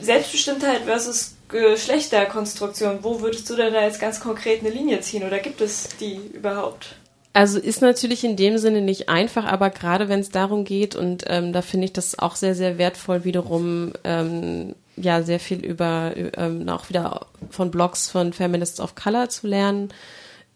Selbstbestimmtheit 0.00 0.82
versus 0.84 1.34
Geschlechterkonstruktion, 1.48 3.00
wo 3.02 3.20
würdest 3.20 3.48
du 3.50 3.56
denn 3.56 3.72
da 3.72 3.82
jetzt 3.82 4.00
ganz 4.00 4.20
konkret 4.20 4.60
eine 4.60 4.70
Linie 4.70 5.00
ziehen 5.00 5.24
oder 5.24 5.38
gibt 5.38 5.60
es 5.60 5.88
die 6.00 6.16
überhaupt? 6.32 6.96
Also 7.34 7.58
ist 7.58 7.80
natürlich 7.80 8.24
in 8.24 8.36
dem 8.36 8.58
Sinne 8.58 8.82
nicht 8.82 9.08
einfach, 9.08 9.46
aber 9.46 9.70
gerade 9.70 10.08
wenn 10.08 10.20
es 10.20 10.30
darum 10.30 10.64
geht, 10.64 10.94
und 10.94 11.24
ähm, 11.28 11.52
da 11.52 11.62
finde 11.62 11.86
ich 11.86 11.92
das 11.92 12.18
auch 12.18 12.36
sehr, 12.36 12.54
sehr 12.54 12.76
wertvoll, 12.76 13.24
wiederum 13.24 13.92
ähm, 14.04 14.74
ja 14.96 15.22
sehr 15.22 15.40
viel 15.40 15.64
über 15.64 16.12
ähm, 16.14 16.68
auch 16.68 16.90
wieder 16.90 17.26
von 17.48 17.70
Blogs 17.70 18.10
von 18.10 18.34
Feminists 18.34 18.80
of 18.80 18.94
Color 18.94 19.30
zu 19.30 19.46
lernen. 19.46 19.88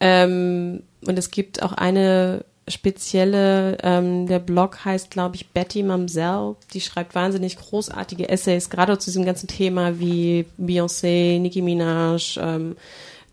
Ähm, 0.00 0.82
und 1.06 1.18
es 1.18 1.30
gibt 1.30 1.62
auch 1.62 1.72
eine 1.72 2.44
spezielle, 2.68 3.78
ähm, 3.82 4.26
der 4.26 4.40
Blog 4.40 4.84
heißt, 4.84 5.10
glaube 5.10 5.36
ich, 5.36 5.48
Betty 5.50 5.82
Mamsell. 5.82 6.56
Die 6.74 6.80
schreibt 6.80 7.14
wahnsinnig 7.14 7.56
großartige 7.56 8.28
Essays, 8.28 8.70
gerade 8.70 8.98
zu 8.98 9.06
diesem 9.06 9.24
ganzen 9.24 9.46
Thema 9.46 9.98
wie 9.98 10.46
Beyoncé, 10.60 11.38
Nicki 11.38 11.62
Minaj, 11.62 12.38
ähm, 12.38 12.76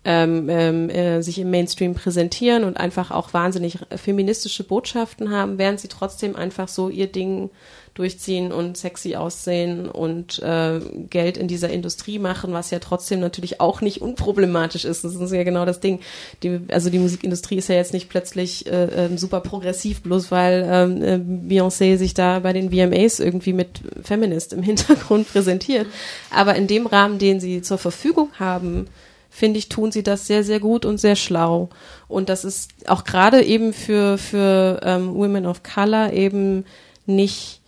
ähm, 0.04 0.48
ähm, 0.48 0.90
äh, 0.90 1.22
sich 1.22 1.38
im 1.38 1.50
Mainstream 1.50 1.94
präsentieren 1.94 2.64
und 2.64 2.76
einfach 2.76 3.10
auch 3.10 3.32
wahnsinnig 3.32 3.78
feministische 3.96 4.64
Botschaften 4.64 5.30
haben, 5.30 5.58
während 5.58 5.80
sie 5.80 5.88
trotzdem 5.88 6.36
einfach 6.36 6.68
so 6.68 6.88
ihr 6.88 7.06
Ding 7.06 7.50
durchziehen 7.94 8.50
und 8.52 8.76
sexy 8.76 9.14
aussehen 9.14 9.88
und 9.88 10.40
äh, 10.40 10.80
Geld 11.10 11.36
in 11.36 11.46
dieser 11.46 11.70
Industrie 11.70 12.18
machen, 12.18 12.52
was 12.52 12.72
ja 12.72 12.80
trotzdem 12.80 13.20
natürlich 13.20 13.60
auch 13.60 13.80
nicht 13.80 14.02
unproblematisch 14.02 14.84
ist. 14.84 15.04
Das 15.04 15.14
ist 15.14 15.32
ja 15.32 15.44
genau 15.44 15.64
das 15.64 15.78
Ding. 15.78 16.00
Die, 16.42 16.60
also 16.68 16.90
die 16.90 16.98
Musikindustrie 16.98 17.56
ist 17.56 17.68
ja 17.68 17.76
jetzt 17.76 17.92
nicht 17.92 18.08
plötzlich 18.08 18.66
äh, 18.66 19.06
äh, 19.06 19.16
super 19.16 19.40
progressiv, 19.40 20.02
bloß 20.02 20.32
weil 20.32 20.68
ähm, 20.68 21.02
äh, 21.02 21.54
Beyoncé 21.54 21.96
sich 21.96 22.14
da 22.14 22.40
bei 22.40 22.52
den 22.52 22.70
VMAs 22.72 23.20
irgendwie 23.20 23.52
mit 23.52 23.80
Feminist 24.02 24.52
im 24.52 24.62
Hintergrund 24.64 25.30
präsentiert. 25.32 25.86
Aber 26.30 26.56
in 26.56 26.66
dem 26.66 26.86
Rahmen, 26.86 27.20
den 27.20 27.38
sie 27.38 27.62
zur 27.62 27.78
Verfügung 27.78 28.30
haben, 28.40 28.88
finde 29.34 29.58
ich, 29.58 29.68
tun 29.68 29.90
sie 29.90 30.04
das 30.04 30.28
sehr, 30.28 30.44
sehr 30.44 30.60
gut 30.60 30.84
und 30.84 30.98
sehr 30.98 31.16
schlau. 31.16 31.68
Und 32.06 32.28
das 32.28 32.44
ist 32.44 32.70
auch 32.86 33.02
gerade 33.02 33.42
eben 33.42 33.72
für, 33.72 34.16
für 34.16 34.80
ähm, 34.84 35.12
Women 35.12 35.44
of 35.44 35.64
Color 35.64 36.12
eben 36.12 36.64
nicht, 37.04 37.60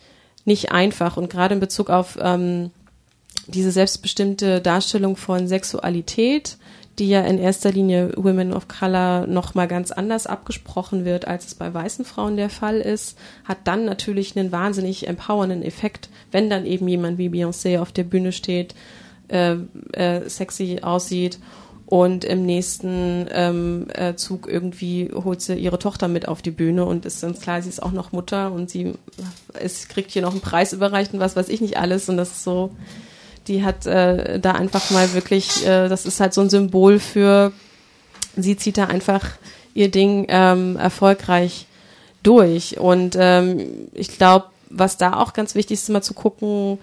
nicht 0.45 0.71
einfach. 0.71 1.17
Und 1.17 1.29
gerade 1.29 1.55
in 1.55 1.61
Bezug 1.61 1.91
auf 1.91 2.19
ähm, 2.23 2.71
diese 3.49 3.73
selbstbestimmte 3.73 4.61
Darstellung 4.61 5.17
von 5.17 5.49
Sexualität, 5.49 6.57
die 7.01 7.09
ja 7.09 7.23
in 7.23 7.37
erster 7.37 7.73
Linie 7.73 8.13
Women 8.15 8.53
of 8.53 8.69
Color 8.69 9.27
noch 9.27 9.57
mal 9.57 9.67
ganz 9.67 9.91
anders 9.91 10.29
abgesprochen 10.29 11.05
wird, 11.05 11.27
als 11.27 11.47
es 11.47 11.57
bei 11.57 11.75
weißen 11.75 12.05
Frauen 12.05 12.37
der 12.37 12.49
Fall 12.49 12.81
ist, 12.81 13.19
hat 13.45 13.59
dann 13.65 13.85
natürlich 13.85 14.39
einen 14.39 14.53
wahnsinnig 14.53 15.09
empowernden 15.09 15.65
Effekt, 15.65 16.11
wenn 16.31 16.49
dann 16.49 16.65
eben 16.65 16.87
jemand 16.87 17.19
wie 17.19 17.29
Beyoncé 17.29 17.81
auf 17.81 17.91
der 17.91 18.05
Bühne 18.05 18.31
steht 18.31 18.77
äh, 19.29 19.57
äh, 19.93 20.29
sexy 20.29 20.81
aussieht 20.83 21.39
und 21.87 22.25
im 22.25 22.45
nächsten 22.45 23.27
ähm, 23.31 23.87
äh, 23.95 24.17
Zug 24.17 24.49
irgendwie 24.49 25.11
holt 25.15 25.41
sie 25.41 25.55
ihre 25.55 25.79
Tochter 25.79 26.09
mit 26.09 26.27
auf 26.27 26.43
die 26.43 26.51
Bühne 26.51 26.85
und 26.85 27.07
ist 27.07 27.23
ganz 27.23 27.41
klar, 27.41 27.63
sie 27.63 27.69
ist 27.69 27.83
auch 27.83 27.93
noch 27.93 28.11
Mutter 28.11 28.51
und 28.51 28.69
sie 28.69 28.95
ist, 29.61 29.89
kriegt 29.89 30.11
hier 30.11 30.23
noch 30.23 30.33
einen 30.33 30.41
Preis 30.41 30.73
überreicht 30.73 31.15
und 31.15 31.21
was 31.21 31.37
weiß 31.37 31.49
ich 31.49 31.61
nicht 31.61 31.77
alles 31.77 32.09
und 32.09 32.17
das 32.17 32.33
ist 32.33 32.45
so, 32.45 32.73
die 33.47 33.63
hat 33.63 33.87
äh, 33.87 34.41
da 34.41 34.53
einfach 34.53 34.91
mal 34.91 35.15
wirklich, 35.15 35.65
äh, 35.65 35.89
das 35.89 36.07
ist 36.07 36.19
halt 36.19 36.35
so 36.35 36.41
ein 36.41 36.51
Symbol 36.51 36.99
für, 36.99 37.53
sie 38.37 38.57
zieht 38.57 38.79
da 38.79 38.87
einfach 38.87 39.25
ihr 39.73 39.91
Ding 39.91 40.27
ähm, 40.29 40.77
erfolgreich 40.77 41.67
durch 42.25 42.81
und 42.81 43.17
ähm, 43.17 43.89
ich 43.95 44.19
glaube, 44.19 44.47
was 44.71 44.97
da 44.97 45.21
auch 45.21 45.33
ganz 45.33 45.55
wichtig 45.55 45.75
ist, 45.75 45.89
immer 45.89 46.03
zu 46.03 46.15
gucken, 46.15 46.79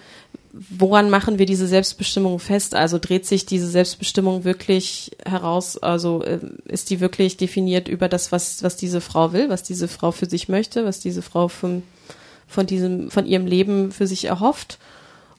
woran 0.54 1.10
machen 1.10 1.40
wir 1.40 1.48
diese 1.48 1.68
Selbstbestimmung 1.68 2.38
fest? 2.38 2.76
Also 2.76 3.00
dreht 3.00 3.26
sich 3.26 3.46
diese 3.46 3.68
Selbstbestimmung 3.68 4.44
wirklich 4.44 5.12
heraus, 5.26 5.78
also 5.78 6.24
äh, 6.24 6.40
ist 6.66 6.92
die 6.92 7.00
wirklich 7.00 7.38
definiert 7.38 7.88
über 7.88 8.08
das, 8.08 8.32
was, 8.32 8.62
was 8.62 8.78
diese 8.78 9.02
Frau 9.02 9.34
will, 9.34 9.50
was 9.50 9.64
diese 9.64 9.88
Frau 9.88 10.12
für 10.12 10.28
sich 10.28 10.50
möchte, 10.50 10.86
was 10.86 11.00
diese 11.00 11.24
Frau 11.24 11.48
von, 11.48 11.82
von 12.48 12.68
diesem, 12.68 13.10
von 13.10 13.26
ihrem 13.26 13.48
Leben 13.48 13.92
für 13.92 14.06
sich 14.06 14.26
erhofft? 14.26 14.78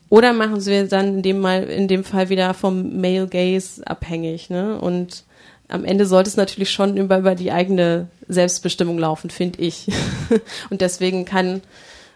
Oder 0.08 0.32
machen 0.32 0.60
sie 0.60 0.86
dann 0.88 1.16
in 1.16 1.22
dem 1.22 1.40
mal, 1.40 1.62
in 1.62 1.88
dem 1.88 2.04
Fall 2.04 2.28
wieder 2.28 2.52
vom 2.52 3.00
Male 3.00 3.28
Gaze 3.28 3.86
abhängig, 3.86 4.50
ne? 4.50 4.78
Und 4.80 5.24
am 5.68 5.84
Ende 5.84 6.06
sollte 6.06 6.28
es 6.28 6.36
natürlich 6.36 6.70
schon 6.70 6.96
über, 6.96 7.18
über 7.18 7.34
die 7.34 7.50
eigene 7.50 8.08
Selbstbestimmung 8.28 8.98
laufen, 8.98 9.30
finde 9.30 9.60
ich. 9.62 9.86
Und 10.70 10.82
deswegen 10.82 11.24
kann, 11.24 11.62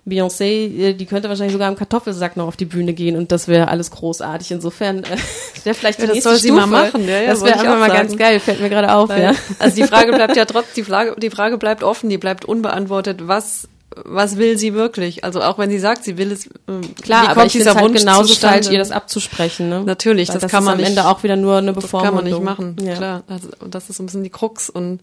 Beyoncé, 0.08 0.44
äh, 0.44 0.94
die 0.94 1.06
könnte 1.06 1.28
wahrscheinlich 1.28 1.52
sogar 1.52 1.68
im 1.68 1.76
Kartoffelsack 1.76 2.36
noch 2.36 2.46
auf 2.46 2.56
die 2.56 2.64
Bühne 2.64 2.92
gehen 2.92 3.16
und 3.16 3.32
das 3.32 3.48
wäre 3.48 3.68
alles 3.68 3.90
großartig. 3.90 4.50
Insofern 4.50 5.04
äh, 5.04 5.16
wäre 5.64 5.74
vielleicht 5.74 5.98
die 5.98 6.02
ja, 6.02 6.08
das 6.08 6.14
nächste 6.14 6.30
soll 6.30 6.38
sie 6.38 6.48
Stufe. 6.48 6.66
mal 6.66 6.84
machen. 6.84 7.08
Ja, 7.08 7.20
ja, 7.20 7.30
das 7.30 7.42
wäre 7.42 7.58
einfach 7.58 7.78
mal 7.78 7.90
ganz 7.90 8.16
geil, 8.16 8.40
fällt 8.40 8.60
mir 8.60 8.68
gerade 8.68 8.92
auf. 8.92 9.10
ja. 9.10 9.32
Also 9.58 9.76
die 9.76 9.84
Frage 9.84 10.12
bleibt 10.12 10.36
ja 10.36 10.44
trotzdem, 10.46 10.74
die 10.76 10.90
Frage, 10.90 11.16
die 11.18 11.30
Frage 11.30 11.58
bleibt 11.58 11.82
offen, 11.82 12.08
die 12.10 12.18
bleibt 12.18 12.44
unbeantwortet. 12.44 13.26
Was 13.26 13.68
was 14.04 14.36
will 14.36 14.58
sie 14.58 14.74
wirklich? 14.74 15.24
Also 15.24 15.42
auch 15.42 15.58
wenn 15.58 15.70
sie 15.70 15.78
sagt, 15.78 16.04
sie 16.04 16.18
will 16.18 16.30
es, 16.30 16.46
äh, 16.46 16.80
klar, 17.02 17.28
aber 17.30 17.46
ich 17.46 17.52
finde 17.52 17.74
halt 17.74 17.92
genauso 17.94 18.34
falsch, 18.34 18.68
ihr 18.68 18.78
das 18.78 18.90
abzusprechen. 18.90 19.68
Ne? 19.68 19.82
Natürlich, 19.84 20.28
das, 20.28 20.40
das 20.40 20.50
kann 20.50 20.64
man 20.64 20.78
am 20.78 20.84
Ende 20.84 21.06
auch 21.06 21.22
wieder 21.22 21.36
nur 21.36 21.56
eine 21.56 21.72
Bevormundung. 21.72 22.40
Das 22.40 22.48
kann 22.48 22.54
man 22.54 22.66
nicht 22.66 22.76
machen, 22.76 22.86
ja. 22.86 22.94
klar. 22.94 23.22
Also, 23.28 23.48
das 23.68 23.88
ist 23.88 23.96
so 23.96 24.02
ein 24.02 24.06
bisschen 24.06 24.24
die 24.24 24.30
Krux 24.30 24.70
und 24.70 25.00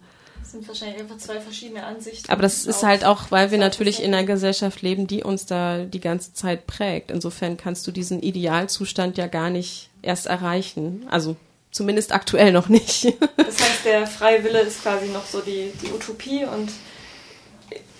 sind 0.52 0.68
wahrscheinlich 0.68 1.00
einfach 1.02 1.18
zwei 1.18 1.39
verschiedene 1.39 1.84
Ansichten. 1.84 2.32
Aber 2.32 2.41
das 2.41 2.66
ist 2.66 2.84
halt 2.84 3.06
auch, 3.06 3.32
weil 3.32 3.52
wir 3.52 3.58
natürlich 3.58 4.02
in 4.02 4.14
einer 4.14 4.26
Gesellschaft 4.26 4.82
leben, 4.82 5.08
die 5.08 5.24
uns 5.24 5.46
da 5.46 5.84
die 5.86 6.00
ganze 6.00 6.34
Zeit 6.34 6.68
prägt. 6.68 7.12
Insofern 7.12 7.58
kannst 7.58 7.88
du 7.88 7.91
diesen 7.91 8.22
Idealzustand 8.22 9.18
ja 9.18 9.28
gar 9.28 9.50
nicht 9.50 9.89
erst 10.02 10.28
erreichen. 10.28 11.06
Also 11.10 11.36
zumindest 11.72 12.14
aktuell 12.14 12.52
noch 12.52 12.70
nicht. 12.70 13.14
Das 13.38 13.62
heißt, 13.62 13.86
der 13.86 14.08
freie 14.08 14.43
Wille 14.43 14.60
ist 14.62 14.82
quasi 14.82 15.08
noch 15.08 15.26
so 15.26 15.39
die, 15.39 15.72
die 15.82 15.91
Utopie 15.91 16.46
und 16.46 16.72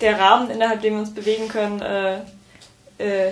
der 0.02 0.20
Rahmen, 0.20 0.50
innerhalb 0.50 0.82
dem 0.82 0.93
wir 0.96 1.00
uns 1.02 1.14
bewegen 1.14 1.48
können, 1.48 1.82
äh, 1.82 2.20
äh, 2.98 3.32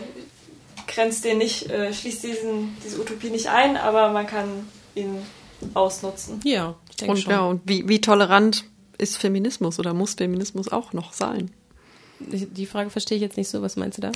grenzt 0.88 1.26
den 1.26 1.38
nicht, 1.39 1.70
äh, 1.70 1.93
schließt 1.93 2.24
diesen, 2.24 2.78
diese 2.84 2.99
Utopie 3.01 3.30
nicht 3.30 3.47
ein, 3.47 3.78
aber 3.78 4.09
man 4.11 4.28
kann 4.28 4.70
ihn 4.95 5.18
ausnutzen. 5.74 6.39
Ja, 6.43 6.76
ich 6.89 6.97
denke 6.97 7.14
und, 7.14 7.20
schon. 7.20 7.32
Ja, 7.32 7.41
und 7.41 7.61
wie, 7.66 7.88
wie 7.88 7.99
tolerant 7.99 8.66
ist 9.03 9.17
Feminismus 9.17 9.79
oder 9.79 9.93
muss 9.93 10.13
Feminismus 10.13 10.69
auch 10.69 10.93
noch 10.93 11.13
sein? 11.13 11.51
Die 12.19 12.65
Frage 12.65 12.89
verstehe 12.89 13.17
ich 13.17 13.21
jetzt 13.21 13.37
nicht 13.37 13.49
so. 13.49 13.61
Was 13.61 13.75
meinst 13.75 13.97
du 13.97 14.01
da? 14.01 14.11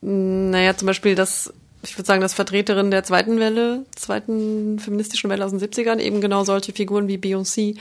Naja, 0.00 0.76
zum 0.76 0.86
Beispiel, 0.86 1.14
dass 1.14 1.52
ich 1.82 1.96
würde 1.96 2.06
sagen, 2.06 2.20
dass 2.20 2.34
Vertreterinnen 2.34 2.90
der 2.90 3.04
zweiten 3.04 3.38
Welle, 3.38 3.86
zweiten 3.96 4.78
feministischen 4.78 5.30
Welle 5.30 5.44
aus 5.44 5.50
den 5.50 5.60
70ern 5.60 5.98
eben 5.98 6.20
genau 6.20 6.44
solche 6.44 6.72
Figuren 6.72 7.08
wie 7.08 7.16
Beyoncé 7.16 7.76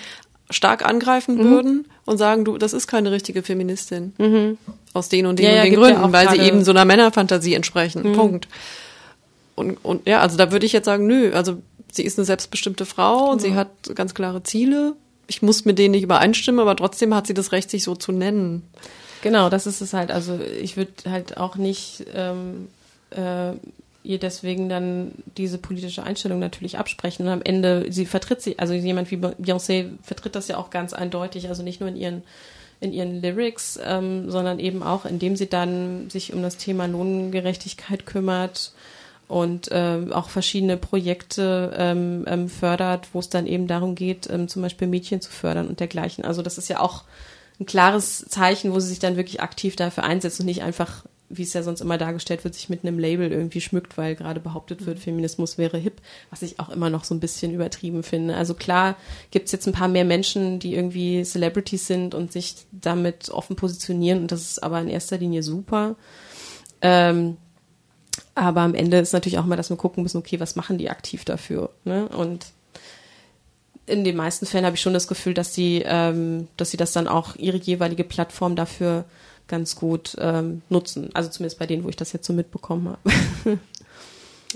stark 0.50 0.86
angreifen 0.86 1.36
mhm. 1.36 1.44
würden 1.44 1.88
und 2.06 2.18
sagen, 2.18 2.46
du, 2.46 2.58
das 2.58 2.74
ist 2.74 2.88
keine 2.88 3.12
richtige 3.12 3.44
Feministin. 3.44 4.14
Mhm. 4.18 4.58
Aus 4.94 5.10
den 5.10 5.26
und 5.26 5.38
den 5.38 5.46
ja, 5.46 5.52
und 5.52 5.66
den 5.66 5.74
ja, 5.74 5.80
Gründen, 5.80 6.02
ja 6.02 6.12
weil 6.14 6.30
sie 6.30 6.40
eben 6.40 6.64
so 6.64 6.72
einer 6.72 6.86
Männerfantasie 6.86 7.54
entsprechen. 7.54 8.10
Mhm. 8.10 8.14
Punkt. 8.14 8.48
Und, 9.56 9.78
und 9.84 10.08
ja, 10.08 10.22
also 10.22 10.38
da 10.38 10.52
würde 10.52 10.66
ich 10.66 10.72
jetzt 10.72 10.86
sagen, 10.86 11.06
nö, 11.06 11.34
also 11.34 11.62
sie 11.92 12.04
ist 12.04 12.18
eine 12.18 12.26
selbstbestimmte 12.26 12.86
Frau 12.86 13.30
und 13.30 13.42
sie 13.42 13.56
hat 13.56 13.70
ganz 13.96 14.14
klare 14.14 14.42
Ziele 14.44 14.96
ich 15.30 15.42
muss 15.42 15.64
mit 15.64 15.80
denen 15.80 15.92
nicht 15.92 16.04
übereinstimmen, 16.04 16.60
aber 16.60 16.76
trotzdem 16.76 17.16
hat 17.16 17.28
sie 17.28 17.34
das 17.34 17.52
Recht, 17.52 17.70
sich 17.70 17.84
so 17.84 17.96
zu 17.96 18.12
nennen. 18.12 18.68
Genau, 19.22 19.50
das 19.50 19.68
ist 19.68 19.82
es 19.82 19.94
halt. 19.94 20.12
Also 20.12 20.40
ich 20.40 20.76
würde 20.76 20.92
halt 21.10 21.38
auch 21.38 21.56
nicht 21.56 22.06
ähm, 22.14 22.68
äh, 23.12 23.52
ihr 24.04 24.18
deswegen 24.18 24.70
dann 24.70 25.12
diese 25.38 25.58
politische 25.58 26.04
Einstellung 26.04 26.40
natürlich 26.40 26.78
absprechen. 26.78 27.28
Und 27.28 27.32
am 27.32 27.42
Ende, 27.42 27.86
sie 27.90 28.06
vertritt 28.06 28.42
sie, 28.42 28.58
also 28.58 28.74
jemand 28.74 29.12
wie 29.12 29.18
Beyoncé 29.18 29.90
vertritt 30.04 30.36
das 30.36 30.48
ja 30.48 30.58
auch 30.58 30.70
ganz 30.70 30.94
eindeutig, 30.94 31.48
also 31.48 31.64
nicht 31.64 31.80
nur 31.80 31.90
in 31.90 31.96
ihren 31.96 32.24
in 32.82 32.94
ihren 32.94 33.22
Lyrics, 33.22 33.78
ähm, 33.84 34.32
sondern 34.32 34.58
eben 34.58 34.84
auch, 34.84 35.04
indem 35.04 35.36
sie 35.36 35.48
dann 35.48 36.10
sich 36.10 36.34
um 36.34 36.42
das 36.42 36.56
Thema 36.56 36.86
Lohngerechtigkeit 36.86 38.06
kümmert, 38.06 38.72
und 39.30 39.72
äh, 39.72 40.08
auch 40.12 40.30
verschiedene 40.30 40.76
Projekte 40.76 41.72
ähm, 41.78 42.26
ähm, 42.28 42.50
fördert, 42.50 43.10
wo 43.14 43.20
es 43.20 43.30
dann 43.30 43.46
eben 43.46 43.68
darum 43.68 43.94
geht, 43.94 44.28
ähm, 44.28 44.48
zum 44.48 44.64
Beispiel 44.64 44.88
Mädchen 44.88 45.22
zu 45.22 45.30
fördern 45.30 45.68
und 45.68 45.80
dergleichen. 45.80 46.26
Also 46.26 46.42
das 46.42 46.58
ist 46.58 46.68
ja 46.68 46.80
auch 46.80 47.04
ein 47.60 47.68
klares 47.68 48.26
Zeichen, 48.28 48.74
wo 48.74 48.80
sie 48.80 48.90
sich 48.90 48.98
dann 48.98 49.18
wirklich 49.18 49.40
aktiv 49.40 49.76
dafür 49.76 50.04
einsetzt 50.04 50.40
und 50.40 50.48
nicht 50.48 50.64
einfach, 50.64 51.06
wie 51.30 51.44
es 51.44 51.54
ja 51.54 51.62
sonst 51.62 51.82
immer 51.82 52.00
dargestellt 52.00 52.44
wird, 52.44 52.56
sich 52.56 52.70
mit 52.70 52.84
einem 52.84 52.98
Label 52.98 53.32
irgendwie 53.32 53.62
schmückt, 53.62 54.00
weil 54.00 54.16
gerade 54.16 54.40
behauptet 54.40 54.88
wird, 54.88 54.98
Feminismus 54.98 55.60
wäre 55.60 55.78
hip, 55.78 56.02
was 56.32 56.42
ich 56.42 56.60
auch 56.60 56.70
immer 56.70 56.90
noch 56.90 57.04
so 57.04 57.14
ein 57.14 57.20
bisschen 57.20 57.54
übertrieben 57.54 58.02
finde. 58.02 58.36
Also 58.36 58.56
klar 58.56 58.96
gibt's 59.30 59.52
jetzt 59.52 59.68
ein 59.68 59.74
paar 59.74 59.90
mehr 59.90 60.06
Menschen, 60.06 60.58
die 60.58 60.74
irgendwie 60.74 61.24
Celebrities 61.24 61.86
sind 61.86 62.16
und 62.16 62.32
sich 62.32 62.56
damit 62.72 63.30
offen 63.30 63.56
positionieren 63.56 64.22
und 64.22 64.32
das 64.32 64.42
ist 64.42 64.64
aber 64.64 64.82
in 64.82 64.88
erster 64.88 65.20
Linie 65.20 65.44
super. 65.44 65.98
Ähm, 66.82 67.38
Aber 68.40 68.62
am 68.62 68.74
Ende 68.74 69.00
ist 69.00 69.12
natürlich 69.12 69.38
auch 69.38 69.46
mal, 69.46 69.58
dass 69.58 69.70
wir 69.70 69.78
gucken 69.78 70.04
müssen, 70.04 70.18
okay, 70.18 70.40
was 70.40 70.56
machen 70.56 70.78
die 70.78 70.90
aktiv 70.90 71.26
dafür? 71.26 71.72
Ne? 71.84 72.08
Und 72.08 72.48
in 73.86 74.04
den 74.04 74.16
meisten 74.16 74.46
Fällen 74.46 74.66
habe 74.66 74.76
ich 74.76 74.82
schon 74.82 74.94
das 74.94 75.08
Gefühl, 75.08 75.34
dass 75.34 75.54
sie, 75.54 75.84
ähm, 75.86 76.48
dass 76.56 76.72
sie 76.72 76.78
das 76.78 76.94
dann 76.94 77.08
auch 77.08 77.36
ihre 77.36 77.58
jeweilige 77.58 78.04
Plattform 78.04 78.56
dafür 78.56 79.04
ganz 79.48 79.76
gut 79.76 80.16
ähm, 80.20 80.62
nutzen. 80.70 81.10
Also 81.14 81.30
zumindest 81.30 81.60
bei 81.60 81.66
denen, 81.66 81.84
wo 81.84 81.90
ich 81.90 81.98
das 81.98 82.14
jetzt 82.14 82.28
so 82.28 82.34
mitbekommen 82.34 82.90
habe. 82.90 83.60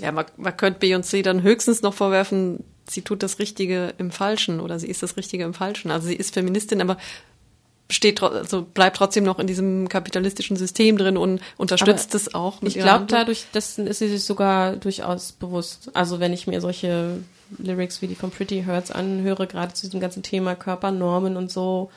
ja, 0.00 0.12
man, 0.12 0.24
man 0.36 0.56
könnte 0.56 0.86
Beyoncé 0.86 1.22
dann 1.22 1.42
höchstens 1.42 1.82
noch 1.82 1.94
vorwerfen, 1.94 2.64
sie 2.88 3.02
tut 3.02 3.22
das 3.22 3.38
Richtige 3.38 3.92
im 3.98 4.10
Falschen 4.10 4.60
oder 4.60 4.78
sie 4.78 4.88
ist 4.88 5.02
das 5.02 5.16
Richtige 5.16 5.44
im 5.44 5.52
Falschen. 5.52 5.90
Also 5.90 6.06
sie 6.06 6.14
ist 6.14 6.32
Feministin, 6.32 6.80
aber 6.80 6.96
steht 7.90 8.22
also 8.22 8.62
bleibt 8.62 8.96
trotzdem 8.96 9.24
noch 9.24 9.38
in 9.38 9.46
diesem 9.46 9.88
kapitalistischen 9.88 10.56
System 10.56 10.96
drin 10.96 11.16
und 11.16 11.40
unterstützt 11.56 12.14
es 12.14 12.34
auch. 12.34 12.62
ich 12.62 12.74
glaube, 12.74 13.04
dadurch 13.06 13.46
das 13.52 13.78
ist 13.78 13.98
sie 13.98 14.08
sich 14.08 14.24
sogar 14.24 14.76
durchaus 14.76 15.32
bewusst. 15.32 15.90
Also 15.94 16.18
wenn 16.20 16.32
ich 16.32 16.46
mir 16.46 16.60
solche 16.60 17.18
Lyrics 17.58 18.00
wie 18.00 18.06
die 18.06 18.14
von 18.14 18.30
Pretty 18.30 18.64
Hurts 18.66 18.90
anhöre, 18.90 19.46
gerade 19.46 19.74
zu 19.74 19.86
diesem 19.86 20.00
ganzen 20.00 20.22
Thema 20.22 20.54
Körpernormen 20.54 21.36
und 21.36 21.50
so, 21.50 21.90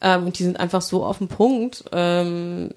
ähm, 0.00 0.26
und 0.26 0.38
die 0.38 0.44
sind 0.44 0.58
einfach 0.58 0.82
so 0.82 1.04
auf 1.04 1.18
den 1.18 1.28
Punkt, 1.28 1.84
ähm, 1.92 2.70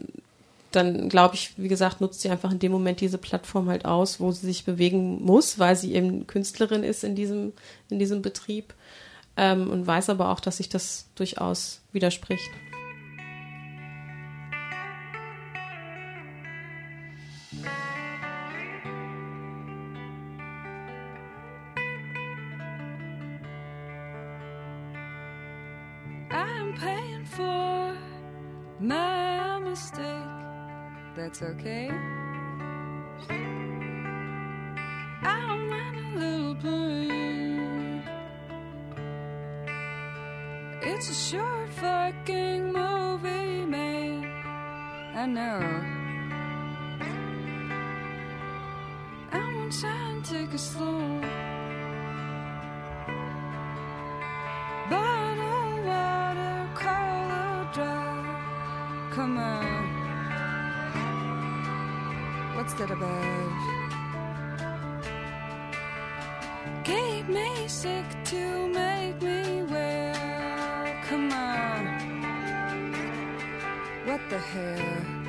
dann 0.71 1.09
glaube 1.09 1.35
ich, 1.35 1.53
wie 1.57 1.67
gesagt, 1.67 2.01
nutzt 2.01 2.21
sie 2.21 2.29
einfach 2.29 2.51
in 2.51 2.59
dem 2.59 2.71
Moment 2.71 2.99
diese 3.01 3.17
Plattform 3.17 3.69
halt 3.69 3.85
aus, 3.85 4.19
wo 4.19 4.31
sie 4.31 4.45
sich 4.47 4.65
bewegen 4.65 5.23
muss, 5.23 5.59
weil 5.59 5.75
sie 5.75 5.93
eben 5.93 6.27
Künstlerin 6.27 6.83
ist 6.83 7.03
in 7.03 7.15
diesem, 7.15 7.53
in 7.89 7.99
diesem 7.99 8.21
Betrieb 8.21 8.73
ähm, 9.37 9.69
und 9.69 9.87
weiß 9.87 10.09
aber 10.09 10.29
auch, 10.29 10.39
dass 10.39 10.57
sich 10.57 10.69
das 10.69 11.09
durchaus 11.15 11.81
widerspricht. 11.91 12.49
I'm. 26.31 26.63
That's 31.15 31.41
okay. 31.41 31.89
I 35.21 35.41
don't 35.47 35.69
mind 35.69 35.97
a 35.97 36.19
little 36.19 36.55
pain. 36.55 37.12
It's 40.85 41.09
a 41.09 41.13
short 41.13 41.69
fucking 41.69 42.73
movie, 42.73 43.65
man. 43.65 44.25
I 45.15 45.25
know. 45.25 45.61
I'm 49.31 49.53
gonna 49.53 49.71
try 49.71 50.09
and 50.11 50.25
take 50.25 50.53
it 50.53 50.59
slow. 50.59 51.21
Bottle 54.89 55.83
water, 55.87 56.67
color 56.75 57.69
dry. 57.71 59.09
Come 59.11 59.37
on. 59.37 59.83
What's 62.57 62.73
that 62.73 62.91
about? 62.91 63.53
Keep 66.83 67.29
me 67.29 67.67
sick 67.69 68.05
to 68.25 68.67
make 68.67 69.21
me. 69.21 69.62
Come 71.13 71.31
on. 71.31 71.85
What 74.07 74.19
the 74.31 74.39
hell? 74.39 75.22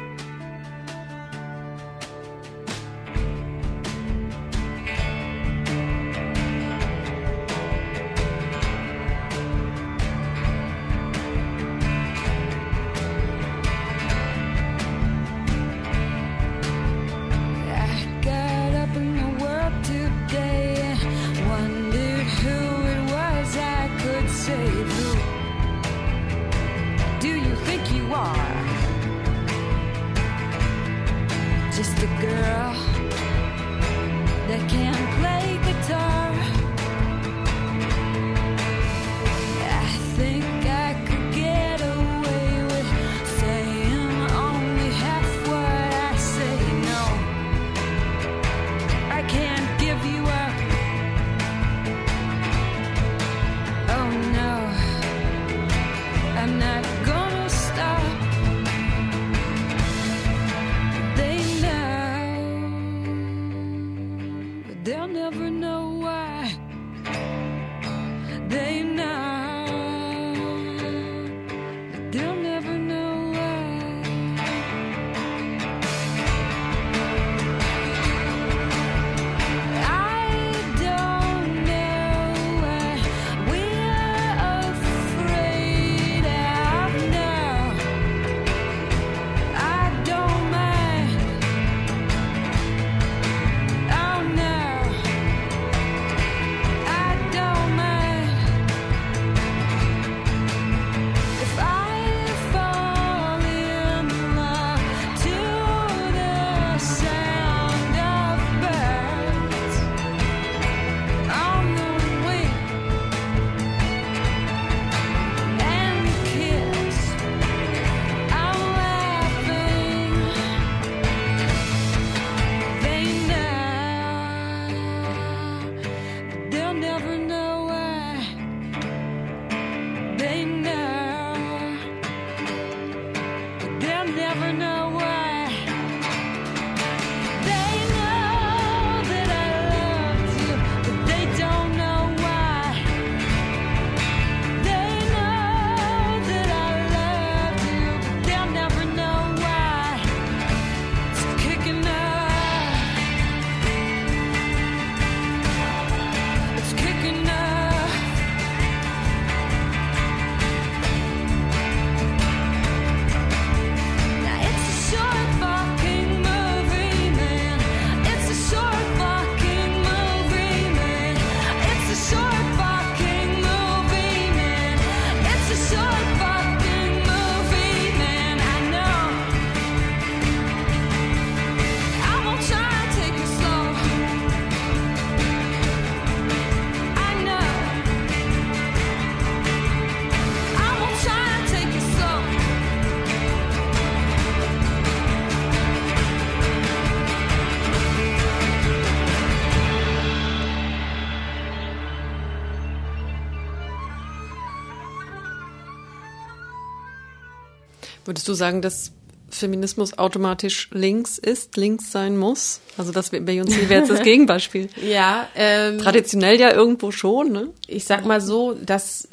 Würdest 208.25 208.41
du 208.41 208.43
sagen, 208.43 208.63
dass 208.63 208.93
Feminismus 209.29 209.99
automatisch 209.99 210.71
links 210.73 211.19
ist, 211.19 211.59
links 211.59 211.93
sein 211.93 212.17
muss? 212.17 212.61
Also 212.79 212.91
das 212.91 213.13
Beyoncé 213.13 213.69
wäre 213.69 213.81
jetzt 213.81 213.91
das 213.91 214.01
Gegenbeispiel. 214.03 214.71
ja. 214.83 215.29
Ähm, 215.35 215.77
Traditionell 215.77 216.41
ja 216.41 216.51
irgendwo 216.51 216.91
schon, 216.91 217.33
ne? 217.33 217.51
Ich 217.67 217.85
sag 217.85 218.07
mal 218.07 218.23
so, 218.23 218.55
dass 218.55 219.09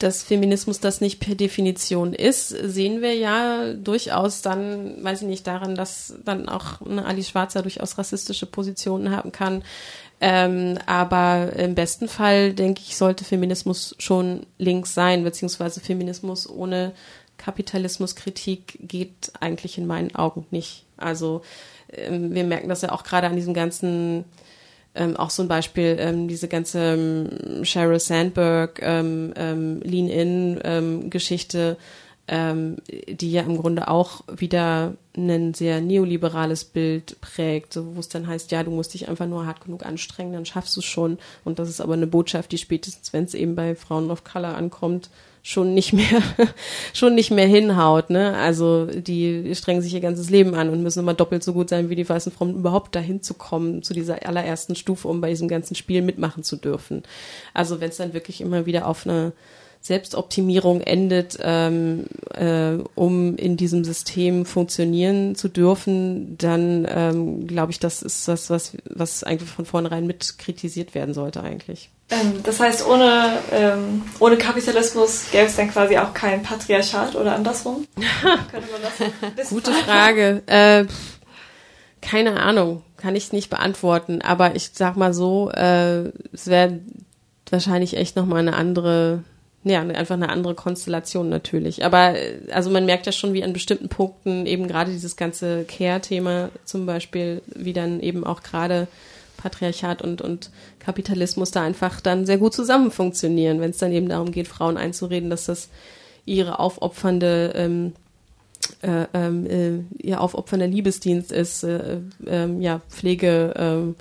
dass 0.00 0.22
Feminismus 0.22 0.80
das 0.80 1.00
nicht 1.02 1.20
per 1.20 1.34
Definition 1.34 2.14
ist, 2.14 2.48
sehen 2.48 3.02
wir 3.02 3.14
ja 3.14 3.74
durchaus 3.74 4.40
dann, 4.40 5.04
weiß 5.04 5.22
ich 5.22 5.28
nicht, 5.28 5.46
daran, 5.46 5.74
dass 5.74 6.14
dann 6.24 6.48
auch 6.48 6.80
eine 6.80 7.04
Ali 7.04 7.22
Schwarzer 7.22 7.60
durchaus 7.60 7.98
rassistische 7.98 8.46
Positionen 8.46 9.14
haben 9.14 9.30
kann. 9.30 9.62
Ähm, 10.22 10.78
aber 10.86 11.52
im 11.54 11.74
besten 11.74 12.08
Fall, 12.08 12.54
denke 12.54 12.80
ich, 12.86 12.96
sollte 12.96 13.24
Feminismus 13.24 13.94
schon 13.98 14.46
links 14.58 14.94
sein, 14.94 15.22
beziehungsweise 15.22 15.80
Feminismus 15.80 16.48
ohne 16.48 16.92
Kapitalismuskritik 17.40 18.78
geht 18.80 19.32
eigentlich 19.40 19.78
in 19.78 19.86
meinen 19.86 20.14
Augen 20.14 20.46
nicht. 20.50 20.84
Also 20.96 21.42
ähm, 21.92 22.34
wir 22.34 22.44
merken 22.44 22.68
das 22.68 22.82
ja 22.82 22.92
auch 22.92 23.02
gerade 23.02 23.26
an 23.26 23.36
diesem 23.36 23.54
ganzen 23.54 24.24
ähm, 24.94 25.16
auch 25.16 25.30
so 25.30 25.42
ein 25.42 25.48
Beispiel, 25.48 25.96
ähm, 25.98 26.28
diese 26.28 26.48
ganze 26.48 26.94
ähm, 26.94 27.64
Sheryl 27.64 28.00
Sandberg 28.00 28.80
ähm, 28.82 29.32
ähm, 29.36 29.80
Lean-In-Geschichte, 29.82 31.76
die 32.32 33.32
ja 33.32 33.42
im 33.42 33.56
Grunde 33.56 33.88
auch 33.88 34.20
wieder 34.32 34.94
ein 35.16 35.52
sehr 35.52 35.80
neoliberales 35.80 36.64
Bild 36.64 37.20
prägt, 37.20 37.72
so, 37.72 37.96
wo 37.96 37.98
es 37.98 38.08
dann 38.08 38.28
heißt, 38.28 38.52
ja, 38.52 38.62
du 38.62 38.70
musst 38.70 38.94
dich 38.94 39.08
einfach 39.08 39.26
nur 39.26 39.46
hart 39.46 39.64
genug 39.64 39.84
anstrengen, 39.84 40.34
dann 40.34 40.46
schaffst 40.46 40.76
du 40.76 40.80
es 40.80 40.86
schon. 40.86 41.18
Und 41.44 41.58
das 41.58 41.68
ist 41.68 41.80
aber 41.80 41.94
eine 41.94 42.06
Botschaft, 42.06 42.52
die 42.52 42.58
spätestens, 42.58 43.12
wenn 43.12 43.24
es 43.24 43.34
eben 43.34 43.56
bei 43.56 43.74
Frauen 43.74 44.12
of 44.12 44.22
Color 44.22 44.54
ankommt, 44.56 45.10
schon 45.42 45.74
nicht 45.74 45.92
mehr, 45.92 46.22
schon 46.92 47.14
nicht 47.14 47.30
mehr 47.30 47.46
hinhaut, 47.46 48.10
ne? 48.10 48.36
Also 48.36 48.86
die 48.86 49.54
strengen 49.54 49.82
sich 49.82 49.94
ihr 49.94 50.00
ganzes 50.00 50.30
Leben 50.30 50.54
an 50.54 50.68
und 50.68 50.82
müssen 50.82 51.00
immer 51.00 51.14
doppelt 51.14 51.42
so 51.42 51.52
gut 51.52 51.70
sein 51.70 51.88
wie 51.88 51.96
die 51.96 52.08
weißen 52.08 52.32
Frauen, 52.32 52.54
überhaupt 52.54 52.94
dahin 52.94 53.22
zu 53.22 53.34
kommen, 53.34 53.82
zu 53.82 53.94
dieser 53.94 54.26
allerersten 54.26 54.74
Stufe, 54.74 55.08
um 55.08 55.20
bei 55.20 55.30
diesem 55.30 55.48
ganzen 55.48 55.74
Spiel 55.74 56.02
mitmachen 56.02 56.42
zu 56.42 56.56
dürfen. 56.56 57.02
Also 57.54 57.80
wenn 57.80 57.90
es 57.90 57.96
dann 57.96 58.12
wirklich 58.12 58.40
immer 58.40 58.66
wieder 58.66 58.86
auf 58.86 59.06
eine 59.06 59.32
Selbstoptimierung 59.82 60.82
endet, 60.82 61.38
ähm, 61.42 62.04
äh, 62.34 62.82
um 62.94 63.36
in 63.36 63.56
diesem 63.56 63.82
System 63.82 64.44
funktionieren 64.44 65.34
zu 65.36 65.48
dürfen, 65.48 66.36
dann 66.36 66.86
ähm, 66.88 67.46
glaube 67.46 67.72
ich, 67.72 67.78
das 67.78 68.02
ist 68.02 68.28
das, 68.28 68.50
was, 68.50 68.76
was 68.84 69.24
eigentlich 69.24 69.48
von 69.48 69.64
vornherein 69.64 70.06
mit 70.06 70.36
kritisiert 70.38 70.94
werden 70.94 71.14
sollte 71.14 71.42
eigentlich. 71.42 71.88
Ähm, 72.10 72.42
das 72.42 72.60
heißt, 72.60 72.86
ohne, 72.86 73.38
ähm, 73.52 74.02
ohne 74.18 74.36
Kapitalismus 74.36 75.30
gäbe 75.32 75.46
es 75.46 75.56
dann 75.56 75.70
quasi 75.70 75.96
auch 75.96 76.12
kein 76.12 76.42
Patriarchat 76.42 77.16
oder 77.16 77.34
andersrum? 77.34 77.86
Könnte 78.50 78.68
man 78.70 79.32
das 79.34 79.48
Gute 79.48 79.72
Frage. 79.72 80.42
Äh, 80.44 80.84
keine 82.02 82.38
Ahnung, 82.40 82.82
kann 82.98 83.16
ich 83.16 83.32
nicht 83.32 83.48
beantworten, 83.48 84.20
aber 84.20 84.56
ich 84.56 84.72
sag 84.74 84.96
mal 84.96 85.14
so, 85.14 85.50
äh, 85.50 86.10
es 86.32 86.48
wäre 86.48 86.80
wahrscheinlich 87.48 87.96
echt 87.96 88.16
nochmal 88.16 88.40
eine 88.40 88.54
andere 88.54 89.24
ja, 89.62 89.80
einfach 89.80 90.14
eine 90.14 90.30
andere 90.30 90.54
Konstellation 90.54 91.28
natürlich. 91.28 91.84
Aber 91.84 92.16
äh, 92.16 92.38
also 92.52 92.70
man 92.70 92.86
merkt 92.86 93.06
ja 93.06 93.12
schon, 93.12 93.34
wie 93.34 93.44
an 93.44 93.52
bestimmten 93.52 93.88
Punkten 93.88 94.46
eben 94.46 94.68
gerade 94.68 94.90
dieses 94.90 95.16
ganze 95.16 95.64
Care-Thema 95.64 96.50
zum 96.64 96.86
Beispiel, 96.86 97.42
wie 97.46 97.72
dann 97.72 98.00
eben 98.00 98.24
auch 98.24 98.42
gerade 98.42 98.88
Patriarchat 99.36 100.02
und, 100.02 100.22
und 100.22 100.50
Kapitalismus 100.78 101.50
da 101.50 101.62
einfach 101.62 102.00
dann 102.00 102.26
sehr 102.26 102.38
gut 102.38 102.54
zusammen 102.54 102.90
funktionieren, 102.90 103.60
wenn 103.60 103.70
es 103.70 103.78
dann 103.78 103.92
eben 103.92 104.08
darum 104.08 104.32
geht, 104.32 104.48
Frauen 104.48 104.76
einzureden, 104.76 105.30
dass 105.30 105.46
das 105.46 105.68
ihre 106.26 106.58
aufopfernde 106.58 107.52
ähm, 107.54 107.92
äh, 108.82 109.06
ähm, 109.14 109.46
äh, 109.46 110.06
ihr 110.06 110.20
aufopfernder 110.20 110.66
Liebesdienst 110.66 111.32
ist, 111.32 111.64
äh, 111.64 111.98
äh, 112.26 112.48
ja, 112.60 112.80
Pflege, 112.88 113.94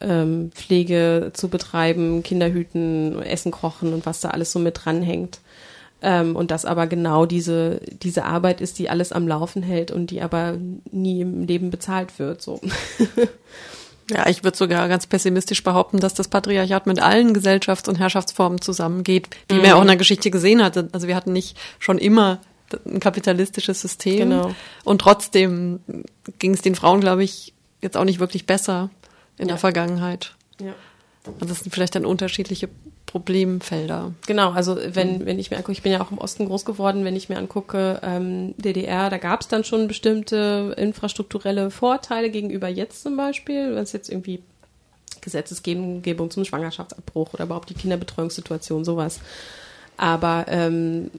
ähm, 0.00 0.50
Pflege 0.54 1.30
zu 1.32 1.48
betreiben, 1.48 2.22
Kinder 2.22 2.50
hüten, 2.50 3.20
Essen 3.22 3.52
kochen 3.52 3.92
und 3.92 4.06
was 4.06 4.20
da 4.20 4.30
alles 4.30 4.52
so 4.52 4.58
mit 4.58 4.84
dranhängt. 4.84 5.40
Ähm, 6.02 6.36
und 6.36 6.50
das 6.50 6.64
aber 6.64 6.86
genau 6.86 7.24
diese, 7.24 7.80
diese 8.02 8.24
Arbeit 8.24 8.60
ist, 8.60 8.78
die 8.78 8.90
alles 8.90 9.12
am 9.12 9.26
Laufen 9.26 9.62
hält 9.62 9.90
und 9.90 10.10
die 10.10 10.20
aber 10.20 10.58
nie 10.90 11.22
im 11.22 11.46
Leben 11.46 11.70
bezahlt 11.70 12.18
wird. 12.18 12.42
So. 12.42 12.60
Ja, 14.08 14.28
ich 14.28 14.44
würde 14.44 14.56
sogar 14.56 14.88
ganz 14.88 15.06
pessimistisch 15.06 15.64
behaupten, 15.64 15.98
dass 15.98 16.14
das 16.14 16.28
Patriarchat 16.28 16.86
mit 16.86 17.00
allen 17.00 17.34
Gesellschafts- 17.34 17.88
und 17.88 17.98
Herrschaftsformen 17.98 18.60
zusammengeht, 18.60 19.28
wie 19.48 19.56
mhm. 19.56 19.60
man 19.62 19.68
ja 19.70 19.74
auch 19.74 19.80
in 19.80 19.88
der 19.88 19.96
Geschichte 19.96 20.30
gesehen 20.30 20.62
hatte. 20.62 20.88
Also 20.92 21.08
wir 21.08 21.16
hatten 21.16 21.32
nicht 21.32 21.58
schon 21.80 21.98
immer 21.98 22.38
ein 22.84 23.00
kapitalistisches 23.00 23.80
System. 23.80 24.30
Genau. 24.30 24.54
Und 24.84 25.00
trotzdem 25.00 25.80
ging 26.38 26.54
es 26.54 26.62
den 26.62 26.76
Frauen, 26.76 27.00
glaube 27.00 27.24
ich, 27.24 27.52
jetzt 27.82 27.96
auch 27.96 28.04
nicht 28.04 28.20
wirklich 28.20 28.46
besser 28.46 28.90
in 29.38 29.46
ja. 29.46 29.54
der 29.54 29.58
Vergangenheit. 29.58 30.34
Ja. 30.60 30.74
Also 31.24 31.46
das 31.46 31.60
sind 31.60 31.72
vielleicht 31.72 31.94
dann 31.94 32.06
unterschiedliche 32.06 32.68
Problemfelder. 33.06 34.12
Genau, 34.26 34.50
also 34.50 34.76
wenn, 34.76 35.26
wenn 35.26 35.38
ich 35.38 35.50
mir 35.50 35.56
angucke, 35.56 35.72
ich 35.72 35.82
bin 35.82 35.92
ja 35.92 36.00
auch 36.00 36.10
im 36.10 36.18
Osten 36.18 36.46
groß 36.46 36.64
geworden, 36.64 37.04
wenn 37.04 37.16
ich 37.16 37.28
mir 37.28 37.38
angucke, 37.38 38.00
ähm, 38.02 38.54
DDR, 38.58 39.10
da 39.10 39.18
gab 39.18 39.40
es 39.40 39.48
dann 39.48 39.64
schon 39.64 39.88
bestimmte 39.88 40.74
infrastrukturelle 40.76 41.70
Vorteile 41.70 42.30
gegenüber 42.30 42.68
jetzt 42.68 43.02
zum 43.02 43.16
Beispiel, 43.16 43.74
wenn 43.74 43.82
es 43.82 43.92
jetzt 43.92 44.10
irgendwie 44.10 44.42
Gesetzesgebung 45.20 46.30
zum 46.30 46.44
Schwangerschaftsabbruch 46.44 47.34
oder 47.34 47.44
überhaupt 47.44 47.70
die 47.70 47.74
Kinderbetreuungssituation, 47.74 48.84
sowas. 48.84 49.20
Aber 49.96 50.46
ähm, 50.48 51.10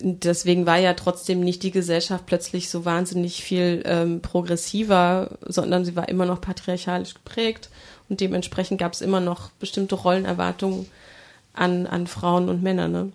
deswegen 0.00 0.66
war 0.66 0.78
ja 0.78 0.94
trotzdem 0.94 1.40
nicht 1.40 1.62
die 1.62 1.70
Gesellschaft 1.70 2.26
plötzlich 2.26 2.70
so 2.70 2.84
wahnsinnig 2.84 3.42
viel 3.42 3.82
ähm, 3.84 4.20
progressiver, 4.20 5.30
sondern 5.46 5.84
sie 5.84 5.96
war 5.96 6.08
immer 6.08 6.26
noch 6.26 6.40
patriarchalisch 6.40 7.14
geprägt 7.14 7.68
und 8.08 8.20
dementsprechend 8.20 8.78
gab 8.78 8.92
es 8.92 9.00
immer 9.00 9.20
noch 9.20 9.50
bestimmte 9.52 9.94
Rollenerwartungen 9.94 10.88
an, 11.54 11.86
an 11.86 12.06
Frauen 12.06 12.48
und 12.48 12.62
Männer. 12.62 12.88
Ne? 12.88 13.12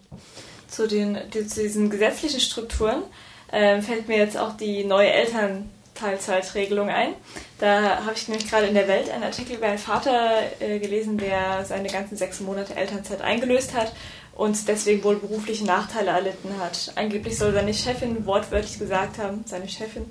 Zu, 0.68 0.88
den, 0.88 1.18
zu 1.32 1.62
diesen 1.62 1.90
gesetzlichen 1.90 2.40
Strukturen 2.40 3.04
äh, 3.52 3.82
fällt 3.82 4.08
mir 4.08 4.18
jetzt 4.18 4.38
auch 4.38 4.56
die 4.56 4.84
neue 4.84 5.12
Elternteilzeitregelung 5.12 6.90
ein. 6.90 7.14
Da 7.60 8.06
habe 8.06 8.14
ich 8.16 8.28
nämlich 8.28 8.50
gerade 8.50 8.68
in 8.68 8.76
der 8.76 8.88
Welt 8.88 9.10
einen 9.10 9.24
Artikel 9.24 9.56
über 9.56 9.68
einen 9.68 9.80
Vater 9.80 10.42
äh, 10.60 10.80
gelesen, 10.80 11.18
der 11.18 11.66
seine 11.66 11.90
ganzen 11.90 12.18
sechs 12.18 12.40
Monate 12.40 12.76
Elternzeit 12.76 13.22
eingelöst 13.22 13.74
hat 13.74 13.94
und 14.38 14.68
deswegen 14.68 15.04
wohl 15.04 15.16
berufliche 15.16 15.66
Nachteile 15.66 16.12
erlitten 16.12 16.60
hat. 16.60 16.92
Angeblich 16.96 17.38
soll 17.38 17.54
seine 17.54 17.74
Chefin 17.74 18.26
wortwörtlich 18.26 18.78
gesagt 18.78 19.18
haben, 19.18 19.44
seine 19.46 19.68
Chefin, 19.68 20.06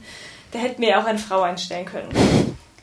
der 0.53 0.61
hätte 0.63 0.81
mir 0.81 0.99
auch 0.99 1.05
eine 1.05 1.19
Frau 1.19 1.43
einstellen 1.43 1.87
können. 1.87 2.09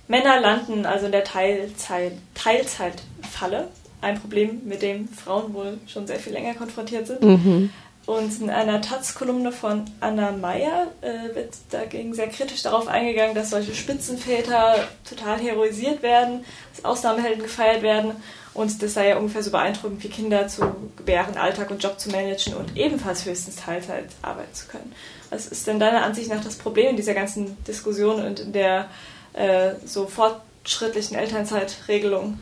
Männer 0.08 0.40
landen 0.40 0.86
also 0.86 1.06
in 1.06 1.12
der 1.12 1.26
Teilzeit, 1.26 2.14
Teilzeitfalle, 2.34 3.68
ein 4.02 4.20
Problem, 4.20 4.62
mit 4.66 4.82
dem 4.82 5.08
Frauen 5.10 5.54
wohl 5.54 5.80
schon 5.86 6.08
sehr 6.08 6.20
viel 6.20 6.34
länger 6.34 6.54
konfrontiert 6.54 7.08
sind. 7.08 7.22
Mhm. 7.22 7.70
Und 8.06 8.42
in 8.42 8.50
einer 8.50 8.82
Taz-Kolumne 8.82 9.54
von 9.54 9.86
Anna 10.02 10.32
Meyer 10.32 10.88
äh, 11.02 11.36
wird 11.36 11.54
dagegen 11.70 12.14
sehr 12.14 12.28
kritisch 12.28 12.62
darauf 12.62 12.88
eingegangen, 12.88 13.34
dass 13.34 13.52
solche 13.52 13.74
Spitzenväter 13.74 14.76
total 15.08 15.40
heroisiert 15.40 16.04
werden, 16.04 16.44
als 16.74 16.84
Ausnahmehelden 16.84 17.44
gefeiert 17.44 17.82
werden 17.82 18.16
und 18.54 18.84
das 18.84 18.94
sei 18.94 19.10
ja 19.10 19.18
ungefähr 19.18 19.42
so 19.42 19.52
beeindruckend 19.52 20.04
wie 20.04 20.10
Kinder 20.10 20.48
zu 20.48 20.76
gebären, 20.96 21.38
Alltag 21.38 21.72
und 21.72 21.82
Job 21.82 22.00
zu 22.00 22.10
managen 22.10 22.54
und 22.54 22.78
ebenfalls 22.78 23.26
höchstens 23.26 23.56
Teilzeit 23.56 24.06
arbeiten 24.22 24.54
zu 24.54 24.68
können. 24.68 24.94
Was 25.32 25.48
ist 25.48 25.66
denn 25.66 25.80
deiner 25.80 26.04
Ansicht 26.04 26.30
nach 26.30 26.44
das 26.44 26.56
Problem 26.56 26.90
in 26.90 26.96
dieser 26.96 27.16
ganzen 27.16 27.62
Diskussion 27.64 28.24
und 28.24 28.40
in 28.40 28.54
der 28.54 28.90
äh, 29.34 29.74
so 29.86 30.06
fortschrittlichen 30.06 31.18
Elternzeitregelung? 31.18 32.40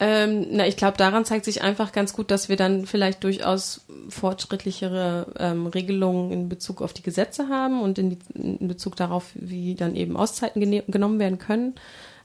Ähm, 0.00 0.46
na, 0.52 0.66
ich 0.66 0.76
glaube, 0.76 0.96
daran 0.96 1.24
zeigt 1.24 1.44
sich 1.44 1.62
einfach 1.62 1.90
ganz 1.90 2.12
gut, 2.12 2.30
dass 2.30 2.48
wir 2.48 2.56
dann 2.56 2.86
vielleicht 2.86 3.24
durchaus 3.24 3.84
fortschrittlichere 4.08 5.26
ähm, 5.38 5.66
Regelungen 5.66 6.30
in 6.30 6.48
Bezug 6.48 6.82
auf 6.82 6.92
die 6.92 7.02
Gesetze 7.02 7.48
haben 7.48 7.82
und 7.82 7.98
in, 7.98 8.10
die, 8.10 8.18
in 8.34 8.68
Bezug 8.68 8.94
darauf, 8.94 9.30
wie 9.34 9.74
dann 9.74 9.96
eben 9.96 10.16
Auszeiten 10.16 10.60
genommen 10.86 11.18
werden 11.18 11.38
können. 11.38 11.74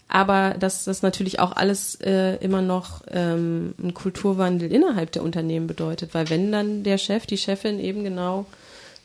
Aber 0.07 0.55
dass 0.59 0.83
das 0.83 1.01
natürlich 1.01 1.39
auch 1.39 1.53
alles 1.53 1.95
äh, 2.01 2.35
immer 2.35 2.61
noch 2.61 3.01
ähm, 3.09 3.73
einen 3.81 3.95
Kulturwandel 3.95 4.71
innerhalb 4.71 5.11
der 5.11 5.23
Unternehmen 5.23 5.65
bedeutet, 5.65 6.13
weil 6.13 6.29
wenn 6.29 6.51
dann 6.51 6.83
der 6.83 6.99
Chef, 6.99 7.25
die 7.25 7.37
Chefin 7.37 7.79
eben 7.79 8.03
genau 8.03 8.45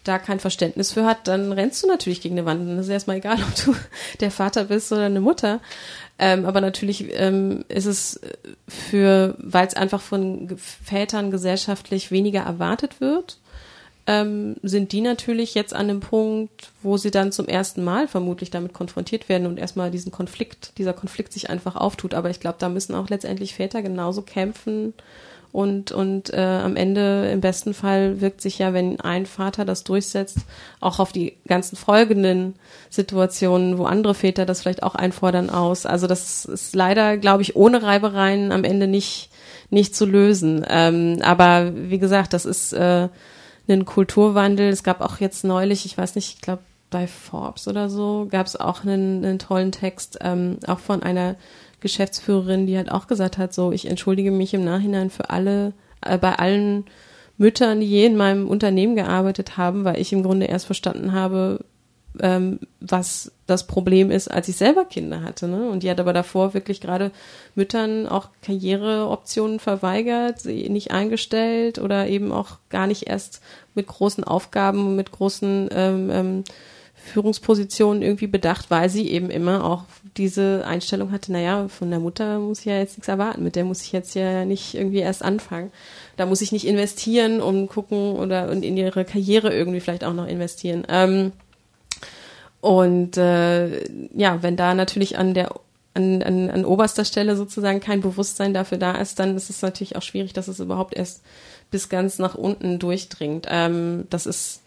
da 0.09 0.19
kein 0.19 0.41
Verständnis 0.41 0.93
für 0.93 1.05
hat, 1.05 1.29
dann 1.29 1.53
rennst 1.53 1.83
du 1.83 1.87
natürlich 1.87 2.21
gegen 2.21 2.37
eine 2.39 2.47
Wand. 2.47 2.69
Das 2.79 2.87
ist 2.87 2.93
erstmal 2.93 3.19
egal, 3.19 3.39
ob 3.43 3.55
du 3.65 3.75
der 4.21 4.31
Vater 4.31 4.65
bist 4.65 4.91
oder 4.93 5.05
eine 5.05 5.21
Mutter. 5.21 5.61
Ähm, 6.19 6.47
aber 6.47 6.61
natürlich 6.61 7.09
ähm, 7.13 7.65
ist 7.69 7.87
es 7.87 8.21
für, 8.67 9.37
weil 9.39 9.67
es 9.67 9.75
einfach 9.75 10.01
von 10.01 10.57
Vätern 10.57 11.31
gesellschaftlich 11.31 12.11
weniger 12.11 12.41
erwartet 12.41 13.01
wird, 13.01 13.39
ähm, 14.09 14.57
sind 14.63 14.93
die 14.93 15.03
natürlich 15.03 15.55
jetzt 15.55 15.75
an 15.75 15.87
dem 15.87 16.01
Punkt, 16.01 16.71
wo 16.83 16.97
sie 16.97 17.11
dann 17.11 17.31
zum 17.31 17.47
ersten 17.47 17.85
Mal 17.85 18.09
vermutlich 18.09 18.51
damit 18.51 18.73
konfrontiert 18.73 19.29
werden 19.29 19.47
und 19.47 19.59
erstmal 19.59 19.91
diesen 19.91 20.11
Konflikt, 20.11 20.79
dieser 20.79 20.95
Konflikt 20.95 21.33
sich 21.33 21.51
einfach 21.51 21.77
auftut. 21.77 22.15
Aber 22.15 22.31
ich 22.31 22.41
glaube, 22.41 22.57
da 22.59 22.71
müssen 22.71 22.95
auch 22.95 23.11
letztendlich 23.11 23.55
Väter 23.55 23.83
genauso 23.83 24.23
kämpfen, 24.23 24.95
Und, 25.51 25.93
und 25.93 26.33
äh, 26.33 26.41
am 26.41 26.77
Ende, 26.77 27.31
im 27.31 27.41
besten 27.41 27.73
Fall, 27.73 28.21
wirkt 28.21 28.43
sich 28.43 28.59
ja, 28.59 28.75
wenn 28.75 29.01
ein 29.01 29.25
Vater 29.25 29.65
das 29.65 29.83
durchsetzt, 29.83 30.39
auch 30.81 30.99
auf 30.99 31.11
die 31.11 31.37
ganzen 31.47 31.77
folgenden 31.77 32.55
Situationen, 32.91 33.79
wo 33.79 33.85
andere 33.85 34.15
Väter 34.15 34.45
das 34.45 34.61
vielleicht 34.61 34.83
auch 34.83 34.95
einfordern, 34.95 35.49
aus. 35.49 35.87
Also 35.87 36.07
das 36.07 36.45
ist 36.45 36.75
leider, 36.75 37.17
glaube 37.17 37.43
ich, 37.43 37.57
ohne 37.57 37.83
Reibereien 37.83 38.53
am 38.53 38.65
Ende 38.65 38.87
nicht, 38.87 39.31
nicht 39.71 39.97
zu 39.97 40.05
lösen. 40.05 40.65
Ähm, 40.69 41.19
aber 41.23 41.73
wie 41.75 41.99
gesagt, 41.99 42.35
das 42.35 42.45
ist 42.45 42.75
äh, 42.75 43.09
ein 43.69 43.85
Kulturwandel. 43.85 44.69
Es 44.69 44.83
gab 44.83 45.01
auch 45.01 45.19
jetzt 45.19 45.45
neulich, 45.45 45.87
ich 45.87 45.97
weiß 45.97 46.15
nicht, 46.15 46.35
ich 46.35 46.41
glaube 46.41 46.63
bei 46.91 47.07
Forbes 47.07 47.69
oder 47.69 47.89
so, 47.91 48.27
gab 48.31 48.47
es 48.47 48.57
auch 48.57 48.83
einen, 48.83 49.25
einen 49.25 49.39
tollen 49.39 49.73
Text, 49.73 50.19
ähm, 50.23 50.59
auch 50.67 50.79
von 50.79 51.03
einer 51.03 51.37
Geschäftsführerin, 51.81 52.67
die 52.67 52.77
halt 52.77 52.91
auch 52.91 53.07
gesagt 53.07 53.39
hat, 53.39 53.55
so, 53.55 53.73
ich 53.73 53.87
entschuldige 53.87 54.31
mich 54.31 54.55
im 54.55 54.65
Nachhinein 54.65 55.11
für 55.11 55.31
alle, 55.31 55.73
äh, 56.01 56.19
bei 56.19 56.35
allen 56.35 56.85
Müttern, 57.37 57.81
die 57.81 57.87
je 57.87 58.07
in 58.07 58.17
meinem 58.17 58.49
Unternehmen 58.49 58.97
gearbeitet 58.97 59.57
haben, 59.57 59.85
weil 59.85 60.01
ich 60.01 60.13
im 60.13 60.23
Grunde 60.25 60.47
erst 60.47 60.67
verstanden 60.67 61.13
habe, 61.13 61.61
ähm, 62.21 62.59
was 62.81 63.33
das 63.47 63.67
Problem 63.67 64.11
ist, 64.11 64.29
als 64.29 64.49
ich 64.49 64.57
selber 64.57 64.85
Kinder 64.85 65.23
hatte. 65.23 65.47
Ne? 65.47 65.69
Und 65.69 65.83
die 65.83 65.91
hat 65.91 66.01
aber 66.01 66.13
davor 66.13 66.55
wirklich 66.55 66.81
gerade 66.81 67.13
Müttern 67.55 68.07
auch 68.07 68.29
Karriereoptionen 68.43 69.61
verweigert, 69.61 70.41
sie 70.41 70.69
nicht 70.69 70.91
eingestellt 70.91 71.79
oder 71.79 72.09
eben 72.09 72.33
auch 72.33 72.59
gar 72.71 72.87
nicht 72.87 73.07
erst 73.09 73.41
mit 73.75 73.87
großen 73.87 74.25
Aufgaben, 74.25 74.97
mit 74.97 75.13
großen 75.13 75.69
ähm, 75.73 76.11
ähm, 76.11 76.45
Führungspositionen 76.95 78.03
irgendwie 78.03 78.27
bedacht, 78.27 78.71
weil 78.71 78.91
sie 78.91 79.09
eben 79.09 79.31
immer 79.31 79.65
auch 79.65 79.85
diese 80.17 80.65
Einstellung 80.67 81.13
hatte, 81.13 81.33
naja, 81.33 81.69
von 81.69 81.91
der 81.91 82.01
Mutter 82.01 82.39
muss 82.39 82.61
ich 82.61 82.65
ja 82.67 82.79
jetzt 82.79 82.97
nichts 82.97 83.09
erwarten, 83.09 83.43
mit 83.43 83.57
der 83.57 83.65
muss 83.65 83.83
ich 83.83 83.93
jetzt 83.93 84.15
ja 84.15 84.45
nicht 84.45 84.75
irgendwie 84.75 84.99
erst 84.99 85.23
anfangen. 85.23 85.71
Da 86.17 86.27
muss 86.27 86.41
ich 86.41 86.53
nicht 86.53 86.67
investieren 86.67 87.41
und 87.41 87.69
gucken 87.69 88.17
oder 88.17 88.51
und 88.51 88.65
in 88.65 88.77
ihre 88.77 89.05
Karriere 89.05 89.55
irgendwie 89.55 89.81
vielleicht 89.81 90.05
auch 90.05 90.15
noch 90.15 90.27
investieren. 90.27 90.85
Ähm, 90.89 91.33
und 92.61 93.17
äh, 93.17 93.85
ja, 94.15 94.43
wenn 94.43 94.57
da 94.57 94.75
natürlich 94.75 95.19
an 95.19 95.35
der 95.35 95.53
an, 95.95 96.23
an, 96.23 96.51
an 96.51 96.65
oberster 96.65 97.05
Stelle 97.05 97.37
sozusagen 97.37 97.81
kein 97.81 98.01
Bewusstsein 98.01 98.55
dafür 98.55 98.79
da 98.79 98.93
ist, 98.93 99.19
dann 99.19 99.37
ist 99.37 99.51
es 99.51 99.63
natürlich 99.63 99.97
auch 99.97 100.03
schwierig, 100.03 100.33
dass 100.33 100.49
es 100.49 100.61
überhaupt 100.61 100.97
erst 100.97 101.23
bis 101.71 101.89
ganz 101.89 102.19
nach 102.19 102.35
unten 102.35 102.79
durchdringt. 102.79 103.47
Ähm, 103.49 104.07
das 104.11 104.27
ist 104.27 104.63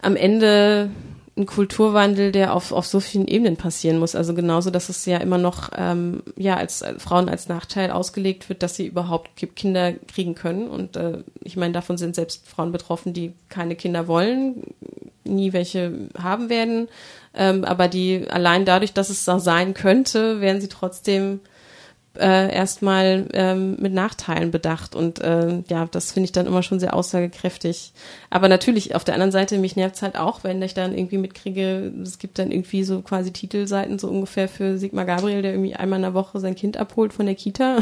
am 0.00 0.16
Ende 0.16 0.90
ein 1.36 1.46
Kulturwandel, 1.46 2.30
der 2.30 2.54
auf, 2.54 2.72
auf 2.72 2.86
so 2.86 3.00
vielen 3.00 3.26
Ebenen 3.26 3.56
passieren 3.56 3.98
muss. 3.98 4.14
Also 4.14 4.34
genauso, 4.34 4.70
dass 4.70 4.90
es 4.90 5.06
ja 5.06 5.16
immer 5.16 5.38
noch 5.38 5.70
ähm, 5.76 6.22
ja 6.36 6.56
als, 6.56 6.82
als 6.82 7.02
Frauen 7.02 7.30
als 7.30 7.48
Nachteil 7.48 7.90
ausgelegt 7.90 8.50
wird, 8.50 8.62
dass 8.62 8.76
sie 8.76 8.86
überhaupt 8.86 9.30
Kinder 9.56 9.92
kriegen 9.92 10.34
können. 10.34 10.68
Und 10.68 10.96
äh, 10.96 11.22
ich 11.42 11.56
meine, 11.56 11.72
davon 11.72 11.96
sind 11.96 12.14
selbst 12.14 12.46
Frauen 12.46 12.70
betroffen, 12.70 13.14
die 13.14 13.32
keine 13.48 13.76
Kinder 13.76 14.08
wollen, 14.08 14.74
nie 15.24 15.54
welche 15.54 16.08
haben 16.20 16.50
werden. 16.50 16.88
Ähm, 17.34 17.64
aber 17.64 17.88
die 17.88 18.26
allein 18.28 18.66
dadurch, 18.66 18.92
dass 18.92 19.08
es 19.08 19.24
so 19.24 19.38
sein 19.38 19.72
könnte, 19.72 20.42
werden 20.42 20.60
sie 20.60 20.68
trotzdem 20.68 21.40
äh, 22.18 22.52
erstmal 22.54 23.26
ähm, 23.32 23.76
mit 23.80 23.92
Nachteilen 23.92 24.50
bedacht. 24.50 24.94
Und 24.94 25.20
äh, 25.20 25.62
ja, 25.68 25.86
das 25.90 26.12
finde 26.12 26.26
ich 26.26 26.32
dann 26.32 26.46
immer 26.46 26.62
schon 26.62 26.80
sehr 26.80 26.94
aussagekräftig. 26.94 27.92
Aber 28.30 28.48
natürlich, 28.48 28.94
auf 28.94 29.04
der 29.04 29.14
anderen 29.14 29.32
Seite, 29.32 29.58
mich 29.58 29.76
nervt 29.76 29.96
es 29.96 30.02
halt 30.02 30.16
auch, 30.16 30.44
wenn 30.44 30.60
ich 30.62 30.74
dann 30.74 30.96
irgendwie 30.96 31.18
mitkriege, 31.18 31.92
es 32.02 32.18
gibt 32.18 32.38
dann 32.38 32.50
irgendwie 32.50 32.84
so 32.84 33.00
quasi 33.00 33.32
Titelseiten 33.32 33.98
so 33.98 34.08
ungefähr 34.08 34.48
für 34.48 34.78
Sigmar 34.78 35.04
Gabriel, 35.04 35.42
der 35.42 35.52
irgendwie 35.52 35.74
einmal 35.74 35.98
in 35.98 36.02
der 36.02 36.14
Woche 36.14 36.40
sein 36.40 36.54
Kind 36.54 36.76
abholt 36.76 37.12
von 37.12 37.26
der 37.26 37.34
Kita. 37.34 37.78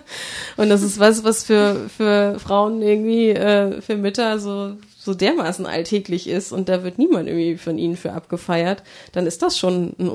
und 0.56 0.68
das 0.68 0.82
ist 0.82 0.98
was, 0.98 1.24
was 1.24 1.44
für, 1.44 1.88
für 1.88 2.38
Frauen 2.38 2.82
irgendwie, 2.82 3.30
äh, 3.30 3.80
für 3.80 3.96
Mütter 3.96 4.38
so 4.38 4.76
so 5.02 5.14
dermaßen 5.14 5.64
alltäglich 5.64 6.28
ist 6.28 6.52
und 6.52 6.68
da 6.68 6.84
wird 6.84 6.98
niemand 6.98 7.26
irgendwie 7.26 7.56
von 7.56 7.78
ihnen 7.78 7.96
für 7.96 8.12
abgefeiert, 8.12 8.82
dann 9.12 9.26
ist 9.26 9.40
das 9.40 9.56
schon 9.56 9.94
ein 9.98 10.10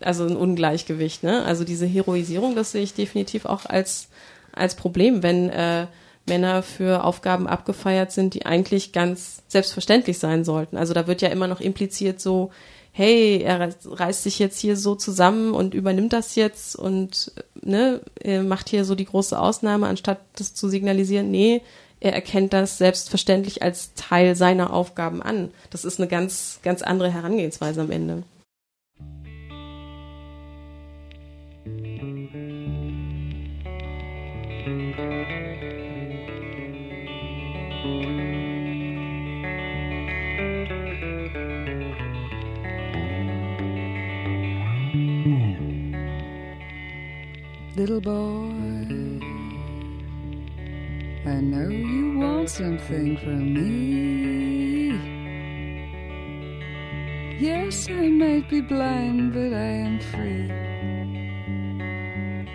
also 0.00 0.24
ein 0.26 0.36
Ungleichgewicht. 0.36 1.22
Ne? 1.22 1.44
Also 1.44 1.64
diese 1.64 1.86
Heroisierung, 1.86 2.54
das 2.54 2.72
sehe 2.72 2.82
ich 2.82 2.94
definitiv 2.94 3.46
auch 3.46 3.66
als, 3.66 4.08
als 4.52 4.74
Problem, 4.74 5.22
wenn 5.22 5.48
äh, 5.50 5.86
Männer 6.26 6.62
für 6.62 7.04
Aufgaben 7.04 7.46
abgefeiert 7.46 8.12
sind, 8.12 8.34
die 8.34 8.46
eigentlich 8.46 8.92
ganz 8.92 9.42
selbstverständlich 9.48 10.18
sein 10.18 10.44
sollten. 10.44 10.76
Also 10.76 10.92
da 10.92 11.06
wird 11.06 11.22
ja 11.22 11.28
immer 11.28 11.46
noch 11.46 11.60
impliziert 11.60 12.20
so, 12.20 12.50
hey, 12.92 13.42
er 13.42 13.74
reißt 13.84 14.22
sich 14.22 14.38
jetzt 14.38 14.58
hier 14.58 14.76
so 14.76 14.94
zusammen 14.94 15.52
und 15.52 15.74
übernimmt 15.74 16.14
das 16.14 16.34
jetzt 16.34 16.76
und 16.76 17.30
ne, 17.60 18.00
macht 18.42 18.70
hier 18.70 18.86
so 18.86 18.94
die 18.94 19.04
große 19.04 19.38
Ausnahme, 19.38 19.86
anstatt 19.86 20.18
das 20.36 20.54
zu 20.54 20.68
signalisieren, 20.68 21.30
nee, 21.30 21.60
er 22.00 22.14
erkennt 22.14 22.52
das 22.52 22.78
selbstverständlich 22.78 23.62
als 23.62 23.92
Teil 23.94 24.34
seiner 24.34 24.72
Aufgaben 24.72 25.22
an. 25.22 25.50
Das 25.70 25.84
ist 25.84 26.00
eine 26.00 26.08
ganz, 26.08 26.60
ganz 26.62 26.82
andere 26.82 27.10
Herangehensweise 27.10 27.82
am 27.82 27.90
Ende. 27.90 28.22
Little 47.76 48.00
boy, 48.00 48.54
I 51.26 51.40
know 51.40 51.68
you 51.68 52.18
want 52.18 52.48
something 52.48 53.16
from 53.18 53.54
me. 53.54 54.96
Yes, 57.38 57.88
I 57.90 58.08
might 58.08 58.48
be 58.48 58.60
blind, 58.60 59.34
but 59.34 59.52
I 59.52 59.70
am 59.84 60.00
free. 60.00 60.65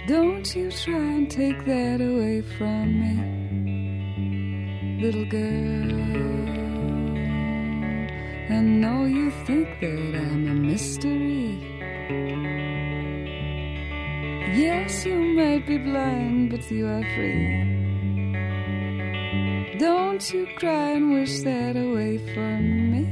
Don't 0.08 0.56
you 0.56 0.72
try 0.72 0.96
and 0.96 1.30
take 1.30 1.64
that 1.66 2.02
away 2.02 2.42
from 2.58 3.00
me, 3.02 3.14
little 5.00 5.26
girl. 5.26 5.92
I 8.50 8.62
know 8.62 9.06
you 9.06 9.30
think 9.46 9.80
that 9.80 10.16
I'm 10.16 10.48
a 10.48 10.56
mystery. 10.56 11.60
Yes, 14.58 15.06
you 15.06 15.20
might 15.36 15.68
be 15.68 15.78
blind, 15.78 16.50
but 16.50 16.72
you 16.72 16.88
are 16.88 17.04
free. 17.16 17.78
Don't 19.78 20.34
you 20.34 20.48
cry 20.58 20.94
and 20.94 21.14
wish 21.14 21.42
that 21.42 21.78
away 21.78 22.18
from 22.34 22.92
me. 22.92 23.04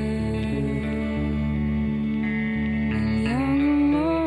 young 3.25 3.61
enough. 3.91 4.23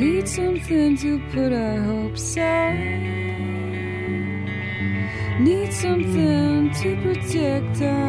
Need 0.00 0.28
something 0.28 0.96
to 0.98 1.18
put 1.32 1.52
our 1.52 1.80
hopes 1.82 2.36
on. 2.36 2.76
Need 5.42 5.72
something 5.72 6.70
to 6.74 6.96
protect 7.02 7.82
on. 7.82 8.05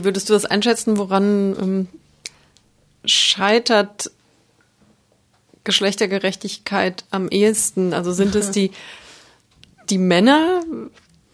Wie 0.00 0.04
würdest 0.04 0.28
du 0.28 0.32
das 0.32 0.46
einschätzen, 0.46 0.96
woran 0.96 1.56
ähm, 1.60 1.88
scheitert 3.04 4.10
Geschlechtergerechtigkeit 5.64 7.04
am 7.10 7.28
ehesten? 7.28 7.92
Also 7.92 8.12
sind 8.12 8.34
es 8.34 8.50
die, 8.52 8.70
die 9.90 9.98
Männer, 9.98 10.62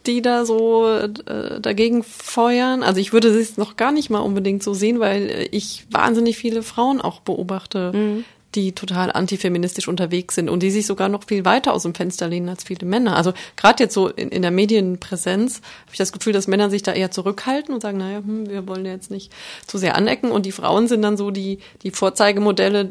die 0.06 0.20
da 0.20 0.44
so 0.44 0.88
äh, 0.88 1.60
dagegen 1.60 2.02
feuern? 2.02 2.82
Also 2.82 3.00
ich 3.00 3.12
würde 3.12 3.28
es 3.28 3.56
noch 3.56 3.76
gar 3.76 3.92
nicht 3.92 4.10
mal 4.10 4.18
unbedingt 4.18 4.62
so 4.64 4.74
sehen, 4.74 4.98
weil 4.98 5.48
ich 5.52 5.86
wahnsinnig 5.90 6.36
viele 6.36 6.62
Frauen 6.62 7.00
auch 7.00 7.20
beobachte, 7.20 7.92
mhm 7.94 8.24
die 8.54 8.72
total 8.72 9.12
antifeministisch 9.12 9.88
unterwegs 9.88 10.34
sind 10.34 10.48
und 10.48 10.62
die 10.62 10.70
sich 10.70 10.86
sogar 10.86 11.08
noch 11.08 11.24
viel 11.24 11.44
weiter 11.44 11.74
aus 11.74 11.82
dem 11.82 11.94
Fenster 11.94 12.28
lehnen 12.28 12.48
als 12.48 12.64
viele 12.64 12.86
Männer. 12.86 13.16
Also 13.16 13.32
gerade 13.56 13.82
jetzt 13.82 13.94
so 13.94 14.08
in, 14.08 14.30
in 14.30 14.42
der 14.42 14.50
Medienpräsenz 14.50 15.56
habe 15.56 15.92
ich 15.92 15.98
das 15.98 16.12
Gefühl, 16.12 16.32
dass 16.32 16.46
Männer 16.46 16.70
sich 16.70 16.82
da 16.82 16.92
eher 16.92 17.10
zurückhalten 17.10 17.74
und 17.74 17.80
sagen, 17.80 17.98
naja, 17.98 18.18
hm, 18.18 18.48
wir 18.48 18.66
wollen 18.66 18.86
jetzt 18.86 19.10
nicht 19.10 19.32
zu 19.66 19.78
sehr 19.78 19.96
anecken 19.96 20.30
und 20.30 20.46
die 20.46 20.52
Frauen 20.52 20.88
sind 20.88 21.02
dann 21.02 21.16
so 21.16 21.30
die, 21.30 21.58
die 21.82 21.90
Vorzeigemodelle, 21.90 22.90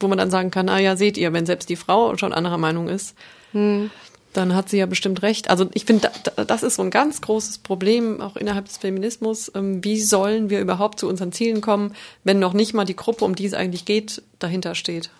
wo 0.00 0.08
man 0.08 0.18
dann 0.18 0.30
sagen 0.30 0.50
kann, 0.50 0.68
ah 0.68 0.78
ja, 0.78 0.96
seht 0.96 1.16
ihr, 1.16 1.32
wenn 1.32 1.46
selbst 1.46 1.68
die 1.68 1.76
Frau 1.76 2.16
schon 2.16 2.32
anderer 2.32 2.58
Meinung 2.58 2.88
ist. 2.88 3.14
Hm 3.52 3.90
dann 4.32 4.54
hat 4.54 4.68
sie 4.68 4.78
ja 4.78 4.86
bestimmt 4.86 5.22
recht. 5.22 5.50
Also 5.50 5.68
ich 5.74 5.84
finde, 5.84 6.10
das 6.46 6.62
ist 6.62 6.76
so 6.76 6.82
ein 6.82 6.90
ganz 6.90 7.20
großes 7.20 7.58
Problem 7.58 8.20
auch 8.20 8.36
innerhalb 8.36 8.66
des 8.66 8.76
Feminismus. 8.76 9.50
Ähm, 9.54 9.82
wie 9.82 10.00
sollen 10.00 10.50
wir 10.50 10.60
überhaupt 10.60 11.00
zu 11.00 11.08
unseren 11.08 11.32
Zielen 11.32 11.60
kommen, 11.60 11.94
wenn 12.24 12.38
noch 12.38 12.52
nicht 12.52 12.74
mal 12.74 12.84
die 12.84 12.96
Gruppe, 12.96 13.24
um 13.24 13.34
die 13.34 13.46
es 13.46 13.54
eigentlich 13.54 13.84
geht, 13.84 14.22
dahinter 14.38 14.74
steht? 14.74 15.10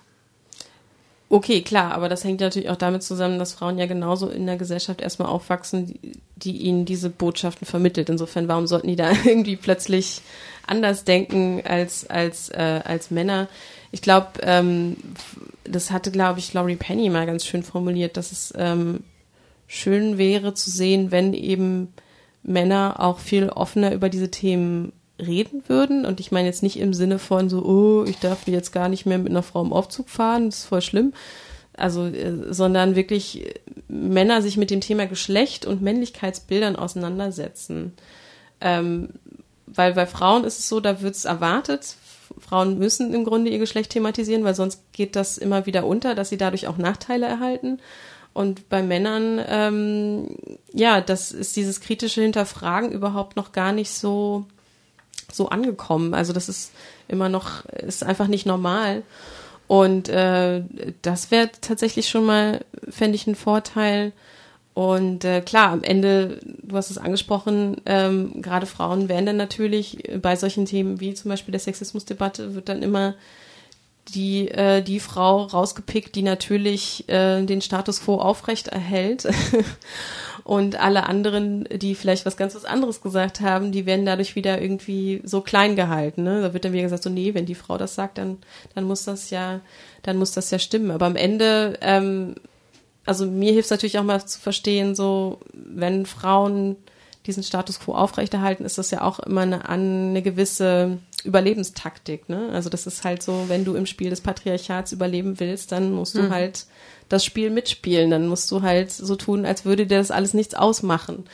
Okay, 1.30 1.60
klar, 1.60 1.92
aber 1.92 2.08
das 2.08 2.24
hängt 2.24 2.40
natürlich 2.40 2.70
auch 2.70 2.76
damit 2.76 3.02
zusammen, 3.02 3.38
dass 3.38 3.52
Frauen 3.52 3.76
ja 3.76 3.84
genauso 3.84 4.30
in 4.30 4.46
der 4.46 4.56
Gesellschaft 4.56 5.02
erstmal 5.02 5.28
aufwachsen, 5.28 5.98
die, 6.36 6.56
ihnen 6.56 6.86
diese 6.86 7.10
Botschaften 7.10 7.66
vermittelt. 7.66 8.08
Insofern, 8.08 8.48
warum 8.48 8.66
sollten 8.66 8.88
die 8.88 8.96
da 8.96 9.10
irgendwie 9.24 9.56
plötzlich 9.56 10.22
anders 10.66 11.04
denken 11.04 11.62
als, 11.66 12.08
als, 12.08 12.48
äh, 12.48 12.80
als 12.82 13.10
Männer? 13.10 13.48
Ich 13.90 14.02
glaube, 14.02 14.28
ähm, 14.42 14.96
das 15.64 15.90
hatte, 15.90 16.10
glaube 16.10 16.38
ich, 16.38 16.52
Laurie 16.52 16.76
Penny 16.76 17.08
mal 17.10 17.26
ganz 17.26 17.44
schön 17.44 17.62
formuliert, 17.62 18.16
dass 18.16 18.32
es 18.32 18.52
ähm, 18.56 19.00
schön 19.66 20.18
wäre 20.18 20.54
zu 20.54 20.70
sehen, 20.70 21.10
wenn 21.10 21.34
eben 21.34 21.92
Männer 22.42 22.96
auch 22.98 23.18
viel 23.18 23.48
offener 23.48 23.92
über 23.92 24.08
diese 24.08 24.30
Themen 24.30 24.92
reden 25.18 25.62
würden. 25.68 26.04
Und 26.04 26.20
ich 26.20 26.32
meine 26.32 26.46
jetzt 26.46 26.62
nicht 26.62 26.78
im 26.78 26.94
Sinne 26.94 27.18
von 27.18 27.48
so, 27.48 27.64
oh, 27.64 28.04
ich 28.04 28.18
darf 28.18 28.46
jetzt 28.46 28.72
gar 28.72 28.88
nicht 28.88 29.06
mehr 29.06 29.18
mit 29.18 29.30
einer 29.30 29.42
Frau 29.42 29.62
im 29.62 29.72
Aufzug 29.72 30.08
fahren, 30.08 30.46
das 30.46 30.60
ist 30.60 30.66
voll 30.66 30.82
schlimm. 30.82 31.12
Also, 31.76 32.06
äh, 32.06 32.52
sondern 32.52 32.96
wirklich 32.96 33.54
Männer 33.88 34.42
sich 34.42 34.56
mit 34.56 34.70
dem 34.70 34.80
Thema 34.80 35.06
Geschlecht 35.06 35.64
und 35.64 35.82
Männlichkeitsbildern 35.82 36.76
auseinandersetzen. 36.76 37.92
Ähm, 38.60 39.10
weil 39.66 39.94
bei 39.94 40.06
Frauen 40.06 40.44
ist 40.44 40.58
es 40.58 40.68
so, 40.68 40.80
da 40.80 41.02
wird 41.02 41.14
es 41.14 41.24
erwartet, 41.24 41.96
Frauen 42.40 42.78
müssen 42.78 43.14
im 43.14 43.24
Grunde 43.24 43.50
ihr 43.50 43.58
Geschlecht 43.58 43.90
thematisieren, 43.90 44.44
weil 44.44 44.54
sonst 44.54 44.80
geht 44.92 45.16
das 45.16 45.38
immer 45.38 45.66
wieder 45.66 45.86
unter, 45.86 46.14
dass 46.14 46.28
sie 46.28 46.36
dadurch 46.36 46.66
auch 46.66 46.76
Nachteile 46.76 47.26
erhalten. 47.26 47.80
Und 48.34 48.68
bei 48.68 48.82
Männern, 48.82 49.40
ähm, 49.48 50.36
ja, 50.72 51.00
das 51.00 51.32
ist 51.32 51.56
dieses 51.56 51.80
kritische 51.80 52.22
Hinterfragen 52.22 52.92
überhaupt 52.92 53.36
noch 53.36 53.52
gar 53.52 53.72
nicht 53.72 53.90
so, 53.90 54.46
so 55.32 55.48
angekommen. 55.48 56.14
Also 56.14 56.32
das 56.32 56.48
ist 56.48 56.72
immer 57.08 57.28
noch, 57.28 57.64
ist 57.66 58.04
einfach 58.04 58.28
nicht 58.28 58.46
normal. 58.46 59.02
Und 59.66 60.08
äh, 60.08 60.62
das 61.02 61.30
wäre 61.30 61.50
tatsächlich 61.60 62.08
schon 62.08 62.24
mal, 62.24 62.64
fände 62.88 63.16
ich, 63.16 63.26
ein 63.26 63.34
Vorteil, 63.34 64.12
und 64.78 65.24
äh, 65.24 65.40
klar, 65.40 65.70
am 65.72 65.82
Ende, 65.82 66.38
du 66.62 66.76
hast 66.76 66.92
es 66.92 66.98
angesprochen, 66.98 67.78
ähm, 67.84 68.40
gerade 68.40 68.64
Frauen 68.64 69.08
werden 69.08 69.26
dann 69.26 69.36
natürlich 69.36 70.04
bei 70.22 70.36
solchen 70.36 70.66
Themen 70.66 71.00
wie 71.00 71.14
zum 71.14 71.30
Beispiel 71.30 71.50
der 71.50 71.58
Sexismusdebatte, 71.58 72.54
wird 72.54 72.68
dann 72.68 72.84
immer 72.84 73.16
die, 74.14 74.46
äh, 74.46 74.80
die 74.80 75.00
Frau 75.00 75.42
rausgepickt, 75.42 76.14
die 76.14 76.22
natürlich 76.22 77.08
äh, 77.08 77.42
den 77.42 77.60
Status 77.60 78.04
quo 78.04 78.20
aufrecht 78.20 78.68
erhält. 78.68 79.26
Und 80.44 80.80
alle 80.80 81.06
anderen, 81.06 81.68
die 81.72 81.96
vielleicht 81.96 82.24
was 82.24 82.36
ganz 82.36 82.54
was 82.54 82.64
anderes 82.64 83.02
gesagt 83.02 83.40
haben, 83.40 83.72
die 83.72 83.84
werden 83.84 84.06
dadurch 84.06 84.36
wieder 84.36 84.62
irgendwie 84.62 85.22
so 85.24 85.40
klein 85.40 85.74
gehalten. 85.74 86.22
Ne? 86.22 86.40
Da 86.40 86.52
wird 86.54 86.64
dann 86.64 86.72
wieder 86.72 86.84
gesagt, 86.84 87.02
so 87.02 87.10
nee, 87.10 87.34
wenn 87.34 87.46
die 87.46 87.56
Frau 87.56 87.78
das 87.78 87.96
sagt, 87.96 88.18
dann, 88.18 88.38
dann 88.76 88.84
muss 88.84 89.04
das 89.04 89.30
ja, 89.30 89.58
dann 90.04 90.18
muss 90.18 90.30
das 90.30 90.52
ja 90.52 90.60
stimmen. 90.60 90.92
Aber 90.92 91.06
am 91.06 91.16
Ende 91.16 91.76
ähm, 91.80 92.36
also 93.08 93.24
mir 93.26 93.52
hilft 93.52 93.66
es 93.66 93.70
natürlich 93.70 93.98
auch 93.98 94.04
mal 94.04 94.24
zu 94.24 94.38
verstehen, 94.38 94.94
so 94.94 95.40
wenn 95.54 96.04
Frauen 96.04 96.76
diesen 97.26 97.42
Status 97.42 97.80
quo 97.80 97.94
aufrechterhalten, 97.94 98.64
ist 98.64 98.78
das 98.78 98.90
ja 98.90 99.02
auch 99.02 99.18
immer 99.20 99.42
eine, 99.42 99.68
eine 99.68 100.22
gewisse 100.22 100.98
Überlebenstaktik. 101.24 102.28
Ne? 102.28 102.50
Also 102.52 102.68
das 102.68 102.86
ist 102.86 103.04
halt 103.04 103.22
so, 103.22 103.46
wenn 103.48 103.64
du 103.64 103.74
im 103.74 103.86
Spiel 103.86 104.10
des 104.10 104.20
Patriarchats 104.20 104.92
überleben 104.92 105.40
willst, 105.40 105.72
dann 105.72 105.92
musst 105.92 106.16
du 106.16 106.22
mhm. 106.22 106.30
halt 106.30 106.66
das 107.08 107.24
Spiel 107.24 107.50
mitspielen. 107.50 108.10
Dann 108.10 108.28
musst 108.28 108.50
du 108.50 108.62
halt 108.62 108.90
so 108.90 109.16
tun, 109.16 109.46
als 109.46 109.64
würde 109.64 109.86
dir 109.86 109.98
das 109.98 110.10
alles 110.10 110.34
nichts 110.34 110.54
ausmachen. 110.54 111.24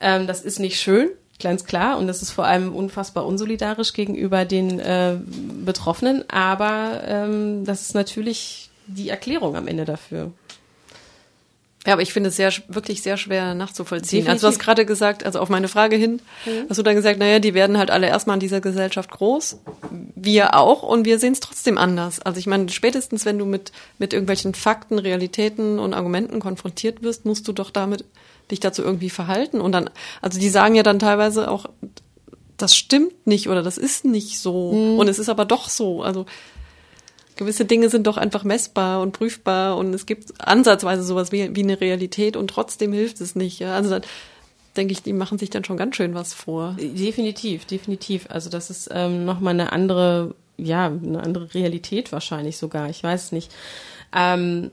Ähm, 0.00 0.26
das 0.26 0.42
ist 0.42 0.58
nicht 0.58 0.80
schön, 0.80 1.08
ganz 1.40 1.64
klar. 1.64 1.98
Und 1.98 2.08
das 2.08 2.22
ist 2.22 2.30
vor 2.30 2.46
allem 2.46 2.74
unfassbar 2.74 3.26
unsolidarisch 3.26 3.92
gegenüber 3.92 4.44
den 4.44 4.80
äh, 4.80 5.16
Betroffenen. 5.64 6.28
Aber 6.30 7.00
ähm, 7.04 7.64
das 7.64 7.82
ist 7.82 7.94
natürlich 7.94 8.70
die 8.86 9.08
Erklärung 9.08 9.56
am 9.56 9.68
Ende 9.68 9.84
dafür. 9.84 10.32
Ja, 11.86 11.94
aber 11.94 12.02
ich 12.02 12.12
finde 12.12 12.28
es 12.28 12.36
sehr, 12.36 12.52
wirklich 12.68 13.02
sehr 13.02 13.16
schwer 13.16 13.54
nachzuvollziehen. 13.54 14.20
Definitiv. 14.20 14.30
Also 14.30 14.46
du 14.46 14.52
hast 14.52 14.58
gerade 14.60 14.86
gesagt, 14.86 15.26
also 15.26 15.40
auf 15.40 15.48
meine 15.48 15.66
Frage 15.66 15.96
hin, 15.96 16.20
mhm. 16.46 16.66
hast 16.68 16.76
du 16.76 16.82
dann 16.84 16.94
gesagt, 16.94 17.18
naja, 17.18 17.40
die 17.40 17.54
werden 17.54 17.76
halt 17.76 17.90
alle 17.90 18.06
erstmal 18.06 18.36
in 18.36 18.40
dieser 18.40 18.60
Gesellschaft 18.60 19.10
groß. 19.10 19.58
Wir 20.14 20.56
auch 20.56 20.84
und 20.84 21.04
wir 21.06 21.18
sehen 21.18 21.32
es 21.32 21.40
trotzdem 21.40 21.78
anders. 21.78 22.20
Also 22.20 22.38
ich 22.38 22.46
meine, 22.46 22.68
spätestens 22.68 23.24
wenn 23.24 23.38
du 23.38 23.46
mit, 23.46 23.72
mit 23.98 24.12
irgendwelchen 24.12 24.54
Fakten, 24.54 24.98
Realitäten 24.98 25.80
und 25.80 25.92
Argumenten 25.92 26.38
konfrontiert 26.38 27.02
wirst, 27.02 27.24
musst 27.24 27.48
du 27.48 27.52
doch 27.52 27.70
damit 27.70 28.04
dich 28.50 28.60
dazu 28.60 28.82
irgendwie 28.82 29.10
verhalten. 29.10 29.60
Und 29.60 29.72
dann, 29.72 29.90
also 30.20 30.38
die 30.38 30.50
sagen 30.50 30.76
ja 30.76 30.84
dann 30.84 31.00
teilweise 31.00 31.50
auch, 31.50 31.66
das 32.58 32.76
stimmt 32.76 33.26
nicht 33.26 33.48
oder 33.48 33.62
das 33.64 33.76
ist 33.76 34.04
nicht 34.04 34.38
so. 34.38 34.72
Mhm. 34.72 34.98
Und 35.00 35.08
es 35.08 35.18
ist 35.18 35.28
aber 35.28 35.44
doch 35.44 35.68
so. 35.68 36.02
Also 36.02 36.26
gewisse 37.42 37.64
Dinge 37.64 37.88
sind 37.90 38.06
doch 38.06 38.16
einfach 38.16 38.44
messbar 38.44 39.00
und 39.00 39.12
prüfbar 39.12 39.76
und 39.76 39.92
es 39.94 40.06
gibt 40.06 40.32
ansatzweise 40.40 41.02
sowas 41.02 41.32
wie, 41.32 41.54
wie 41.54 41.62
eine 41.62 41.80
Realität 41.80 42.36
und 42.36 42.48
trotzdem 42.48 42.92
hilft 42.92 43.20
es 43.20 43.34
nicht. 43.34 43.58
Ja? 43.58 43.74
Also 43.74 43.90
dann 43.90 44.02
denke 44.76 44.92
ich, 44.92 45.02
die 45.02 45.12
machen 45.12 45.38
sich 45.38 45.50
dann 45.50 45.64
schon 45.64 45.76
ganz 45.76 45.96
schön 45.96 46.14
was 46.14 46.32
vor. 46.34 46.76
Definitiv, 46.80 47.66
definitiv. 47.66 48.26
Also 48.30 48.48
das 48.48 48.70
ist 48.70 48.88
ähm, 48.92 49.24
nochmal 49.24 49.54
eine 49.54 49.72
andere, 49.72 50.34
ja, 50.56 50.86
eine 50.86 51.22
andere 51.22 51.52
Realität 51.54 52.12
wahrscheinlich 52.12 52.56
sogar. 52.56 52.88
Ich 52.88 53.02
weiß 53.02 53.32
nicht. 53.32 53.52
Ähm, 54.14 54.70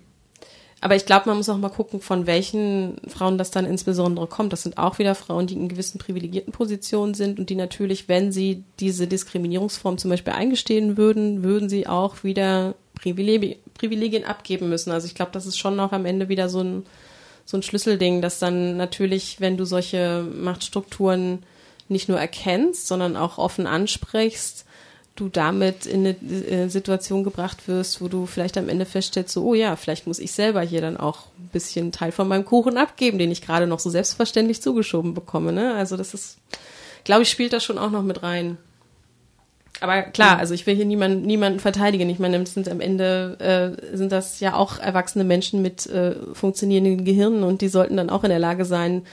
aber 0.82 0.96
ich 0.96 1.06
glaube, 1.06 1.28
man 1.28 1.38
muss 1.38 1.50
auch 1.50 1.58
mal 1.58 1.70
gucken, 1.70 2.00
von 2.00 2.26
welchen 2.26 3.02
Frauen 3.08 3.38
das 3.38 3.52
dann 3.52 3.66
insbesondere 3.66 4.28
kommt. 4.28 4.54
Das 4.54 4.64
sind 4.64 4.78
auch 4.78 4.98
wieder 4.98 5.14
Frauen, 5.14 5.46
die 5.46 5.56
in 5.56 5.68
gewissen 5.68 6.00
privilegierten 6.00 6.54
Positionen 6.54 7.14
sind 7.14 7.38
und 7.38 7.50
die 7.50 7.56
natürlich, 7.56 8.08
wenn 8.08 8.32
sie 8.32 8.64
diese 8.80 9.06
Diskriminierungsform 9.06 9.98
zum 9.98 10.10
Beispiel 10.10 10.34
eingestehen 10.34 10.96
würden, 10.96 11.44
würden 11.44 11.68
sie 11.68 11.86
auch 11.86 12.24
wieder 12.24 12.76
Privilegien 12.96 14.24
abgeben 14.24 14.70
müssen. 14.70 14.92
Also 14.92 15.08
ich 15.08 15.16
glaube, 15.16 15.32
das 15.34 15.46
ist 15.46 15.58
schon 15.58 15.76
noch 15.76 15.92
am 15.92 16.06
Ende 16.06 16.30
wieder 16.30 16.48
so 16.48 16.62
ein, 16.62 16.86
so 17.46 17.58
ein 17.58 17.64
Schlüsselding, 17.64 18.22
dass 18.22 18.40
dann 18.40 18.78
natürlich, 18.78 19.42
wenn 19.42 19.58
du 19.58 19.66
solche 19.66 20.24
Machtstrukturen 20.24 21.44
nicht 21.90 22.08
nur 22.08 22.20
erkennst, 22.20 22.88
sondern 22.88 23.18
auch 23.18 23.38
offen 23.38 23.68
ansprichst, 23.68 24.66
du 25.20 25.30
damit 25.30 25.86
in 25.86 26.06
eine 26.06 26.16
äh, 26.48 26.68
Situation 26.70 27.24
gebracht 27.24 27.68
wirst, 27.68 28.02
wo 28.02 28.08
du 28.08 28.26
vielleicht 28.26 28.58
am 28.58 28.70
Ende 28.70 28.86
feststellst, 28.86 29.34
so, 29.34 29.44
oh 29.44 29.54
ja, 29.54 29.76
vielleicht 29.76 30.08
muss 30.08 30.20
ich 30.20 30.32
selber 30.32 30.62
hier 30.62 30.82
dann 30.82 30.98
auch 30.98 31.26
ein 31.38 31.50
bisschen 31.52 31.92
Teil 31.92 32.12
von 32.12 32.28
meinem 32.28 32.46
Kuchen 32.46 32.78
abgeben, 32.78 33.20
den 33.20 33.32
ich 33.32 33.42
gerade 33.42 33.68
noch 33.68 33.80
so 33.80 33.90
selbstverständlich 33.90 34.62
zugeschoben 34.62 35.14
bekomme. 35.14 35.52
Ne? 35.52 35.74
Also 35.76 35.98
das 35.98 36.14
ist, 36.14 36.38
glaube 37.04 37.24
ich, 37.24 37.30
spielt 37.30 37.54
das 37.54 37.64
schon 37.64 37.78
auch 37.78 37.92
noch 37.92 38.04
mit 38.04 38.24
rein. 38.24 38.58
Aber 39.82 40.02
klar, 40.02 40.38
also 40.38 40.54
ich 40.54 40.68
will 40.68 40.76
hier 40.76 40.86
niemanden, 40.86 41.26
niemanden 41.26 41.60
verteidigen. 41.60 42.10
Ich 42.10 42.20
meine, 42.20 42.46
sind 42.46 42.68
am 42.68 42.82
Ende 42.82 43.78
äh, 43.92 43.96
sind 43.96 44.12
das 44.12 44.40
ja 44.40 44.56
auch 44.56 44.80
erwachsene 44.80 45.24
Menschen 45.24 45.62
mit 45.62 45.86
äh, 45.86 46.16
funktionierenden 46.34 47.06
Gehirnen 47.06 47.44
und 47.44 47.62
die 47.62 47.70
sollten 47.70 47.98
dann 47.98 48.10
auch 48.10 48.24
in 48.24 48.30
der 48.30 48.40
Lage 48.40 48.66
sein, 48.66 49.04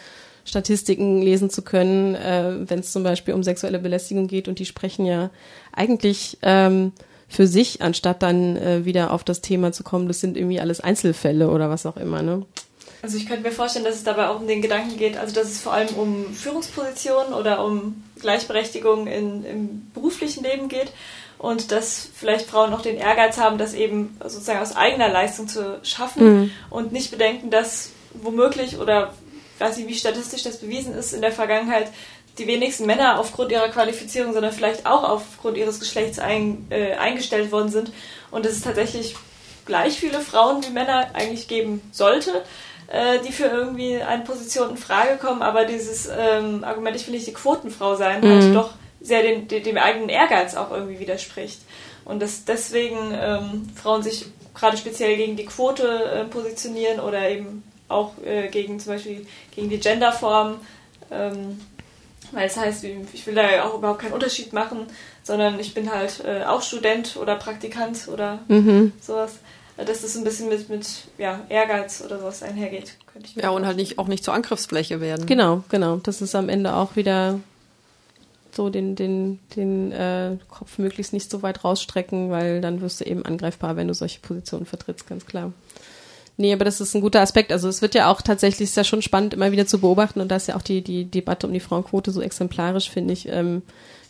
Statistiken 0.46 1.20
lesen 1.20 1.50
zu 1.50 1.62
können, 1.62 2.14
äh, 2.14 2.54
wenn 2.68 2.78
es 2.78 2.92
zum 2.92 3.02
Beispiel 3.02 3.34
um 3.34 3.42
sexuelle 3.42 3.78
Belästigung 3.78 4.28
geht. 4.28 4.48
Und 4.48 4.58
die 4.58 4.64
sprechen 4.64 5.04
ja 5.04 5.30
eigentlich 5.72 6.38
ähm, 6.42 6.92
für 7.28 7.46
sich, 7.46 7.82
anstatt 7.82 8.22
dann 8.22 8.56
äh, 8.56 8.84
wieder 8.84 9.12
auf 9.12 9.24
das 9.24 9.40
Thema 9.40 9.72
zu 9.72 9.82
kommen, 9.82 10.08
das 10.08 10.20
sind 10.20 10.36
irgendwie 10.36 10.60
alles 10.60 10.80
Einzelfälle 10.80 11.50
oder 11.50 11.68
was 11.68 11.84
auch 11.84 11.96
immer. 11.96 12.22
Ne? 12.22 12.46
Also 13.02 13.18
ich 13.18 13.26
könnte 13.26 13.42
mir 13.42 13.52
vorstellen, 13.52 13.84
dass 13.84 13.96
es 13.96 14.04
dabei 14.04 14.28
auch 14.28 14.40
um 14.40 14.46
den 14.46 14.62
Gedanken 14.62 14.96
geht, 14.96 15.16
also 15.16 15.34
dass 15.34 15.48
es 15.48 15.60
vor 15.60 15.72
allem 15.72 15.94
um 15.96 16.32
Führungspositionen 16.32 17.34
oder 17.34 17.64
um 17.64 18.04
Gleichberechtigung 18.20 19.06
in, 19.06 19.44
im 19.44 19.90
beruflichen 19.92 20.44
Leben 20.44 20.68
geht 20.68 20.92
und 21.38 21.72
dass 21.72 22.08
vielleicht 22.14 22.46
Frauen 22.46 22.70
noch 22.70 22.82
den 22.82 22.96
Ehrgeiz 22.96 23.38
haben, 23.38 23.58
das 23.58 23.74
eben 23.74 24.16
sozusagen 24.22 24.60
aus 24.60 24.74
eigener 24.74 25.08
Leistung 25.08 25.48
zu 25.48 25.78
schaffen 25.82 26.24
mhm. 26.24 26.50
und 26.70 26.92
nicht 26.92 27.10
bedenken, 27.10 27.50
dass 27.50 27.90
womöglich 28.14 28.78
oder 28.78 29.12
weiß 29.58 29.78
ich, 29.78 29.86
wie 29.86 29.94
statistisch 29.94 30.42
das 30.42 30.58
bewiesen 30.58 30.94
ist, 30.94 31.12
in 31.12 31.20
der 31.20 31.32
Vergangenheit 31.32 31.90
die 32.38 32.46
wenigsten 32.46 32.86
Männer 32.86 33.18
aufgrund 33.18 33.50
ihrer 33.50 33.68
Qualifizierung, 33.68 34.32
sondern 34.34 34.52
vielleicht 34.52 34.86
auch 34.86 35.04
aufgrund 35.04 35.56
ihres 35.56 35.80
Geschlechts 35.80 36.18
ein, 36.18 36.66
äh, 36.70 36.94
eingestellt 36.94 37.50
worden 37.50 37.70
sind 37.70 37.92
und 38.30 38.44
dass 38.44 38.52
es 38.52 38.62
tatsächlich 38.62 39.16
gleich 39.64 39.98
viele 39.98 40.20
Frauen 40.20 40.62
wie 40.64 40.70
Männer 40.70 41.10
eigentlich 41.14 41.48
geben 41.48 41.80
sollte, 41.92 42.44
äh, 42.88 43.18
die 43.26 43.32
für 43.32 43.46
irgendwie 43.46 43.96
eine 43.96 44.22
Position 44.22 44.70
in 44.70 44.76
Frage 44.76 45.16
kommen, 45.16 45.42
aber 45.42 45.64
dieses 45.64 46.06
ähm, 46.06 46.62
Argument, 46.62 46.96
ich 46.96 47.06
will 47.06 47.14
nicht 47.14 47.26
die 47.26 47.32
Quotenfrau 47.32 47.96
sein, 47.96 48.20
mhm. 48.20 48.28
halt 48.28 48.54
doch 48.54 48.70
sehr 49.00 49.22
den, 49.22 49.48
den, 49.48 49.62
dem 49.62 49.78
eigenen 49.78 50.08
Ehrgeiz 50.08 50.54
auch 50.54 50.70
irgendwie 50.70 50.98
widerspricht. 50.98 51.60
Und 52.04 52.20
dass 52.20 52.44
deswegen 52.44 53.12
ähm, 53.12 53.68
Frauen 53.74 54.02
sich 54.02 54.26
gerade 54.54 54.76
speziell 54.76 55.16
gegen 55.16 55.36
die 55.36 55.44
Quote 55.44 55.86
äh, 55.86 56.24
positionieren 56.24 57.00
oder 57.00 57.28
eben 57.28 57.62
auch 57.88 58.12
äh, 58.24 58.48
gegen 58.48 58.80
zum 58.80 58.94
Beispiel 58.94 59.26
gegen 59.54 59.68
die 59.68 59.78
Genderform. 59.78 60.56
Ähm, 61.10 61.60
weil 62.32 62.46
es 62.46 62.56
heißt, 62.56 62.84
ich 63.12 63.26
will 63.26 63.34
da 63.34 63.50
ja 63.50 63.64
auch 63.64 63.78
überhaupt 63.78 64.00
keinen 64.00 64.12
Unterschied 64.12 64.52
machen, 64.52 64.86
sondern 65.22 65.60
ich 65.60 65.74
bin 65.74 65.92
halt 65.92 66.22
äh, 66.24 66.44
auch 66.44 66.62
Student 66.62 67.16
oder 67.16 67.36
Praktikant 67.36 68.08
oder 68.08 68.40
mhm. 68.48 68.92
sowas. 69.00 69.34
Dass 69.76 70.00
das 70.00 70.16
ein 70.16 70.24
bisschen 70.24 70.48
mit, 70.48 70.70
mit 70.70 70.86
ja, 71.18 71.44
Ehrgeiz 71.50 72.02
oder 72.02 72.18
sowas 72.18 72.42
einhergeht. 72.42 72.94
Könnte 73.12 73.28
ich 73.28 73.36
ja, 73.36 73.50
und 73.50 73.66
halt 73.66 73.76
nicht, 73.76 73.98
auch 73.98 74.08
nicht 74.08 74.24
zur 74.24 74.32
Angriffsfläche 74.32 75.02
werden. 75.02 75.26
Genau, 75.26 75.64
genau. 75.68 75.96
Das 75.96 76.22
ist 76.22 76.34
am 76.34 76.48
Ende 76.48 76.74
auch 76.74 76.96
wieder 76.96 77.40
so 78.52 78.70
den, 78.70 78.96
den, 78.96 79.38
den 79.54 79.92
äh, 79.92 80.38
Kopf 80.48 80.78
möglichst 80.78 81.12
nicht 81.12 81.30
so 81.30 81.42
weit 81.42 81.62
rausstrecken, 81.62 82.30
weil 82.30 82.62
dann 82.62 82.80
wirst 82.80 83.00
du 83.00 83.04
eben 83.04 83.26
angreifbar, 83.26 83.76
wenn 83.76 83.86
du 83.86 83.92
solche 83.92 84.20
Positionen 84.20 84.64
vertrittst, 84.64 85.06
ganz 85.06 85.26
klar. 85.26 85.52
Nee, 86.38 86.52
aber 86.52 86.64
das 86.64 86.80
ist 86.80 86.94
ein 86.94 87.00
guter 87.00 87.20
Aspekt. 87.22 87.50
Also 87.50 87.68
es 87.68 87.80
wird 87.80 87.94
ja 87.94 88.10
auch 88.10 88.20
tatsächlich, 88.20 88.68
ist 88.68 88.76
ja 88.76 88.84
schon 88.84 89.02
spannend, 89.02 89.34
immer 89.34 89.52
wieder 89.52 89.66
zu 89.66 89.78
beobachten 89.80 90.20
und 90.20 90.28
da 90.30 90.36
ist 90.36 90.48
ja 90.48 90.56
auch 90.56 90.62
die, 90.62 90.82
die 90.82 91.04
Debatte 91.06 91.46
um 91.46 91.52
die 91.52 91.60
Frauenquote 91.60 92.10
so 92.10 92.20
exemplarisch, 92.20 92.90
finde 92.90 93.14
ich, 93.14 93.28
ähm, 93.28 93.62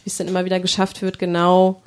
wie 0.03 0.11
es 0.11 0.17
dann 0.17 0.29
immer 0.29 0.45
wieder 0.45 0.59
geschafft 0.59 1.03
wird, 1.03 1.19
genau 1.21 1.83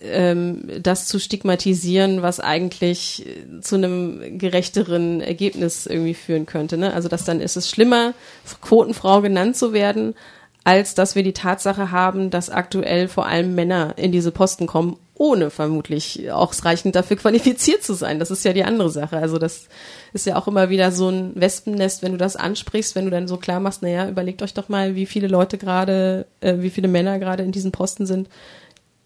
ähm, 0.00 0.68
das 0.80 1.06
zu 1.06 1.18
stigmatisieren, 1.18 2.22
was 2.22 2.40
eigentlich 2.40 3.26
zu 3.60 3.76
einem 3.76 4.38
gerechteren 4.38 5.20
Ergebnis 5.20 5.86
irgendwie 5.86 6.14
führen 6.14 6.46
könnte. 6.46 6.76
Ne? 6.76 6.92
Also 6.92 7.08
dass 7.08 7.24
dann 7.24 7.40
ist 7.40 7.56
es 7.56 7.68
schlimmer, 7.68 8.14
Quotenfrau 8.60 9.22
genannt 9.22 9.56
zu 9.56 9.72
werden, 9.72 10.14
als 10.62 10.94
dass 10.94 11.14
wir 11.14 11.22
die 11.22 11.32
Tatsache 11.32 11.90
haben, 11.90 12.30
dass 12.30 12.48
aktuell 12.48 13.08
vor 13.08 13.26
allem 13.26 13.54
Männer 13.54 13.94
in 13.96 14.12
diese 14.12 14.30
Posten 14.30 14.66
kommen, 14.66 14.96
ohne 15.16 15.50
vermutlich 15.50 16.30
ausreichend 16.30 16.96
dafür 16.96 17.16
qualifiziert 17.16 17.82
zu 17.82 17.94
sein. 17.94 18.18
Das 18.18 18.30
ist 18.30 18.44
ja 18.44 18.52
die 18.52 18.64
andere 18.64 18.90
Sache. 18.90 19.16
Also 19.16 19.38
das 19.38 19.68
ist 20.12 20.26
ja 20.26 20.36
auch 20.36 20.48
immer 20.48 20.70
wieder 20.70 20.90
so 20.90 21.08
ein 21.08 21.32
Wespennest, 21.34 22.02
wenn 22.02 22.12
du 22.12 22.18
das 22.18 22.36
ansprichst, 22.36 22.94
wenn 22.94 23.04
du 23.04 23.10
dann 23.10 23.28
so 23.28 23.36
klar 23.36 23.60
machst, 23.60 23.82
naja, 23.82 24.08
überlegt 24.08 24.42
euch 24.42 24.54
doch 24.54 24.68
mal, 24.68 24.96
wie 24.96 25.06
viele 25.06 25.28
Leute 25.28 25.56
gerade, 25.56 26.26
äh, 26.40 26.56
wie 26.58 26.70
viele 26.70 26.88
Männer 26.88 27.18
gerade 27.18 27.44
in 27.44 27.52
diesen 27.52 27.70
Posten 27.70 28.06
sind, 28.06 28.28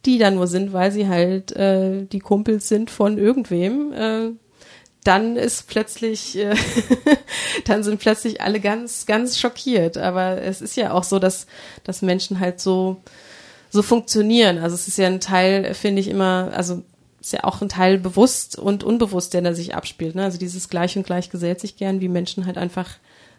die 0.07 0.19
dann 0.19 0.37
nur 0.37 0.47
sind, 0.47 0.73
weil 0.73 0.93
sie 0.93 1.09
halt 1.09 1.53
äh, 1.53 2.07
die 2.07 2.21
Kumpels 2.21 2.69
sind 2.69 2.91
von 2.91 3.19
irgendwem. 3.19 3.93
Äh, 3.93 4.31
dann 5.05 5.37
ist 5.37 5.69
plötzlich, 5.69 6.39
äh, 6.39 6.55
dann 7.67 7.83
sind 7.83 8.01
plötzlich 8.01 8.41
alle 8.41 8.61
ganz, 8.61 9.05
ganz 9.07 9.39
schockiert. 9.39 9.99
Aber 9.99 10.41
es 10.41 10.63
ist 10.63 10.77
ja 10.77 10.93
auch 10.93 11.05
so, 11.05 11.19
dass, 11.19 11.47
dass 11.85 12.03
Menschen 12.03 12.41
halt 12.41 12.61
so, 12.61 13.03
so 13.71 13.83
funktionieren. 13.83 14.59
Also 14.59 14.75
es 14.75 14.89
ist 14.89 14.99
ja 14.99 15.07
ein 15.07 15.21
Teil, 15.21 15.75
finde 15.75 16.01
ich 16.01 16.09
immer, 16.09 16.51
also 16.55 16.83
ist 17.21 17.33
ja 17.33 17.45
auch 17.45 17.61
ein 17.61 17.69
Teil 17.69 17.99
bewusst 17.99 18.59
und 18.59 18.85
unbewusst, 18.85 19.35
der 19.35 19.43
da 19.43 19.53
sich 19.55 19.75
abspielt. 19.75 20.15
Ne? 20.15 20.25
Also 20.25 20.39
dieses 20.39 20.69
Gleich 20.69 20.97
und 20.97 21.05
Gleich 21.05 21.31
gesellt 21.31 21.61
sich 21.61 21.77
gern, 21.77 22.01
wie 22.01 22.09
Menschen 22.09 22.47
halt 22.47 22.59
einfach 22.59 22.97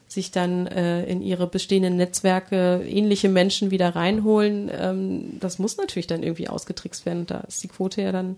sich 0.07 0.31
dann 0.31 0.67
äh, 0.67 1.05
in 1.05 1.21
ihre 1.21 1.47
bestehenden 1.47 1.95
Netzwerke 1.95 2.83
ähnliche 2.85 3.29
Menschen 3.29 3.71
wieder 3.71 3.95
reinholen. 3.95 4.69
Ähm, 4.75 5.39
das 5.39 5.59
muss 5.59 5.77
natürlich 5.77 6.07
dann 6.07 6.23
irgendwie 6.23 6.49
ausgetrickst 6.49 7.05
werden. 7.05 7.25
Da 7.27 7.41
ist 7.41 7.63
die 7.63 7.67
Quote 7.67 8.01
ja 8.01 8.11
dann 8.11 8.37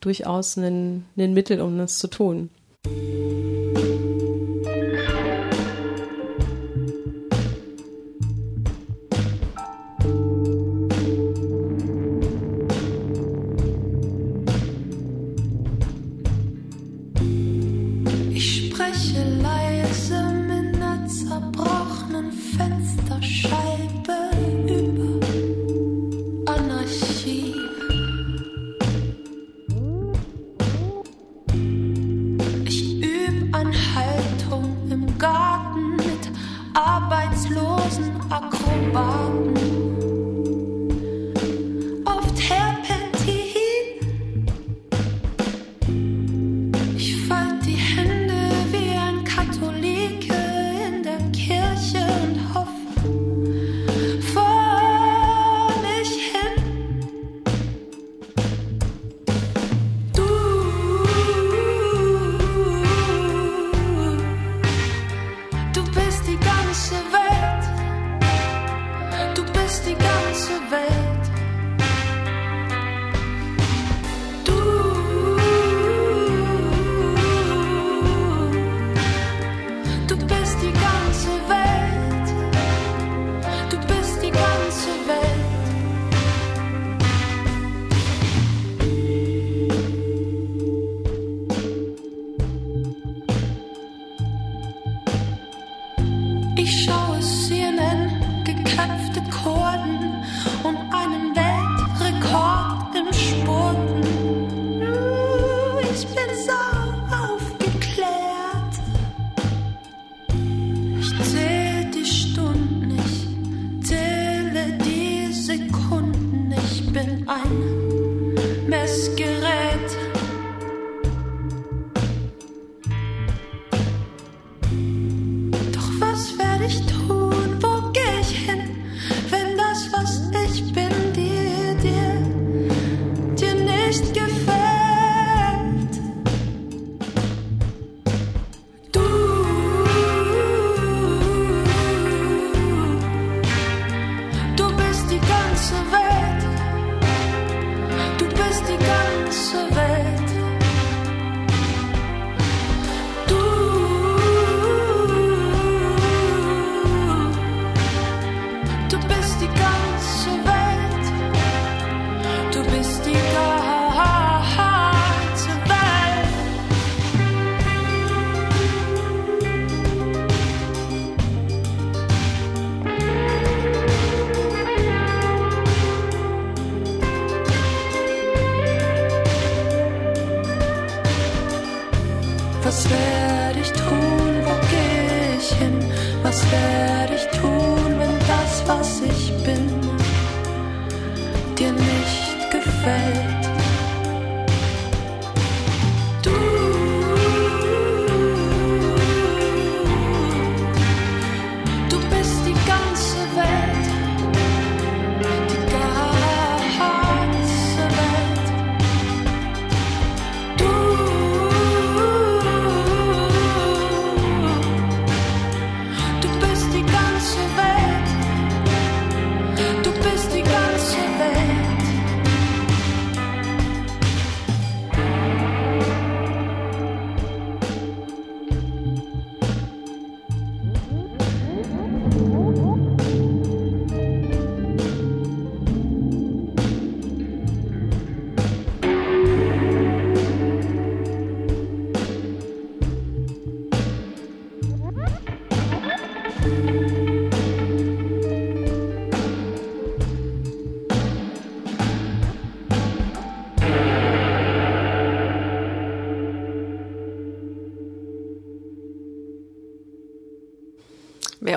durchaus 0.00 0.56
ein, 0.56 1.04
ein 1.16 1.34
Mittel, 1.34 1.60
um 1.60 1.78
das 1.78 1.98
zu 1.98 2.08
tun. 2.08 2.48
Du 38.32 39.61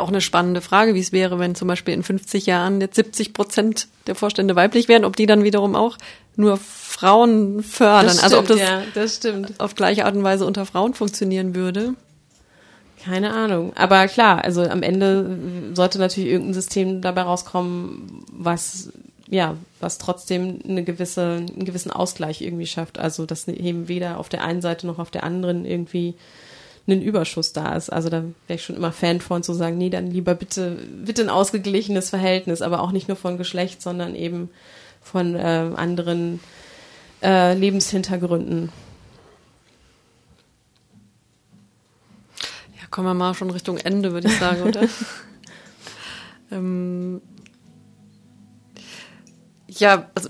auch 0.05 0.09
eine 0.09 0.21
spannende 0.21 0.61
Frage, 0.61 0.93
wie 0.93 0.99
es 0.99 1.11
wäre, 1.11 1.39
wenn 1.39 1.55
zum 1.55 1.67
Beispiel 1.67 1.95
in 1.95 2.03
50 2.03 2.45
Jahren 2.45 2.79
jetzt 2.79 2.95
70 2.95 3.33
Prozent 3.33 3.87
der 4.05 4.13
Vorstände 4.13 4.55
weiblich 4.55 4.87
wären, 4.87 5.03
ob 5.03 5.15
die 5.15 5.25
dann 5.25 5.43
wiederum 5.43 5.75
auch 5.75 5.97
nur 6.35 6.57
Frauen 6.57 7.63
fördern. 7.63 8.09
Stimmt, 8.09 8.23
also 8.23 8.39
ob 8.39 8.47
das, 8.47 8.59
ja, 8.59 8.83
das 8.93 9.15
stimmt. 9.15 9.59
auf 9.59 9.73
gleiche 9.73 10.05
Art 10.05 10.15
und 10.15 10.23
Weise 10.23 10.45
unter 10.45 10.67
Frauen 10.67 10.93
funktionieren 10.93 11.55
würde. 11.55 11.95
Keine 13.03 13.33
Ahnung. 13.33 13.73
Aber 13.75 14.07
klar, 14.07 14.43
also 14.43 14.61
am 14.61 14.83
Ende 14.83 15.73
sollte 15.73 15.97
natürlich 15.97 16.29
irgendein 16.29 16.53
System 16.53 17.01
dabei 17.01 17.23
rauskommen, 17.23 18.23
was 18.31 18.91
ja, 19.27 19.57
was 19.79 19.97
trotzdem 19.97 20.59
eine 20.67 20.83
gewisse, 20.83 21.37
einen 21.37 21.65
gewissen 21.65 21.91
Ausgleich 21.91 22.41
irgendwie 22.41 22.67
schafft. 22.67 22.99
Also 22.99 23.25
dass 23.25 23.47
eben 23.47 23.87
weder 23.87 24.19
auf 24.19 24.29
der 24.29 24.43
einen 24.43 24.61
Seite 24.61 24.85
noch 24.85 24.99
auf 24.99 25.09
der 25.09 25.23
anderen 25.23 25.65
irgendwie 25.65 26.13
ein 26.93 27.01
Überschuss 27.01 27.53
da 27.53 27.75
ist. 27.75 27.89
Also 27.89 28.09
da 28.09 28.23
wäre 28.47 28.57
ich 28.59 28.63
schon 28.63 28.75
immer 28.75 28.91
Fan 28.91 29.19
von 29.19 29.41
zu 29.43 29.53
sagen, 29.53 29.77
nee, 29.77 29.89
dann 29.89 30.07
lieber 30.07 30.35
bitte, 30.35 30.77
bitte 31.03 31.23
ein 31.23 31.29
ausgeglichenes 31.29 32.09
Verhältnis, 32.09 32.61
aber 32.61 32.81
auch 32.81 32.91
nicht 32.91 33.07
nur 33.07 33.17
von 33.17 33.37
Geschlecht, 33.37 33.81
sondern 33.81 34.15
eben 34.15 34.49
von 35.01 35.35
äh, 35.35 35.71
anderen 35.75 36.39
äh, 37.23 37.55
Lebenshintergründen. 37.55 38.69
Ja, 42.79 42.87
kommen 42.91 43.07
wir 43.07 43.13
mal 43.13 43.33
schon 43.33 43.49
Richtung 43.49 43.77
Ende, 43.77 44.11
würde 44.11 44.27
ich 44.27 44.37
sagen, 44.37 44.61
oder? 44.63 44.81
ähm, 46.51 47.21
ja, 49.67 50.09
also 50.13 50.29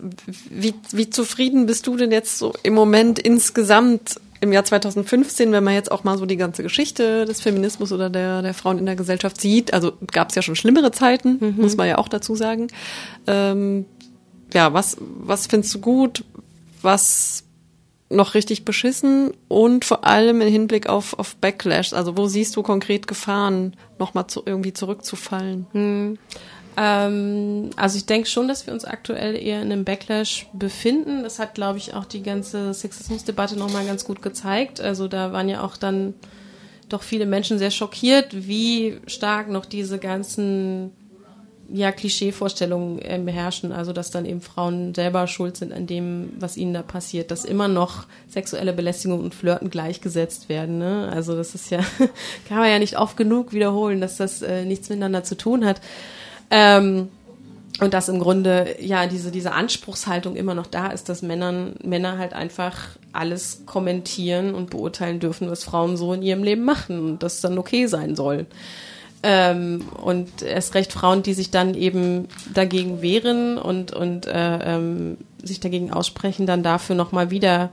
wie, 0.49 0.73
wie 0.91 1.10
zufrieden 1.10 1.65
bist 1.65 1.86
du 1.88 1.98
denn 1.98 2.11
jetzt 2.11 2.38
so 2.38 2.53
im 2.64 2.73
Moment 2.73 3.19
insgesamt 3.19 4.19
im 4.46 4.54
Jahr 4.54 4.64
2015, 4.64 5.52
wenn 5.52 5.64
man 5.64 5.74
jetzt 5.74 5.92
auch 5.92 6.04
mal 6.04 6.18
so 6.18 6.26
die 6.26 6.38
ganze 6.38 6.64
Geschichte 6.64 7.26
des 7.26 7.42
Feminismus 7.42 7.92
oder 7.92 8.10
der, 8.10 8.42
der 8.42 8.54
Frauen 8.54 8.80
in 8.80 8.86
der 8.86 8.96
Gesellschaft 8.96 9.42
sieht? 9.42 9.74
Also 9.74 9.94
gab 10.12 10.30
es 10.30 10.36
ja 10.36 10.42
schon 10.42 10.56
schlimmere 10.56 10.92
Zeiten, 10.92 11.38
mhm. 11.40 11.56
muss 11.62 11.76
man 11.76 11.88
ja 11.88 11.98
auch 11.98 12.08
dazu 12.08 12.36
sagen. 12.36 12.68
Ähm, 13.28 13.86
ja, 14.54 14.74
was, 14.74 14.98
was 15.00 15.48
findest 15.48 15.76
du 15.76 15.80
gut? 15.80 16.24
Was 16.82 17.44
noch 18.10 18.36
richtig 18.36 18.66
beschissen? 18.66 19.32
Und 19.48 19.84
vor 19.84 20.06
allem 20.06 20.42
im 20.42 20.48
Hinblick 20.48 20.88
auf, 20.88 21.18
auf 21.18 21.36
Backlash, 21.36 21.94
also 21.94 22.18
wo 22.18 22.28
siehst 22.28 22.56
du 22.56 22.64
konkret 22.64 23.08
Gefahren, 23.08 23.76
nochmal 24.00 24.28
zu, 24.28 24.44
irgendwie 24.46 24.74
zurückzufallen? 24.74 25.68
Mhm. 25.74 26.18
Ähm, 26.78 27.70
also 27.76 27.98
ich 27.98 28.06
denke 28.06 28.28
schon, 28.28 28.48
dass 28.48 28.66
wir 28.68 28.74
uns 28.74 28.86
aktuell 28.86 29.36
eher 29.36 29.62
in 29.62 29.72
einem 29.72 29.86
Backlash 29.86 30.48
befinden. 30.54 31.24
Das 31.24 31.40
hat, 31.40 31.56
glaube 31.56 31.78
ich, 31.78 31.94
auch 31.94 32.06
die 32.06 32.24
ganze 32.24 32.74
Sexismusdebatte 32.74 33.58
nochmal 33.58 33.86
ganz 33.86 34.06
gut 34.06 34.22
gezeigt. 34.22 34.82
Also 34.82 35.08
da 35.08 35.32
waren 35.32 35.50
ja 35.50 35.64
auch 35.64 35.78
dann 35.78 36.14
doch 36.90 37.02
viele 37.02 37.26
Menschen 37.26 37.58
sehr 37.58 37.72
schockiert, 37.72 38.48
wie 38.48 39.00
stark 39.08 39.50
noch 39.50 39.66
diese 39.66 39.98
ganzen 39.98 40.92
ja, 41.68 41.92
Klischeevorstellungen 41.92 43.00
ähm, 43.02 43.28
herrschen, 43.28 43.72
also 43.72 43.92
dass 43.92 44.12
dann 44.12 44.26
eben 44.26 44.42
Frauen 44.42 44.94
selber 44.94 45.26
schuld 45.28 45.58
sind 45.58 45.74
an 45.74 45.88
dem, 45.88 46.34
was 46.40 46.58
ihnen 46.58 46.74
da 46.74 46.84
passiert, 46.84 47.32
dass 47.32 47.44
immer 47.44 47.68
noch 47.68 48.06
sexuelle 48.28 48.74
Belästigung 48.74 49.20
und 49.22 49.34
Flirten 49.34 49.70
gleichgesetzt 49.70 50.48
werden. 50.48 50.78
Ne? 50.78 51.10
Also 51.12 51.36
das 51.36 51.56
ist 51.56 51.72
ja, 51.72 51.80
kann 52.48 52.60
man 52.60 52.70
ja 52.70 52.80
nicht 52.80 53.00
oft 53.00 53.18
genug 53.18 53.52
wiederholen, 53.54 54.00
dass 54.00 54.18
das 54.18 54.42
äh, 54.42 54.64
nichts 54.66 54.90
miteinander 54.90 55.24
zu 55.24 55.36
tun 55.36 55.66
hat. 55.66 55.82
Ähm, 56.50 57.10
und 57.82 57.94
dass 57.94 58.08
im 58.08 58.20
Grunde 58.20 58.76
ja 58.80 59.06
diese 59.06 59.32
diese 59.32 59.52
Anspruchshaltung 59.52 60.36
immer 60.38 60.56
noch 60.56 60.68
da 60.68 60.88
ist, 60.88 61.10
dass 61.10 61.22
Männern 61.22 61.76
Männer 61.84 62.18
halt 62.18 62.34
einfach 62.34 62.78
alles 63.12 63.64
kommentieren 63.66 64.56
und 64.56 64.70
beurteilen 64.70 65.20
dürfen, 65.20 65.50
was 65.50 65.66
Frauen 65.66 65.98
so 65.98 66.14
in 66.14 66.22
ihrem 66.22 66.44
Leben 66.44 66.64
machen 66.64 67.00
und 67.00 67.24
das 67.24 67.42
dann 67.42 67.58
okay 67.58 67.88
sein 67.88 68.16
soll. 68.16 68.46
Ähm, 69.24 69.86
und 70.02 70.42
erst 70.42 70.76
recht 70.76 70.94
Frauen, 70.94 71.24
die 71.24 71.34
sich 71.34 71.52
dann 71.52 71.74
eben 71.74 72.28
dagegen 72.54 73.02
wehren 73.02 73.58
und 73.58 73.92
und 73.92 74.26
äh, 74.28 74.76
ähm, 74.76 75.18
sich 75.44 75.60
dagegen 75.60 75.92
aussprechen, 75.92 76.46
dann 76.46 76.64
dafür 76.64 76.96
noch 76.96 77.12
mal 77.12 77.30
wieder 77.30 77.72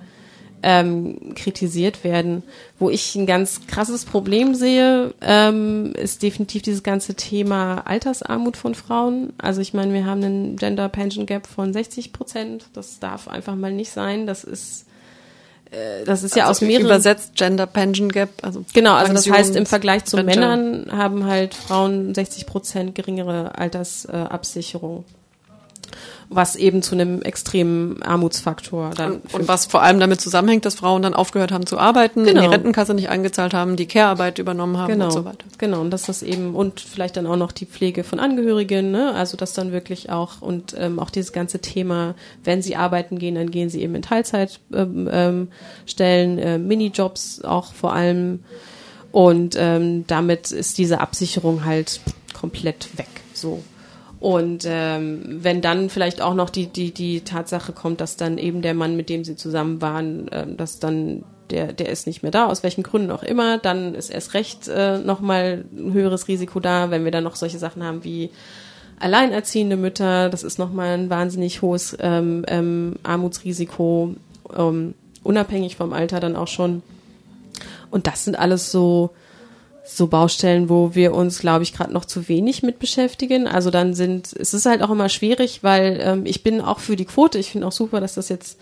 ähm, 0.63 1.35
kritisiert 1.35 2.05
werden. 2.05 2.43
Wo 2.79 2.91
ich 2.91 3.15
ein 3.15 3.27
ganz 3.27 3.67
krasses 3.67 4.05
Problem 4.05 4.55
sehe, 4.55 5.15
ähm, 5.21 5.93
ist 5.95 6.23
definitiv 6.23 6.63
dieses 6.63 6.83
ganze 6.83 7.15
Thema 7.15 7.83
Altersarmut 7.87 8.57
von 8.57 8.75
Frauen. 8.75 9.33
Also 9.39 9.61
ich 9.61 9.75
meine, 9.75 9.93
wir 9.93 10.07
haben 10.07 10.23
einen 10.23 10.57
Gender 10.57 10.89
Pension 10.89 11.27
Gap 11.27 11.47
von 11.47 11.73
60 11.73 12.13
Prozent. 12.13 12.67
Das 12.75 12.99
darf 12.99 13.29
einfach 13.29 13.55
mal 13.55 13.73
nicht 13.73 13.91
sein. 13.91 14.27
Das 14.27 14.45
ist 14.45 14.87
äh, 15.71 16.05
das 16.05 16.23
ist 16.23 16.37
ja 16.37 16.47
also 16.47 16.65
aus 16.65 16.69
mehreren 16.69 16.87
übersetzt 16.87 17.35
Gender 17.35 17.67
Pension 17.67 18.11
Gap. 18.11 18.31
Also 18.43 18.65
genau, 18.73 18.95
also 18.95 19.13
das 19.13 19.29
heißt 19.29 19.57
im 19.57 19.67
Vergleich 19.67 20.05
zu 20.05 20.23
Männern 20.23 20.87
haben 20.93 21.27
halt 21.27 21.55
Frauen 21.55 22.15
60 22.15 22.47
Prozent 22.47 22.95
geringere 22.95 23.59
Altersabsicherung 23.59 25.05
was 26.29 26.57
eben 26.57 26.83
zu 26.83 26.95
einem 26.95 27.23
extremen 27.23 28.03
Armutsfaktor 28.03 28.91
dann. 28.97 29.15
Und, 29.15 29.35
und, 29.35 29.49
was 29.49 29.67
vor 29.67 29.83
allem 29.83 30.01
damit 30.01 30.21
zusammenhängt, 30.21 30.65
dass 30.65 30.77
Frauen 30.77 31.03
dann 31.03 31.15
aufgehört 31.15 31.53
haben 31.53 31.67
zu 31.67 31.79
arbeiten, 31.79 32.25
genau. 32.25 32.41
in 32.41 32.45
die. 32.45 32.55
Rentenkasse 32.55 32.95
nicht 32.95 33.09
eingezahlt 33.09 33.55
haben, 33.55 33.77
die 33.77 33.87
Care-Arbeit 33.87 34.39
übernommen 34.39 34.77
haben 34.77 34.93
genau. 34.93 35.07
und 35.07 35.11
so 35.13 35.25
weiter. 35.25 35.45
Genau, 35.59 35.81
und 35.81 35.91
dass 35.91 36.03
das 36.03 36.23
eben, 36.23 36.55
und 36.55 36.81
vielleicht 36.81 37.17
dann 37.17 37.27
auch 37.27 37.37
noch 37.37 37.53
die 37.53 37.67
Pflege 37.67 38.05
von 38.05 38.21
Angehörigen, 38.21 38.91
ne? 38.91 39.13
also 39.15 39.37
das 39.37 39.53
dann 39.53 39.73
wirklich 39.73 40.11
auch, 40.11 40.41
und 40.41 40.75
ähm, 40.79 40.99
auch 40.99 41.11
dieses 41.11 41.33
ganze 41.33 41.61
Thema, 41.61 42.15
wenn 42.45 42.63
sie 42.63 42.77
arbeiten 42.77 43.19
gehen, 43.19 43.35
dann 43.35 43.51
gehen 43.51 43.69
sie 43.69 43.83
eben 43.83 43.95
in 43.95 44.03
Teilzeitstellen, 44.03 44.59
ähm, 44.73 45.49
ähm, 45.99 46.39
äh, 46.39 46.59
Minijobs 46.59 47.43
auch 47.45 47.73
vor 47.73 47.93
allem. 47.93 48.41
Und 49.13 49.57
ähm, 49.59 50.07
damit 50.07 50.53
ist 50.53 50.79
diese 50.79 51.01
Absicherung 51.01 51.65
halt 51.65 52.01
komplett 52.33 52.97
weg. 52.97 53.09
So. 53.35 53.63
Und 54.23 54.65
ähm, 54.69 55.21
wenn 55.43 55.63
dann 55.63 55.91
vielleicht 55.91 56.23
auch 56.23 56.35
noch 56.35 56.49
die, 56.49 56.69
die, 56.69 56.93
die 56.93 57.23
Tatsache 57.23 57.73
kommt, 57.73 58.01
dass 58.01 58.17
dann 58.17 58.39
eben 58.39 58.63
der 58.63 58.73
Mann, 58.73 58.97
mit 58.97 59.09
dem 59.09 59.25
sie 59.25 59.35
zusammen 59.35 59.83
waren, 59.83 60.29
äh, 60.29 60.47
dass 60.47 60.79
dann 60.79 61.25
der, 61.51 61.73
der 61.73 61.89
ist 61.89 62.07
nicht 62.07 62.23
mehr 62.23 62.31
da, 62.31 62.47
aus 62.47 62.63
welchen 62.63 62.85
Gründen 62.85 63.11
auch 63.11 63.25
immer, 63.25 63.59
dann 63.59 63.97
ist 63.97 64.11
erst 64.11 64.35
recht 64.35 64.69
äh, 64.69 64.99
nochmal 64.99 65.65
ein 65.77 65.93
höheres 65.93 66.29
Risiko 66.29 66.61
da, 66.61 66.93
wenn 66.93 67.03
wir 67.03 67.11
dann 67.11 67.25
noch 67.25 67.35
solche 67.35 67.59
Sachen 67.59 67.83
haben 67.83 68.05
wie 68.05 68.31
alleinerziehende 69.01 69.77
Mütter, 69.77 70.31
das 70.31 70.45
ist 70.45 70.57
nochmal 70.57 70.97
ein 70.97 71.11
wahnsinnig 71.11 71.61
hohes 71.61 71.97
ähm, 71.99 72.45
ähm, 72.47 72.95
Armutsrisiko, 73.03 74.15
ähm, 74.57 74.95
unabhängig 75.25 75.75
vom 75.75 75.93
Alter 75.93 76.21
dann 76.21 76.37
auch 76.37 76.47
schon. 76.47 76.85
Und 77.91 78.07
das 78.07 78.25
sind 78.25 78.39
alles 78.39 78.71
so 78.71 79.11
so 79.85 80.07
Baustellen, 80.07 80.69
wo 80.69 80.95
wir 80.95 81.13
uns, 81.15 81.41
glaube 81.41 81.65
ich, 81.65 81.73
gerade 81.73 81.93
noch 81.93 82.05
zu 82.05 82.29
wenig 82.29 82.63
mit 82.63 82.79
beschäftigen. 82.79 83.49
Also 83.49 83.71
dann 83.71 83.95
sind, 83.95 84.33
es 84.33 84.55
ist 84.55 84.67
halt 84.67 84.83
auch 84.83 84.91
immer 84.91 85.09
schwierig, 85.09 85.63
weil 85.63 85.99
ähm, 86.01 86.23
ich 86.25 86.43
bin 86.43 86.61
auch 86.61 86.79
für 86.79 86.97
die 86.97 87.05
Quote. 87.05 87.39
Ich 87.39 87.51
finde 87.51 87.67
auch 87.67 87.73
super, 87.73 88.01
dass 88.01 88.15
das 88.15 88.29
jetzt 88.29 88.59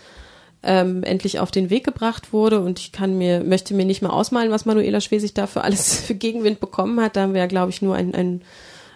ähm, 0.62 1.02
endlich 1.02 1.38
auf 1.38 1.50
den 1.50 1.70
Weg 1.70 1.84
gebracht 1.84 2.32
wurde 2.32 2.60
und 2.60 2.78
ich 2.78 2.92
kann 2.92 3.16
mir, 3.16 3.40
möchte 3.40 3.74
mir 3.74 3.84
nicht 3.84 4.02
mal 4.02 4.10
ausmalen, 4.10 4.50
was 4.50 4.66
Manuela 4.66 5.00
Schwesig 5.00 5.34
da 5.34 5.46
für 5.46 5.62
alles 5.62 6.00
für 6.06 6.14
Gegenwind 6.14 6.60
bekommen 6.60 7.00
hat. 7.00 7.16
Da 7.16 7.22
haben 7.22 7.34
wir 7.34 7.40
ja, 7.40 7.46
glaube 7.46 7.70
ich, 7.70 7.82
nur 7.82 7.94
ein, 7.94 8.14
ein, 8.14 8.42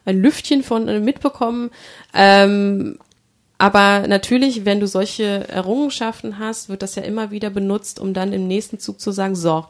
ein 0.05 0.19
Lüftchen 0.19 0.63
von 0.63 0.89
äh, 0.89 1.01
mitbekommen. 1.01 1.71
Ähm, 2.15 2.99
aber 3.57 4.07
natürlich, 4.09 4.65
wenn 4.65 4.81
du 4.81 4.87
solche 4.87 5.49
Errungenschaften 5.49 6.39
hast, 6.39 6.69
wird 6.69 6.83
das 6.83 6.97
ja 6.97 7.03
immer 7.03 7.31
wieder 7.31 7.51
benutzt, 7.51 8.01
um 8.01 8.13
dann 8.13 8.33
im 8.33 8.49
nächsten 8.49 8.79
Zug 8.79 9.01
zu 9.01 9.13
sagen, 9.13 9.37
so, 9.37 9.65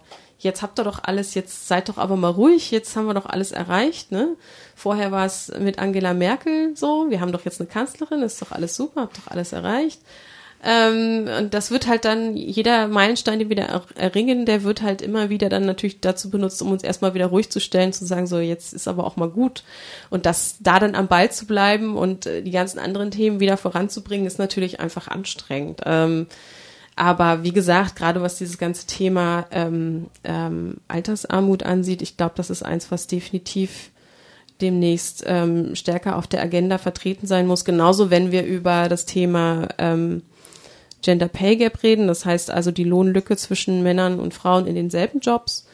jetzt 0.45 0.63
habt 0.63 0.79
ihr 0.79 0.85
doch 0.85 1.01
alles, 1.03 1.35
jetzt 1.35 1.67
seid 1.67 1.89
doch 1.89 1.99
aber 1.99 2.17
mal 2.17 2.31
ruhig, 2.31 2.71
jetzt 2.71 2.95
haben 2.97 3.07
wir 3.07 3.15
doch 3.15 3.27
alles 3.27 3.51
erreicht, 3.51 4.13
ne? 4.13 4.37
Vorher 4.77 5.11
war 5.11 5.27
es 5.27 5.51
mit 5.59 5.79
Angela 5.79 6.15
Merkel 6.15 6.77
so, 6.77 7.07
wir 7.09 7.21
haben 7.21 7.33
doch 7.33 7.45
jetzt 7.45 7.61
eine 7.61 7.69
Kanzlerin, 7.69 8.23
ist 8.23 8.41
doch 8.41 8.53
alles 8.53 8.77
super, 8.77 9.03
habt 9.03 9.19
doch 9.19 9.29
alles 9.29 9.53
erreicht. 9.53 10.01
Ähm, 10.67 11.29
und 11.39 11.53
das 11.53 11.71
wird 11.71 11.87
halt 11.87 12.07
dann, 12.07 12.37
jeder 12.37 12.89
Meilenstein, 12.89 13.39
den 13.39 13.51
wir 13.51 13.57
da 13.57 13.83
erringen, 13.97 14.47
der 14.47 14.63
wird 14.63 14.81
halt 14.81 15.03
immer 15.03 15.29
wieder 15.29 15.51
dann 15.51 15.67
natürlich 15.67 16.01
dazu 16.01 16.31
benutzt, 16.31 16.63
um 16.63 16.73
uns 16.73 16.83
erstmal 16.83 17.13
wieder 17.13 17.27
ruhig 17.27 17.51
zu 17.51 17.61
stellen, 17.61 17.93
zu 17.93 18.07
sagen, 18.07 18.27
so, 18.27 18.39
jetzt 18.39 18.73
ist 18.73 18.89
aber 18.89 19.05
auch 19.05 19.17
mal 19.17 19.29
gut. 19.29 19.63
Und 20.09 20.25
das, 20.25 20.57
da 20.61 20.79
dann 20.79 20.95
am 20.95 21.07
Ball 21.07 21.31
zu 21.31 21.47
bleiben 21.47 21.97
und 21.99 22.25
äh, 22.25 22.43
die 22.43 22.51
ganzen 22.51 22.79
anderen 22.79 23.11
Themen 23.11 23.41
wieder 23.41 23.59
voranzubringen, 23.59 24.27
ist 24.27 24.39
natürlich 24.39 24.81
einfach 24.81 25.09
anstrengend. 25.09 25.83
Ähm, 25.85 26.29
aber 26.97 27.43
wie 27.43 27.53
gesagt, 27.53 27.97
gerade 27.97 28.23
was 28.23 28.39
dieses 28.39 28.59
ganze 28.59 28.87
Thema 28.87 29.47
ähm, 29.51 30.07
ähm, 30.23 30.77
Altersarmut 30.89 31.65
ansieht, 31.65 32.03
ich 32.03 32.17
glaube, 32.17 32.35
das 32.37 32.51
ist 32.51 32.63
eins, 32.63 32.91
was 32.91 33.07
definitiv 33.07 33.91
demnächst 34.61 35.25
ähm, 35.27 35.75
stärker 35.75 36.17
auf 36.17 36.27
der 36.27 36.43
Agenda 36.43 36.79
vertreten 36.79 37.27
sein 37.27 37.47
muss. 37.47 37.65
Genauso, 37.65 38.11
wenn 38.11 38.31
wir 38.31 38.45
über 38.45 38.89
das 38.89 39.05
Thema 39.07 39.69
ähm, 39.79 40.23
Gender 41.03 41.29
Pay 41.29 41.57
Gap 41.57 41.83
reden, 41.83 42.07
das 42.07 42.25
heißt 42.25 42.51
also 42.51 42.71
die 42.71 42.85
Lohnlücke 42.85 43.37
zwischen 43.37 43.83
Männern 43.83 44.21
und 44.21 44.33
Frauen 44.33 44.67
in 44.67 44.77
denselben 44.77 45.21
Jobs, 45.21 45.67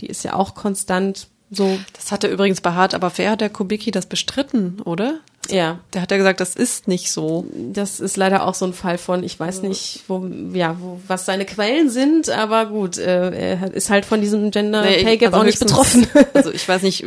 die 0.00 0.06
ist 0.06 0.24
ja 0.24 0.34
auch 0.34 0.54
konstant 0.54 1.28
so. 1.50 1.78
Das 1.94 2.12
hatte 2.12 2.28
übrigens 2.28 2.60
bei 2.60 2.72
Hart 2.72 2.94
aber 2.94 3.10
fair 3.10 3.32
hat 3.32 3.40
der 3.40 3.50
Kubicki 3.50 3.90
das 3.90 4.06
bestritten, 4.06 4.80
oder? 4.82 5.20
Ja. 5.50 5.78
Der 5.92 6.02
hat 6.02 6.10
ja 6.10 6.16
gesagt, 6.16 6.40
das 6.40 6.54
ist 6.54 6.88
nicht 6.88 7.10
so. 7.10 7.46
Das 7.72 8.00
ist 8.00 8.16
leider 8.16 8.46
auch 8.46 8.54
so 8.54 8.66
ein 8.66 8.72
Fall 8.72 8.98
von, 8.98 9.22
ich 9.22 9.38
weiß 9.38 9.62
nicht, 9.62 10.02
wo, 10.08 10.28
ja, 10.52 10.76
wo, 10.80 11.00
was 11.06 11.26
seine 11.26 11.44
Quellen 11.44 11.90
sind, 11.90 12.28
aber 12.28 12.66
gut, 12.66 12.98
äh, 12.98 13.30
er 13.30 13.72
ist 13.72 13.90
halt 13.90 14.04
von 14.04 14.20
diesem 14.20 14.50
Gender 14.50 14.82
nee, 14.82 15.02
Pay 15.02 15.16
Gap 15.18 15.34
auch 15.34 15.44
nicht 15.44 15.58
betroffen. 15.58 16.06
Also 16.34 16.52
ich 16.52 16.68
weiß 16.68 16.82
nicht, 16.82 17.04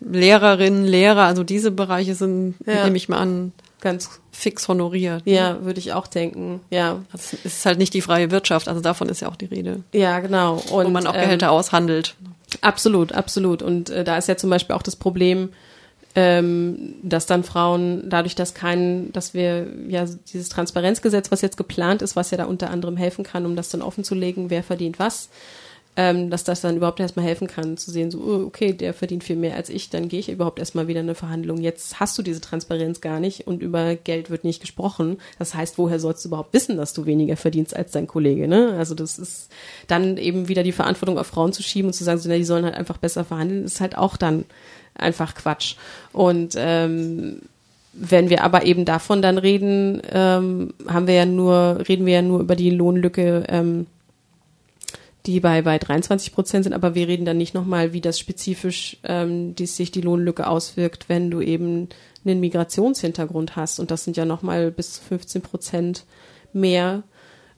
Lehrerinnen, 0.00 0.84
Lehrer, 0.84 1.22
also 1.22 1.42
diese 1.42 1.70
Bereiche 1.70 2.14
sind, 2.14 2.54
ja. 2.66 2.84
nehme 2.84 2.96
ich 2.96 3.08
mal 3.08 3.18
an, 3.18 3.52
ganz 3.80 4.20
fix 4.30 4.68
honoriert. 4.68 5.26
Ne? 5.26 5.34
Ja, 5.34 5.64
würde 5.64 5.80
ich 5.80 5.92
auch 5.92 6.06
denken. 6.06 6.60
Ja. 6.70 7.02
Das 7.12 7.32
ist 7.32 7.66
halt 7.66 7.78
nicht 7.78 7.94
die 7.94 8.00
freie 8.00 8.30
Wirtschaft, 8.30 8.68
also 8.68 8.80
davon 8.80 9.08
ist 9.08 9.20
ja 9.20 9.28
auch 9.28 9.36
die 9.36 9.46
Rede. 9.46 9.82
Ja, 9.92 10.20
genau. 10.20 10.62
Und, 10.70 10.86
wo 10.86 10.90
man 10.90 11.06
auch 11.06 11.14
Gehälter 11.14 11.46
ähm, 11.46 11.52
aushandelt. 11.52 12.14
Absolut, 12.60 13.12
absolut. 13.12 13.62
Und 13.62 13.90
äh, 13.90 14.04
da 14.04 14.18
ist 14.18 14.28
ja 14.28 14.36
zum 14.36 14.50
Beispiel 14.50 14.74
auch 14.74 14.82
das 14.82 14.96
Problem, 14.96 15.50
ähm, 16.16 16.94
dass 17.02 17.26
dann 17.26 17.44
Frauen 17.44 18.08
dadurch, 18.08 18.34
dass 18.34 18.54
kein, 18.54 19.12
dass 19.12 19.32
wir 19.32 19.66
ja 19.88 20.04
dieses 20.32 20.48
Transparenzgesetz, 20.48 21.30
was 21.30 21.40
jetzt 21.40 21.56
geplant 21.56 22.02
ist, 22.02 22.16
was 22.16 22.30
ja 22.30 22.38
da 22.38 22.44
unter 22.44 22.70
anderem 22.70 22.96
helfen 22.96 23.24
kann, 23.24 23.46
um 23.46 23.54
das 23.54 23.68
dann 23.68 23.82
offenzulegen, 23.82 24.50
wer 24.50 24.64
verdient 24.64 24.98
was, 24.98 25.28
ähm, 25.96 26.30
dass 26.30 26.44
das 26.44 26.60
dann 26.60 26.76
überhaupt 26.76 26.98
erstmal 26.98 27.24
helfen 27.24 27.46
kann, 27.46 27.76
zu 27.76 27.90
sehen, 27.90 28.10
so, 28.10 28.18
oh, 28.18 28.46
okay, 28.46 28.72
der 28.72 28.94
verdient 28.94 29.22
viel 29.22 29.36
mehr 29.36 29.54
als 29.54 29.68
ich, 29.68 29.90
dann 29.90 30.08
gehe 30.08 30.20
ich 30.20 30.28
überhaupt 30.28 30.58
erstmal 30.58 30.88
wieder 30.88 31.00
in 31.00 31.06
eine 31.06 31.14
Verhandlung. 31.14 31.58
Jetzt 31.58 32.00
hast 32.00 32.16
du 32.16 32.22
diese 32.22 32.40
Transparenz 32.40 33.00
gar 33.00 33.20
nicht 33.20 33.46
und 33.46 33.62
über 33.62 33.94
Geld 33.96 34.30
wird 34.30 34.42
nicht 34.42 34.60
gesprochen. 34.60 35.18
Das 35.38 35.54
heißt, 35.54 35.78
woher 35.78 36.00
sollst 36.00 36.24
du 36.24 36.28
überhaupt 36.28 36.54
wissen, 36.54 36.76
dass 36.76 36.92
du 36.92 37.06
weniger 37.06 37.36
verdienst 37.36 37.74
als 37.76 37.92
dein 37.92 38.06
Kollege? 38.06 38.48
Ne? 38.48 38.74
Also 38.78 38.94
das 38.94 39.18
ist 39.18 39.50
dann 39.88 40.16
eben 40.16 40.48
wieder 40.48 40.62
die 40.62 40.72
Verantwortung 40.72 41.18
auf 41.18 41.26
Frauen 41.26 41.52
zu 41.52 41.62
schieben 41.62 41.88
und 41.88 41.94
zu 41.94 42.04
sagen, 42.04 42.18
so, 42.18 42.28
na, 42.28 42.36
die 42.36 42.44
sollen 42.44 42.64
halt 42.64 42.76
einfach 42.76 42.98
besser 42.98 43.24
verhandeln, 43.24 43.64
ist 43.64 43.80
halt 43.80 43.98
auch 43.98 44.16
dann 44.16 44.44
einfach 44.94 45.34
Quatsch. 45.34 45.76
Und 46.12 46.54
ähm, 46.56 47.42
wenn 47.92 48.30
wir 48.30 48.44
aber 48.44 48.64
eben 48.66 48.84
davon 48.84 49.22
dann 49.22 49.38
reden, 49.38 50.00
ähm, 50.10 50.74
haben 50.86 51.06
wir 51.06 51.14
ja 51.14 51.26
nur, 51.26 51.84
reden 51.88 52.06
wir 52.06 52.14
ja 52.14 52.22
nur 52.22 52.40
über 52.40 52.56
die 52.56 52.70
Lohnlücke 52.70 53.44
ähm, 53.48 53.86
die 55.26 55.40
bei, 55.40 55.62
bei 55.62 55.78
23 55.78 56.32
Prozent 56.32 56.64
sind, 56.64 56.72
aber 56.72 56.94
wir 56.94 57.06
reden 57.08 57.24
dann 57.24 57.36
nicht 57.36 57.54
nochmal, 57.54 57.92
wie 57.92 58.00
das 58.00 58.18
spezifisch 58.18 58.96
ähm, 59.04 59.54
die, 59.54 59.66
sich 59.66 59.90
die 59.90 60.00
Lohnlücke 60.00 60.46
auswirkt, 60.46 61.08
wenn 61.08 61.30
du 61.30 61.40
eben 61.40 61.88
einen 62.24 62.40
Migrationshintergrund 62.40 63.56
hast. 63.56 63.80
Und 63.80 63.90
das 63.90 64.04
sind 64.04 64.16
ja 64.16 64.24
nochmal 64.24 64.70
bis 64.70 64.94
zu 64.94 65.02
15 65.02 65.42
Prozent 65.42 66.04
mehr, 66.52 67.02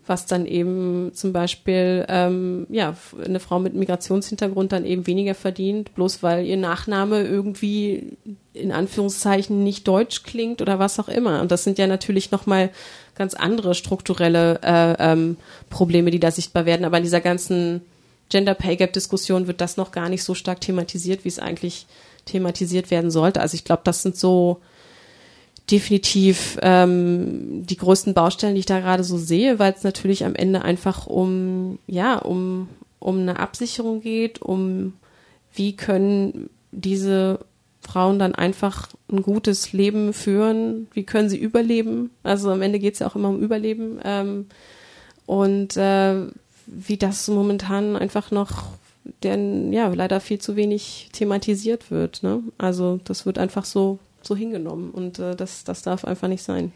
was 0.07 0.27
dann 0.27 0.47
eben 0.47 1.13
zum 1.15 1.33
Beispiel 1.33 2.05
ähm, 2.09 2.67
ja 2.71 2.97
eine 3.25 3.39
Frau 3.39 3.61
mit 3.61 3.75
Migrationshintergrund 3.75 4.73
dann 4.73 4.85
eben 4.85 5.07
weniger 5.07 5.35
verdient, 5.35 5.95
bloß 5.95 6.23
weil 6.23 6.45
ihr 6.45 6.57
Nachname 6.57 7.23
irgendwie 7.23 8.17
in 8.53 8.73
Anführungszeichen 8.73 9.63
nicht 9.63 9.87
deutsch 9.87 10.25
klingt 10.25 10.61
oder 10.61 10.79
was 10.79 10.99
auch 10.99 11.09
immer. 11.09 11.41
Und 11.41 11.53
das 11.53 11.65
sind 11.65 11.79
ja 11.79 11.87
natürlich 11.87 12.33
nochmal 12.33 12.71
ganz 13.15 13.35
andere 13.35 13.75
strukturelle 13.75 14.61
äh, 14.63 14.95
ähm, 14.99 15.37
Probleme, 15.71 16.11
die 16.11 16.21
da 16.21 16.31
sichtbar 16.31 16.67
werden. 16.67 16.85
Aber 16.85 16.97
in 16.97 17.05
dieser 17.05 17.21
ganzen 17.21 17.83
Gender 18.29 18.55
Pay 18.55 18.77
Gap 18.77 18.93
Diskussion 18.93 19.47
wird 19.47 19.61
das 19.61 19.77
noch 19.77 19.93
gar 19.93 20.09
nicht 20.09 20.25
so 20.25 20.35
stark 20.35 20.61
thematisiert, 20.61 21.25
wie 21.25 21.29
es 21.29 21.39
eigentlich 21.39 21.87
thematisiert 22.25 22.91
werden 22.91 23.11
sollte. 23.11 23.41
Also 23.41 23.55
ich 23.55 23.65
glaube, 23.65 23.83
das 23.85 24.03
sind 24.03 24.17
so 24.17 24.61
definitiv 25.73 26.59
ähm, 26.63 27.67
die 27.67 27.77
größten 27.77 28.15
Baustellen, 28.15 28.55
die 28.55 28.61
ich 28.61 28.67
da 28.67 28.81
gerade 28.81 29.03
so 29.03 29.17
sehe, 29.17 29.59
weil 29.59 29.73
es 29.73 29.83
natürlich 29.83 30.25
am 30.25 30.35
Ende 30.35 30.63
einfach 30.63 31.07
um 31.07 31.79
ja 31.87 32.19
um 32.19 32.69
um 32.99 33.19
eine 33.19 33.41
Absicherung 33.41 34.01
geht, 34.01 34.41
um 34.41 34.93
wie 35.55 35.75
können 35.75 36.51
diese 36.71 37.41
Frauen 37.81 38.19
dann 38.19 38.35
einfach 38.35 38.91
ein 39.11 39.23
gutes 39.23 39.73
Leben 39.73 40.13
führen? 40.13 40.87
Wie 40.93 41.03
können 41.03 41.29
sie 41.29 41.39
überleben? 41.39 42.11
Also 42.23 42.51
am 42.51 42.63
Ende 42.63 42.79
geht 42.79 42.95
es 42.95 43.01
ja 43.01 43.09
auch 43.09 43.17
immer 43.17 43.29
um 43.29 43.41
Überleben. 43.41 43.99
Ähm, 44.05 44.47
und 45.27 45.77
äh, 45.77 46.27
wie 46.67 46.97
das 46.97 47.27
momentan 47.29 47.97
einfach 47.97 48.31
noch 48.31 48.67
denn 49.25 49.73
ja 49.73 49.89
leider 49.89 50.21
viel 50.21 50.39
zu 50.39 50.55
wenig 50.55 51.09
thematisiert 51.13 51.91
wird. 51.91 52.23
Ne? 52.23 52.41
Also 52.57 53.01
das 53.05 53.27
wird 53.27 53.39
einfach 53.39 53.65
so 53.65 53.99
so 54.27 54.37
hingenommen 54.37 54.91
und 54.91 55.19
äh, 55.19 55.35
das 55.35 55.65
das 55.65 55.83
darf 55.83 56.05
einfach 56.05 56.29
nicht 56.29 56.43
sein. 56.43 56.73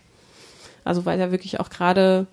Also 0.85 1.05
weil 1.05 1.19
ja 1.19 1.31
wirklich 1.31 1.61
auch 1.61 1.71
gerade 1.71 2.27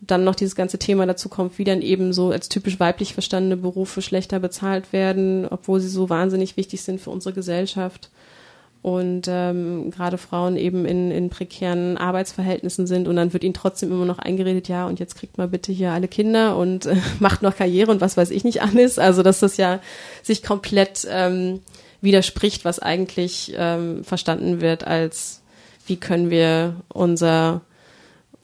dann 0.00 0.24
noch 0.24 0.34
dieses 0.34 0.56
ganze 0.56 0.78
Thema 0.78 1.06
dazu 1.06 1.28
kommt, 1.28 1.58
wie 1.58 1.64
dann 1.64 1.82
eben 1.82 2.12
so 2.12 2.30
als 2.30 2.48
typisch 2.48 2.78
weiblich 2.80 3.14
verstandene 3.14 3.56
Berufe 3.56 4.02
schlechter 4.02 4.38
bezahlt 4.38 4.92
werden, 4.92 5.46
obwohl 5.48 5.80
sie 5.80 5.88
so 5.88 6.10
wahnsinnig 6.10 6.56
wichtig 6.56 6.82
sind 6.82 7.00
für 7.00 7.10
unsere 7.10 7.34
Gesellschaft. 7.34 8.10
Und 8.82 9.28
ähm, 9.28 9.90
gerade 9.90 10.18
Frauen 10.18 10.58
eben 10.58 10.84
in, 10.84 11.10
in 11.10 11.30
prekären 11.30 11.96
Arbeitsverhältnissen 11.96 12.86
sind 12.86 13.08
und 13.08 13.16
dann 13.16 13.32
wird 13.32 13.42
ihnen 13.42 13.54
trotzdem 13.54 13.90
immer 13.90 14.04
noch 14.04 14.18
eingeredet, 14.18 14.68
ja, 14.68 14.86
und 14.86 15.00
jetzt 15.00 15.14
kriegt 15.14 15.38
mal 15.38 15.48
bitte 15.48 15.72
hier 15.72 15.92
alle 15.92 16.06
Kinder 16.06 16.58
und 16.58 16.84
äh, 16.84 16.96
macht 17.18 17.40
noch 17.40 17.56
Karriere 17.56 17.90
und 17.90 18.02
was 18.02 18.18
weiß 18.18 18.30
ich 18.30 18.44
nicht 18.44 18.60
alles. 18.60 18.98
Also 18.98 19.22
dass 19.22 19.40
das 19.40 19.56
ja 19.56 19.80
sich 20.22 20.42
komplett 20.42 21.06
ähm, 21.10 21.60
widerspricht, 22.04 22.64
was 22.64 22.78
eigentlich 22.78 23.52
ähm, 23.56 24.04
verstanden 24.04 24.60
wird 24.60 24.86
als 24.86 25.40
wie 25.86 25.96
können 25.96 26.30
wir 26.30 26.76
unser 26.88 27.60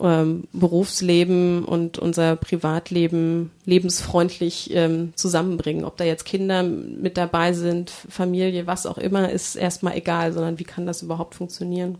ähm, 0.01 0.45
Berufsleben 0.53 1.65
und 1.65 1.99
unser 1.99 2.37
Privatleben 2.37 3.51
lebensfreundlich 3.65 4.71
ähm, 4.75 5.13
zusammenbringen. 5.15 5.85
Ob 5.85 5.97
da 5.97 6.05
jetzt 6.05 6.25
Kinder 6.25 6.63
mit 6.63 7.17
dabei 7.17 7.53
sind, 7.53 7.91
Familie, 7.91 8.67
was 8.67 8.87
auch 8.87 8.99
immer, 8.99 9.31
ist 9.31 9.57
erstmal 9.57 9.97
egal, 9.97 10.33
sondern 10.33 10.59
wie 10.59 10.65
kann 10.65 10.87
das 10.87 11.03
überhaupt 11.03 11.35
funktionieren? 11.35 11.99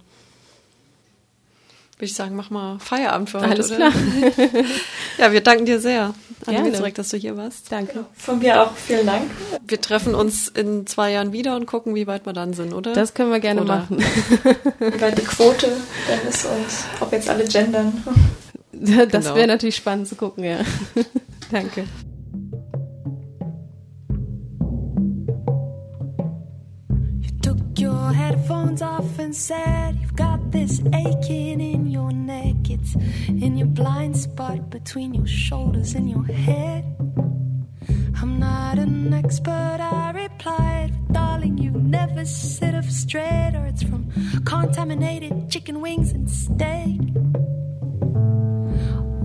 Würde 2.01 2.07
ich 2.07 2.15
sagen, 2.15 2.35
mach 2.35 2.49
mal 2.49 2.79
Feierabend 2.79 3.29
für 3.29 3.41
heute. 3.41 3.51
Alles 3.51 3.69
klar. 3.69 3.93
ja, 5.19 5.33
wir 5.33 5.43
danken 5.43 5.67
dir 5.67 5.79
sehr. 5.79 6.15
Danke 6.47 6.73
zurück, 6.73 6.95
dass 6.95 7.11
du 7.11 7.19
hier 7.19 7.37
warst. 7.37 7.71
Danke. 7.71 8.07
Von 8.15 8.39
mir 8.39 8.63
auch 8.63 8.75
vielen 8.75 9.05
Dank. 9.05 9.31
Wir 9.67 9.79
treffen 9.79 10.15
uns 10.15 10.49
in 10.49 10.87
zwei 10.87 11.13
Jahren 11.13 11.35
wieder 11.35 11.57
und 11.57 11.67
gucken, 11.67 11.95
wie 11.95 12.07
weit 12.07 12.25
wir 12.25 12.33
dann 12.33 12.55
sind, 12.55 12.73
oder? 12.73 12.95
Das 12.95 13.13
können 13.13 13.31
wir 13.31 13.41
gerne 13.41 13.61
oder? 13.61 13.77
machen. 13.81 13.99
wie 14.79 15.01
weit 15.01 15.19
die 15.19 15.25
Quote 15.25 15.71
dann 16.09 16.29
ist 16.29 16.47
und 16.47 17.03
ob 17.03 17.13
jetzt 17.13 17.29
alle 17.29 17.45
gendern. 17.45 18.03
Das 18.73 19.25
genau. 19.25 19.35
wäre 19.35 19.47
natürlich 19.47 19.77
spannend 19.77 20.09
zu 20.09 20.15
gucken, 20.15 20.43
ja. 20.43 20.61
Danke. 21.51 21.85
your 27.81 28.13
headphones 28.13 28.83
off 28.83 29.19
and 29.19 29.35
said 29.35 30.00
this 30.51 30.81
aching 30.93 31.61
in 31.61 31.87
your 31.87 32.13
neck. 32.13 32.69
It's 32.69 32.95
in 33.29 33.57
your 33.57 33.69
blind 33.69 34.17
spot 34.17 34.71
between 34.71 35.15
your 35.15 35.27
shoulders 35.27 35.95
and 35.95 36.11
your 36.11 36.25
head. 36.25 36.85
I'm 38.21 38.39
not 38.39 38.79
an 38.79 39.15
expert, 39.15 39.79
I 39.81 40.11
replied. 40.11 40.93
Darling, 41.13 41.59
you 41.59 41.71
never 41.71 42.25
sit 42.25 42.75
up 42.75 42.85
straight, 42.85 43.53
or 43.55 43.67
it's 43.67 43.83
from 43.83 44.11
contaminated 44.45 45.51
chicken 45.51 45.81
wings 45.81 46.13
and 46.13 46.29
steak. 46.31 47.01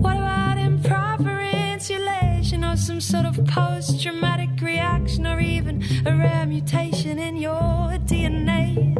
What 0.02 0.16
about 0.16 0.58
improper 0.58 1.40
insulation, 1.40 2.64
or 2.64 2.76
some 2.76 3.00
sort 3.00 3.26
of 3.26 3.44
post 3.46 4.02
traumatic 4.02 4.50
reaction, 4.62 5.26
or 5.26 5.40
even 5.40 5.82
a 6.06 6.16
rare 6.16 6.46
mutation 6.46 7.18
in 7.18 7.36
your 7.36 7.98
DNA? 8.06 8.94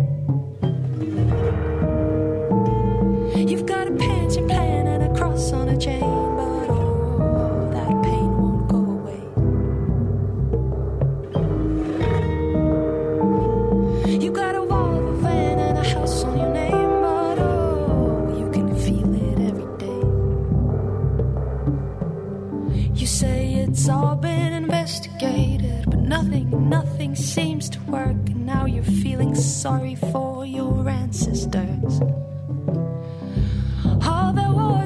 Seems 27.37 27.69
to 27.69 27.79
work, 27.83 28.17
and 28.31 28.47
now 28.47 28.65
you're 28.65 28.83
feeling 28.83 29.35
sorry 29.35 29.95
for 29.95 30.47
your 30.47 30.89
ancestors. 30.89 32.01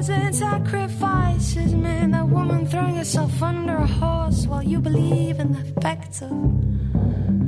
In 0.09 0.33
sacrifices, 0.33 1.75
man, 1.75 2.09
that 2.09 2.27
woman 2.27 2.65
throwing 2.65 2.95
herself 2.95 3.39
under 3.43 3.75
a 3.75 3.85
horse 3.85 4.47
while 4.47 4.63
you 4.63 4.79
believe 4.79 5.39
in 5.39 5.53
the 5.53 5.59
effects 5.59 6.23
of 6.23 6.31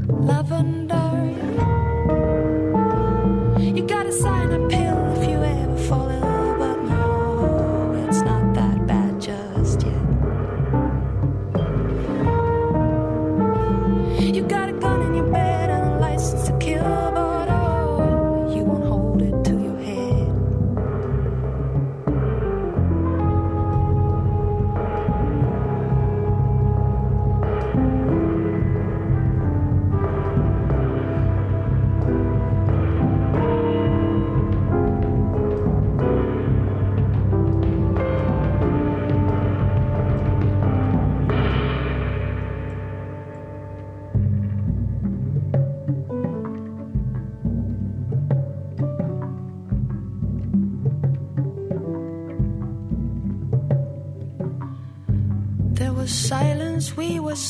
lavender. 0.08 1.34
You 3.60 3.84
gotta 3.88 4.12
sign 4.12 4.52
a 4.52 4.68
pill 4.68 5.13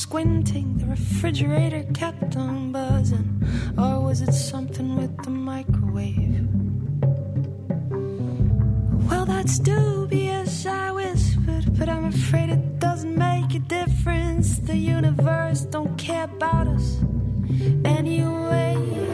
squinting, 0.03 0.77
the 0.79 0.85
refrigerator 0.85 1.83
kept 1.93 2.35
on 2.35 2.73
buzzing. 2.73 3.41
Or 3.77 4.01
was 4.01 4.21
it 4.21 4.33
something 4.33 4.97
with 4.97 5.15
the 5.23 5.29
microwave? 5.29 6.45
Well, 9.09 9.25
that's 9.25 9.59
dubious, 9.59 10.65
I 10.65 10.91
whispered, 10.91 11.65
but 11.79 11.87
I'm 11.87 12.05
afraid 12.05 12.49
it 12.49 12.79
doesn't 12.79 13.15
make 13.15 13.55
a 13.55 13.59
difference. 13.59 14.57
The 14.59 14.75
universe 14.75 15.61
don't 15.61 15.97
care 15.97 16.25
about 16.25 16.67
us 16.67 17.01
anyway. 17.85 19.12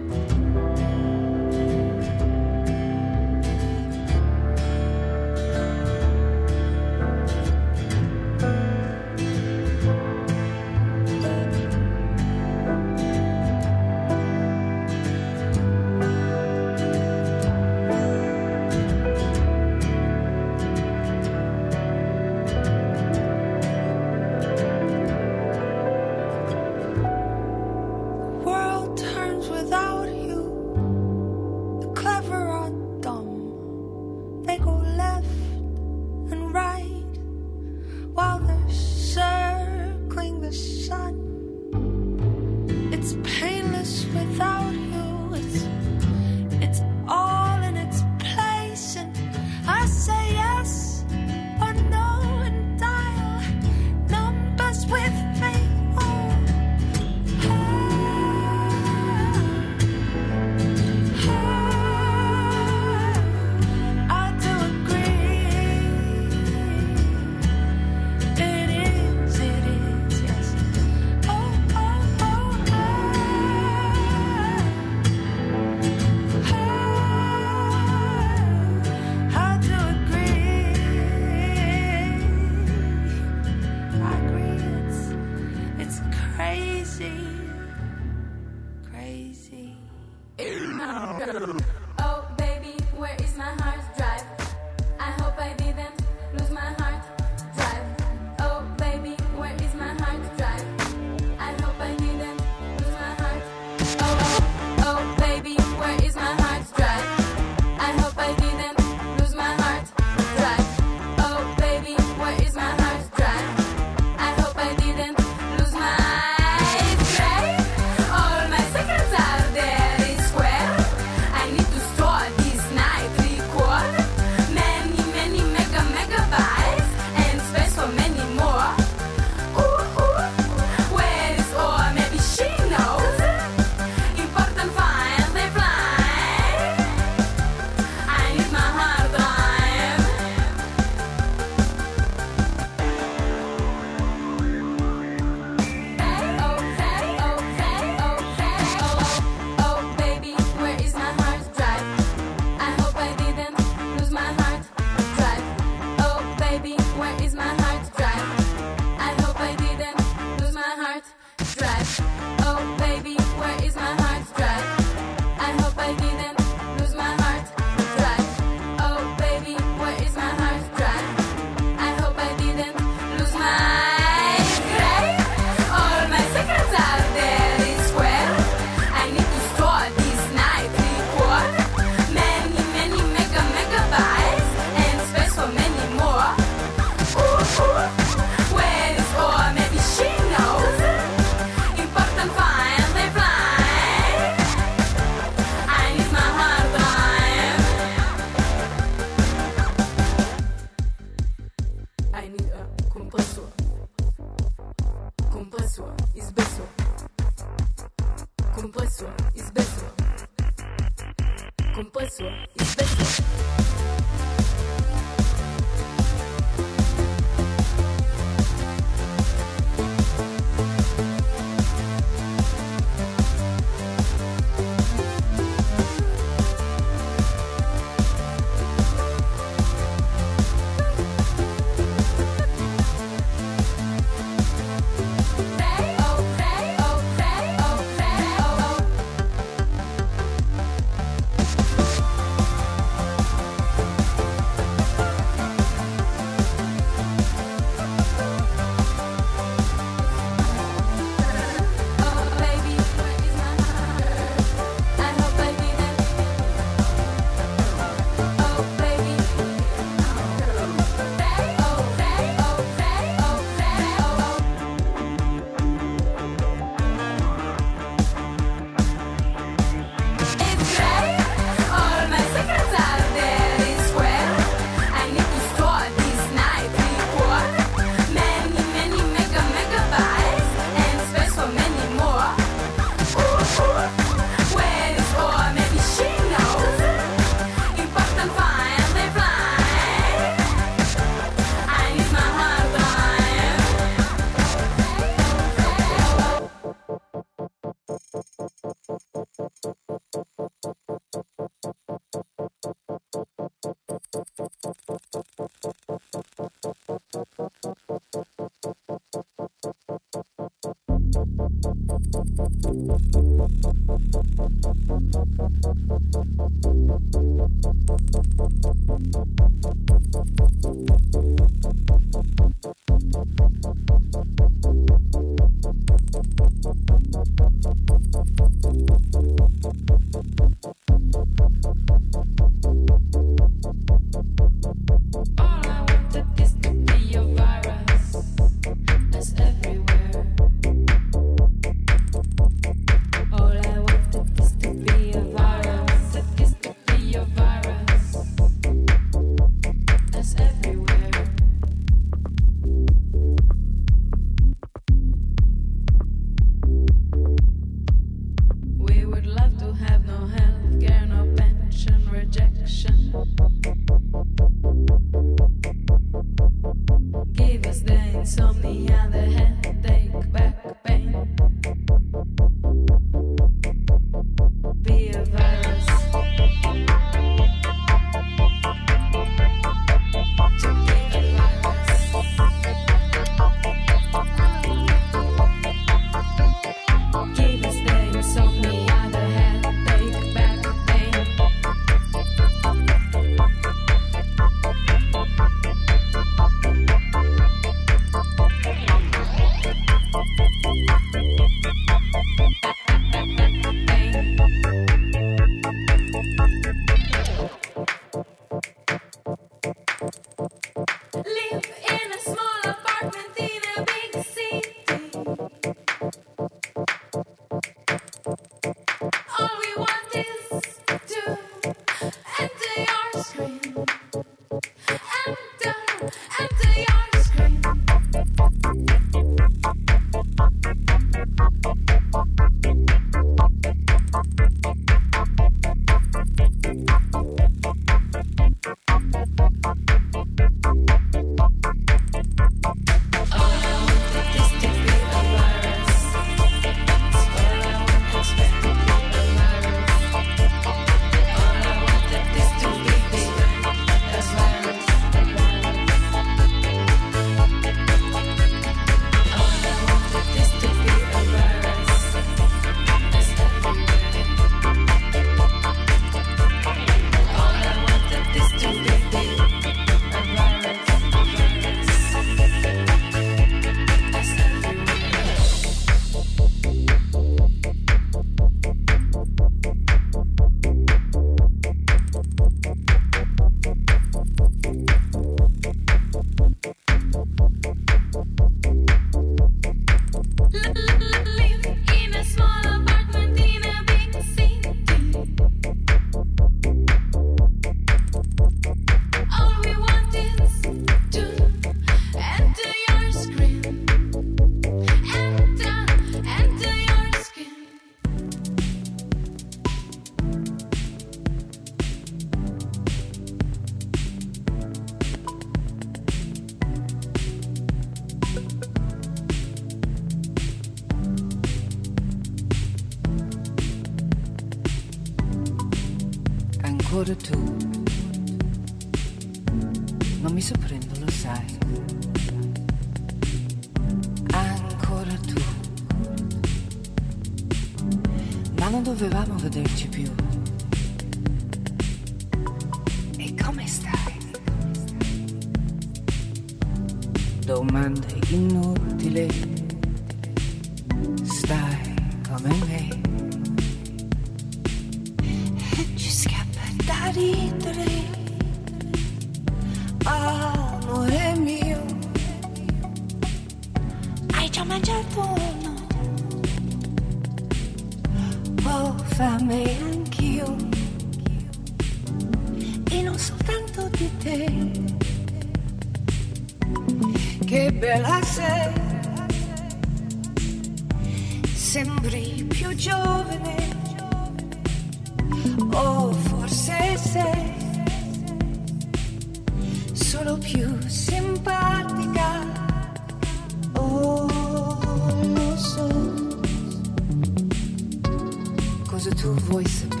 the 599.05 599.15
two 599.15 599.33
voices. 599.33 600.00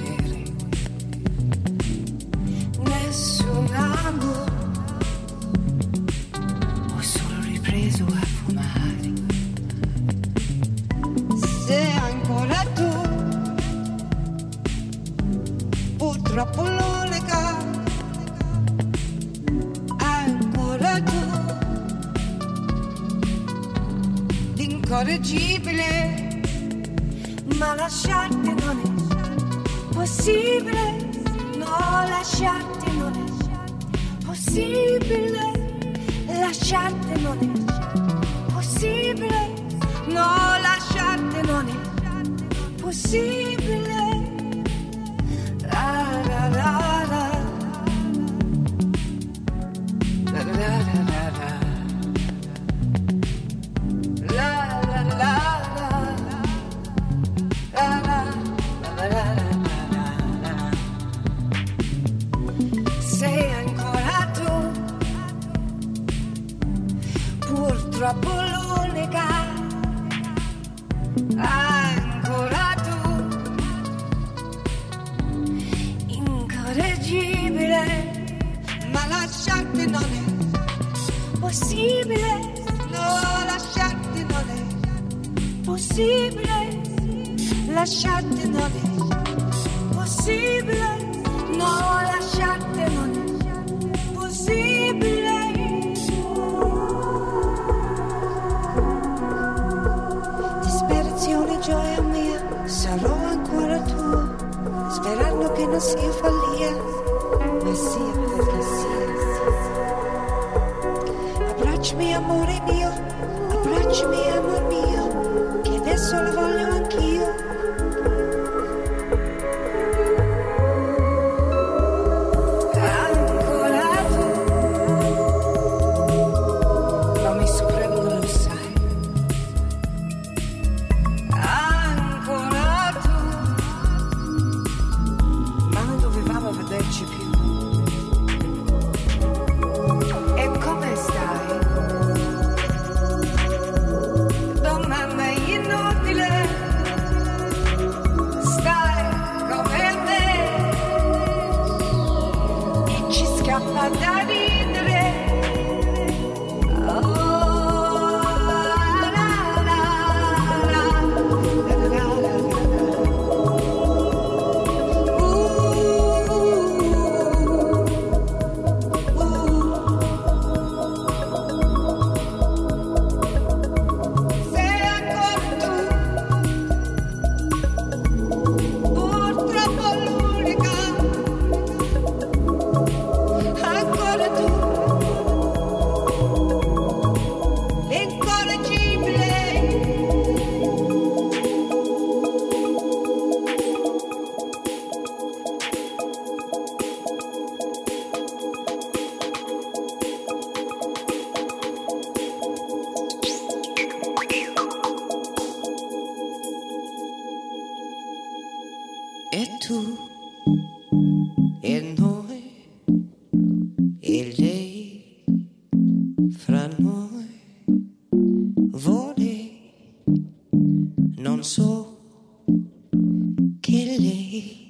killing. 223.71 224.67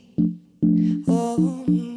Oh. 1.08 1.91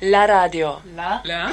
La 0.00 0.26
radio. 0.26 0.80
La. 0.94 1.20
La. 1.24 1.50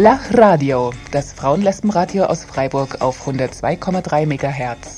Lachradio, 0.00 0.92
das 1.10 1.32
Frauenlesbenradio 1.32 2.26
aus 2.26 2.44
Freiburg 2.44 3.00
auf 3.00 3.26
102,3 3.26 4.26
MHz. 4.26 4.97